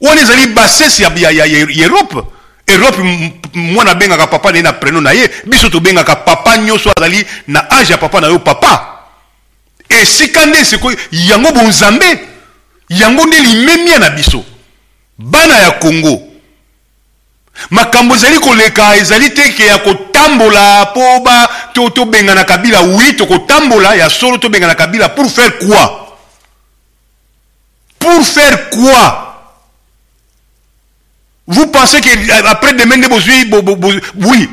wana 0.00 0.20
ezali 0.20 0.46
basese 0.46 1.02
ya, 1.02 1.10
ya, 1.16 1.30
ya, 1.30 1.58
erope 1.84 2.16
erope 2.66 3.02
mwana 3.54 3.90
abengaka 3.90 4.26
papa 4.26 4.50
na 4.50 4.56
ye 4.56 4.62
na 4.62 4.72
preno 4.72 5.00
na 5.00 5.12
ye 5.12 5.30
biso 5.46 5.68
tobengaka 5.68 6.16
papa 6.16 6.56
nyonso 6.58 6.92
azali 6.96 7.26
na 7.46 7.70
age 7.70 7.92
ya 7.92 7.98
papa 7.98 8.20
na 8.20 8.26
yo 8.26 8.38
papa. 8.38 8.86
Esika 9.88 10.46
nde 10.46 10.64
sikoyo 10.64 10.96
yango 11.10 11.52
bonzambe 11.52 12.28
yango 12.88 13.26
nde 13.26 13.40
limemia 13.40 13.98
na 13.98 14.10
biso. 14.10 14.44
Bana 15.18 15.58
ya 15.58 15.70
kongo 15.70 16.22
makambo 17.70 18.14
ezali 18.14 18.38
koleka 18.38 18.96
ezali 18.96 19.30
te 19.30 19.52
ke 19.52 19.66
ya 19.66 19.78
kotambola 19.78 20.88
mpo 20.90 21.20
ba 21.20 21.48
to 21.72 21.90
tobengana 21.90 22.44
kabila 22.44 22.80
wi 22.80 23.12
tokotambola 23.12 23.94
ya 23.94 24.10
solo 24.10 24.38
tobengana 24.38 24.74
kabila 24.74 25.08
pour 25.08 25.30
faire 25.30 25.58
quoi? 25.58 26.16
Pour 27.98 28.24
faire 28.24 28.70
quoi 28.70 29.29
vous 31.50 31.66
pensez 31.66 32.00
que 32.00 32.46
après 32.46 32.72
demain 32.72 32.96
nde 32.96 33.08
bozwi 33.08 33.50
oui 34.14 34.48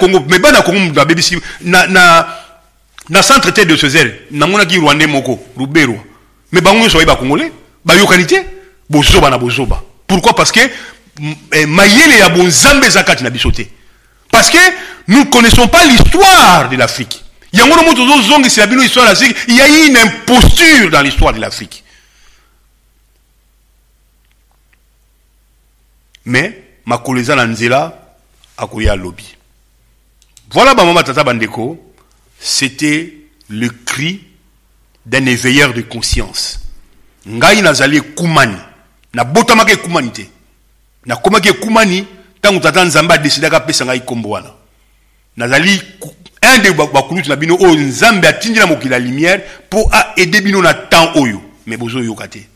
congo 0.00 0.24
mais 0.28 0.38
bana 0.38 0.62
congo 0.62 0.78
na, 1.62 1.86
na, 1.86 2.26
na 3.10 3.22
centre 3.22 3.50
de 3.50 4.14
namonaki 4.30 4.78
rwandais 4.78 5.06
moko 5.06 5.38
ruberwa. 5.56 5.96
Mais 6.52 6.60
bakongole 6.60 7.52
bayokani 7.84 8.26
te 8.26 8.36
bozoba 8.88 9.30
na 9.30 9.38
pourquoi? 10.06 10.34
Parce 10.34 10.52
que 10.52 10.60
Eh, 11.52 11.66
mayele 11.66 12.18
ya 12.18 12.28
bonzambe 12.28 12.86
eza 12.86 13.02
kati 13.02 13.22
na 13.22 13.30
biso 13.30 13.50
te. 13.50 13.62
Parce 14.30 14.50
que 14.50 14.58
nous 15.08 15.26
connaissons 15.26 15.68
pas 15.68 15.84
l'histoire 15.84 16.70
de 16.70 16.76
l'afrique. 16.76 17.22
De 17.52 17.58
l'afrique 17.58 17.98
il 19.48 19.56
y 19.56 19.60
a 19.60 19.68
une 19.68 19.96
imposture 19.98 20.90
dans 20.90 21.02
l'histoire 21.02 21.34
de 21.34 21.40
l'afrique 21.40 21.84
mais 26.24 26.52
makolo 26.84 27.20
eza 27.20 27.36
na 27.36 27.46
nzela 27.46 27.92
akoya 28.56 28.92
alobi 28.92 29.36
voilà 30.50 30.74
tata 31.04 31.24
bandeko 31.24 31.78
c'était 32.38 33.14
le 33.48 33.68
cri 33.68 34.20
d'un 35.06 35.26
éveilleur 35.26 35.74
de 35.74 35.82
conscience. 35.82 36.60
Ngai 37.26 37.62
nazali 37.62 37.98
ekumani 37.98 38.56
nabotamaka 39.14 39.72
ekumani 39.72 40.10
te. 40.10 40.22
Nakomaki 41.06 41.48
ekumani 41.48 42.06
ntango 42.38 42.60
tata 42.60 42.84
nzambe 42.84 43.12
adesidaka 43.14 43.56
apesa 43.56 43.84
ngai 43.84 43.98
nkombo 43.98 44.30
wana. 44.30 44.50
Nazali 45.36 45.80
un 46.42 46.62
de 46.62 46.70
bakulutu 46.72 47.28
na 47.28 47.36
bino 47.36 47.56
oyo 47.60 47.74
nzambe 47.74 48.26
atindi 48.28 48.58
na 48.58 48.66
mokili 48.66 48.94
ya 48.94 48.98
lumière 48.98 49.40
mpo 49.66 49.90
aede 49.92 50.40
bino 50.40 50.62
na 50.62 50.74
temps 50.74 51.16
oyo. 51.16 51.40
Me 51.66 51.76
bozoyoka 51.76 52.28
te 52.28 52.46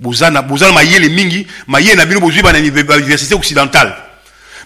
boza 0.00 0.30
na 0.30 0.42
mayele 0.72 1.08
mingi 1.08 1.46
mayele 1.66 1.96
na 1.96 2.06
bino 2.06 2.20
bozwi 2.20 2.42
bana 2.42 2.58
université 2.58 3.34
occidentale. 3.34 3.92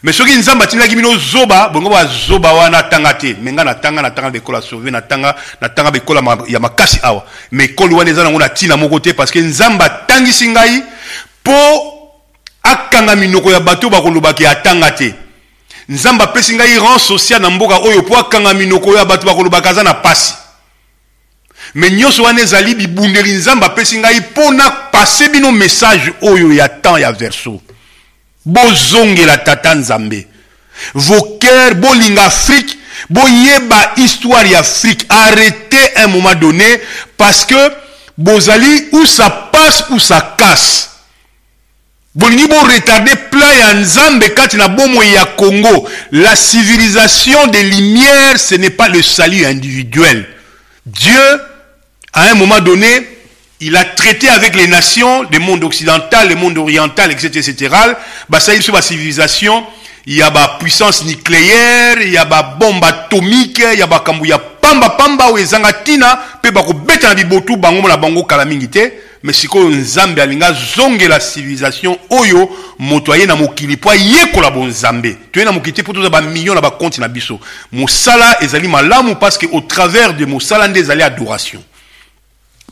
Me 0.03 0.13
soki 0.13 0.33
nzambe 0.33 0.65
atindaki 0.65 0.95
bino 0.97 1.17
zoba 1.17 1.69
bongo 1.69 1.91
bazoba 1.91 2.53
wana 2.53 2.79
atanga 2.79 3.15
te. 3.15 3.37
Me 3.43 3.53
ngai 3.53 3.65
natanga 3.65 4.03
natanga 4.03 4.31
baekola 4.31 4.63
sauve 4.63 4.91
natanga 4.91 5.35
natanga 5.61 5.91
baekola 5.91 6.39
ya 6.47 6.61
makasi 6.61 7.01
awa. 7.03 7.25
Me 7.51 7.65
ekolo 7.65 7.97
wana 7.97 8.11
eza 8.11 8.23
nango 8.23 8.39
na 8.39 8.47
ntina 8.47 8.77
moko 8.77 9.01
te 9.01 9.13
parce 9.13 9.33
que 9.33 9.41
nzambe 9.41 9.83
atangisi 9.85 10.49
ngai 10.49 10.83
mpo 11.43 12.11
akanga 12.63 13.17
minoko 13.17 13.51
ya 13.51 13.61
bato 13.61 13.91
bakolobaki 13.91 14.47
atanga 14.47 14.91
te. 14.91 15.15
Nzambe 15.89 16.25
apesi 16.25 16.55
ngai 16.55 16.79
rang 16.79 16.99
social 16.99 17.41
na 17.41 17.51
mboka 17.51 17.79
oyo 17.79 18.03
mpo 18.03 18.17
akanga 18.17 18.55
minoko 18.55 18.95
ya 18.95 19.05
bato 19.05 19.27
bakolobaka 19.27 19.71
aza 19.71 19.83
na 19.83 19.95
pasi 19.95 20.35
me 21.75 21.91
nyonso 21.91 22.23
wana 22.23 22.41
ezali 22.41 22.75
bibundeli 22.75 23.33
nzambe 23.33 23.67
apesi 23.67 23.99
ngai 23.99 24.21
mpo 24.21 24.53
napase 24.53 25.29
bino 25.29 25.53
message 25.53 26.13
oyo 26.23 26.53
ya 26.53 26.69
temps 26.69 27.01
ya 27.01 27.13
verso. 27.13 27.61
Bozongela 28.45 29.39
tata 29.39 29.75
nzambe. 29.75 30.27
Cœurs 31.41 31.75
bolinga 31.75 32.25
afrique 32.25 32.79
boyeba 33.11 33.93
histoire 33.97 34.47
ya 34.51 34.59
afrique. 34.59 35.07
Arrêtez 35.09 35.97
un 35.97 36.09
moment 36.09 36.35
donné 36.35 36.81
parce 37.17 37.45
que 37.45 37.73
bozali 38.19 38.89
où 38.93 39.07
ça 39.07 39.31
passe 39.31 39.85
où 39.91 39.99
ça 39.99 40.35
casse. 40.39 40.91
Bolingi 42.15 42.47
boretarde 42.47 43.11
plan 43.31 43.53
ya 43.59 43.75
nzambe 43.75 44.29
kati 44.35 44.57
na 44.57 44.69
bomoi 44.69 45.13
ya 45.13 45.25
congo. 45.25 45.89
La 46.13 46.37
civilisation 46.37 47.49
des 47.49 47.63
lumières 47.63 48.39
ce 48.39 48.55
n'est 48.55 48.71
pas 48.71 48.89
le 48.89 49.03
salut 49.03 49.45
individuel. 49.45 50.29
Dieu 50.87 51.41
à 52.15 52.31
un 52.31 52.35
moment 52.35 52.61
donné 52.61 52.89
il 53.61 53.77
a 53.77 53.85
traité 53.85 54.29
avec 54.29 54.55
les 54.55 54.67
nations 54.67 55.27
le 55.31 55.39
monde 55.39 55.65
occidental 55.65 56.29
le 56.29 56.37
monde 56.37 56.59
oriental 56.59 57.13
etc 57.13 57.27
etc 57.37 57.77
basali 58.29 58.59
biso 58.59 58.73
bacivilisation 58.73 59.65
ya 60.07 60.31
bapuissance 60.31 61.05
nucléaire 61.05 62.13
ya 62.13 62.25
babombe 62.25 62.85
atomique 62.85 63.65
ya 63.79 63.87
bakambo 63.87 64.27
ya 64.27 64.39
pambapamba 64.39 65.27
oyo 65.27 65.39
ezanga 65.39 65.71
ntina 65.71 66.19
mpe 66.39 66.51
bakobeta 66.51 67.09
na 67.09 67.15
bibotu 67.15 67.57
bango 67.57 67.89
na 67.89 67.97
bango 67.97 68.25
kala 68.25 68.45
mingi 68.45 68.69
te. 68.69 68.93
Me 69.23 69.33
sikoyo 69.33 69.71
nzambe 69.71 70.23
alingi 70.23 70.45
azongela 70.45 71.21
civilisation 71.21 71.97
oyo 72.11 72.49
moto 72.79 73.13
aye 73.13 73.27
na 73.27 73.37
mokili 73.37 73.77
mpo 73.77 73.91
ayekola 73.91 74.51
bonzambe 74.51 75.17
toye 75.33 75.45
na 75.45 75.53
mokili 75.53 75.73
te 75.73 75.83
mpo 75.83 75.93
toza 75.93 76.11
bamillion 76.11 76.55
na 76.55 76.61
bakonti 76.61 77.01
na 77.01 77.09
biso. 77.09 77.41
Mosala 77.73 78.43
ezali 78.43 78.69
malamu 78.69 79.15
parce 79.15 79.39
que 79.39 79.47
au 79.47 79.61
travers 79.61 80.13
de 80.15 80.27
mosala 80.27 80.69
nde 80.69 80.81
ezali 80.81 81.03
adoration 81.03 81.63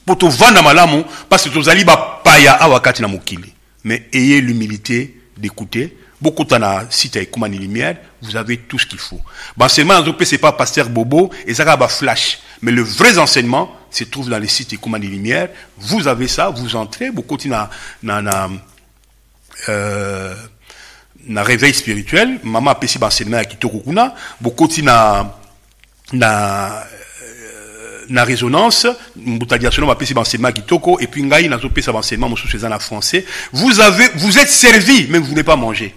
mpo 0.07 0.15
tovanda 0.15 0.63
malamu 0.63 1.05
parce 1.29 1.45
que 1.45 1.55
tozali 1.55 1.85
bapaya 1.85 2.55
awa 2.55 2.81
kati 2.81 3.03
na 3.03 3.09
mokili. 3.09 3.53
Mais 3.85 4.09
ayez 4.13 4.41
l'humilité 4.41 5.21
d'écouter. 5.37 5.97
Bokota 6.21 6.59
na 6.59 6.85
site 6.89 7.17
ya 7.17 7.23
ekumani 7.23 7.59
lumière 7.59 7.97
vous 8.23 8.37
avez 8.37 8.57
tout 8.57 8.79
ce 8.79 8.87
qu'il 8.87 9.01
faut. 9.01 9.21
Baenseignement 9.57 9.95
nazopesa 9.95 10.39
pas 10.39 10.53
pasteur 10.53 10.89
bobo 10.89 11.31
ezaka 11.47 11.77
baflash 11.77 12.39
mais 12.63 12.71
le 12.71 12.83
vrai 12.83 13.19
enseignement 13.19 13.77
se 13.91 14.05
trouve 14.05 14.31
dans 14.31 14.39
les 14.39 14.49
sites 14.49 14.73
Ekumani 14.73 15.07
Lumière. 15.07 15.49
Vous 15.79 16.09
avez 16.09 16.29
ça, 16.29 16.49
vous 16.49 16.77
entrez, 16.77 17.11
continuez 17.29 17.55
na, 17.55 17.71
na, 18.03 18.23
na, 18.23 18.49
euh, 19.69 20.35
na 21.27 21.43
réveil 21.43 21.75
spirituel. 21.75 22.39
Mama 22.45 22.71
apesi 22.71 22.99
baenseignement 22.99 23.39
ya 23.39 23.45
kitoko 23.45 23.79
kuna. 23.81 24.15
Bokoti 24.41 24.83
na 24.83 25.35
na 26.13 26.85
na 28.09 28.25
résonance 28.25 28.87
mbuta 29.17 29.59
diasono 29.59 29.87
bapesi 29.87 30.15
baenseignement 30.15 30.53
kitoko 30.53 30.99
et 31.01 31.07
puis 31.07 31.23
ngai 31.23 31.49
nazopesa 31.49 31.93
baenseignement 31.93 32.29
mosusu 32.29 32.57
eza 32.57 32.69
na 32.69 32.79
français 32.79 33.25
vous 33.53 33.81
avez 33.81 34.09
vous 34.17 34.39
êtes 34.39 34.51
servi 34.51 35.07
mais 35.09 35.19
vous 35.19 35.27
voulez 35.27 35.45
pas 35.45 35.57
manger. 35.57 35.95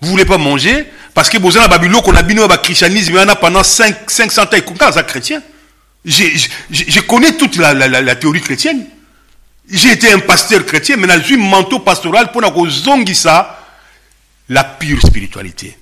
Vous 0.00 0.10
voulez 0.10 0.24
pas 0.24 0.38
manger 0.38 0.86
parce 1.14 1.28
que 1.28 1.38
boza 1.38 1.60
na 1.60 1.68
babiloko 1.68 2.12
na 2.12 2.22
bino 2.22 2.42
ya 2.42 2.48
bachristianisme 2.48 3.16
wana 3.16 3.36
pendant 3.36 3.62
5, 3.62 4.08
500 4.10 4.42
ans 4.42 4.50
ekoka 4.52 4.86
aza 4.86 5.02
chrétien. 5.02 5.42
Je, 6.04 6.24
je, 6.70 6.84
je 6.88 7.00
connais 7.00 7.36
toute 7.36 7.56
la, 7.56 7.74
la, 7.74 7.86
la, 7.86 8.00
la 8.00 8.16
théorie 8.16 8.40
chrétienne. 8.40 8.86
J'ai 9.70 9.92
été 9.92 10.10
un 10.10 10.18
pasteur 10.20 10.64
chrétien 10.64 10.96
mais 10.96 11.06
nazwi 11.06 11.36
manteau 11.36 11.80
pastoral 11.80 12.26
mpona 12.26 12.50
kozongisa 12.50 13.58
la 14.48 14.64
pure 14.64 15.00
spiritualité 15.02 15.76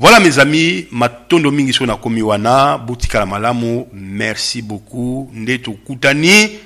voilà 0.00 0.18
mes 0.18 0.38
amis 0.38 0.86
matondo 0.90 1.50
mingi 1.50 1.74
so 1.74 1.84
nakomi 1.84 2.22
wana 2.22 2.78
botikala 2.78 3.26
malamu 3.26 3.86
merci 3.92 4.62
beaucoup. 4.62 5.30
Nde 5.34 5.58
tokutani 5.58 6.58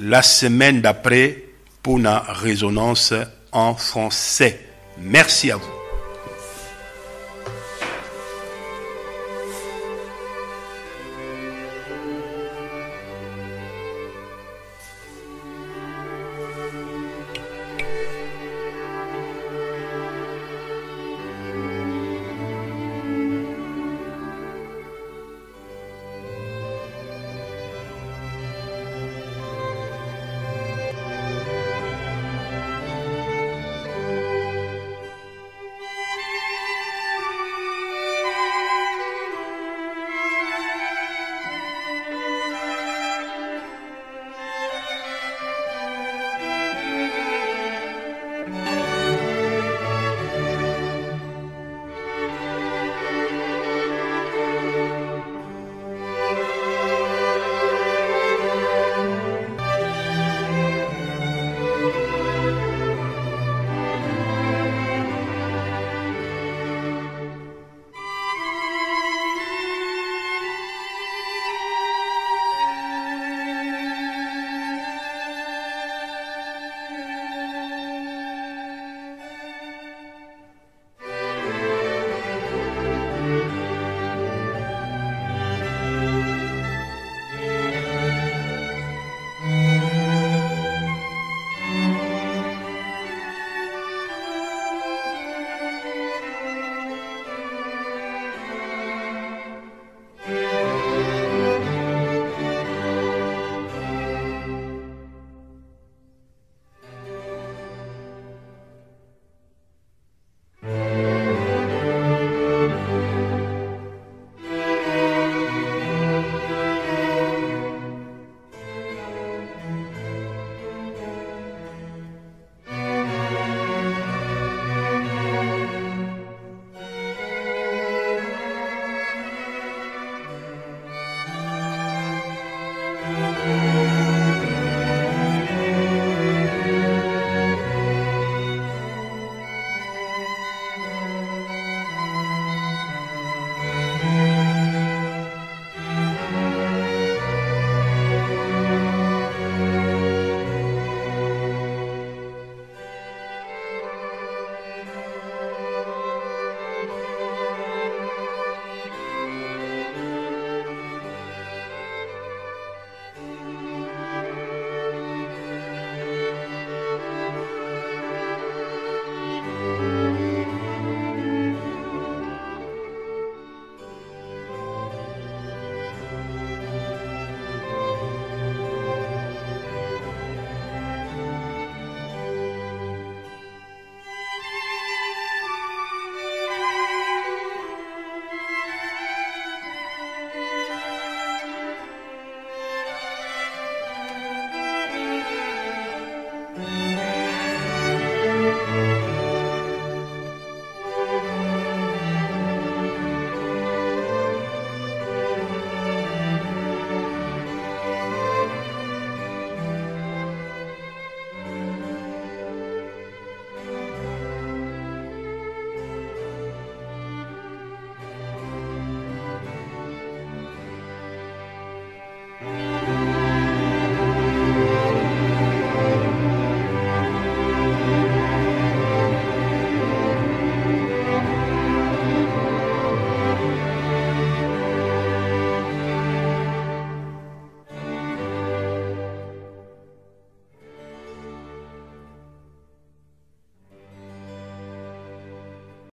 la 0.00 0.20
semaine 0.22 0.80
d'après 0.80 1.44
mpona 1.78 2.24
résonance 2.28 3.14
en 3.52 3.74
français. 3.74 4.58
Merci 4.98 5.52
à 5.52 5.56
vous 5.56 5.81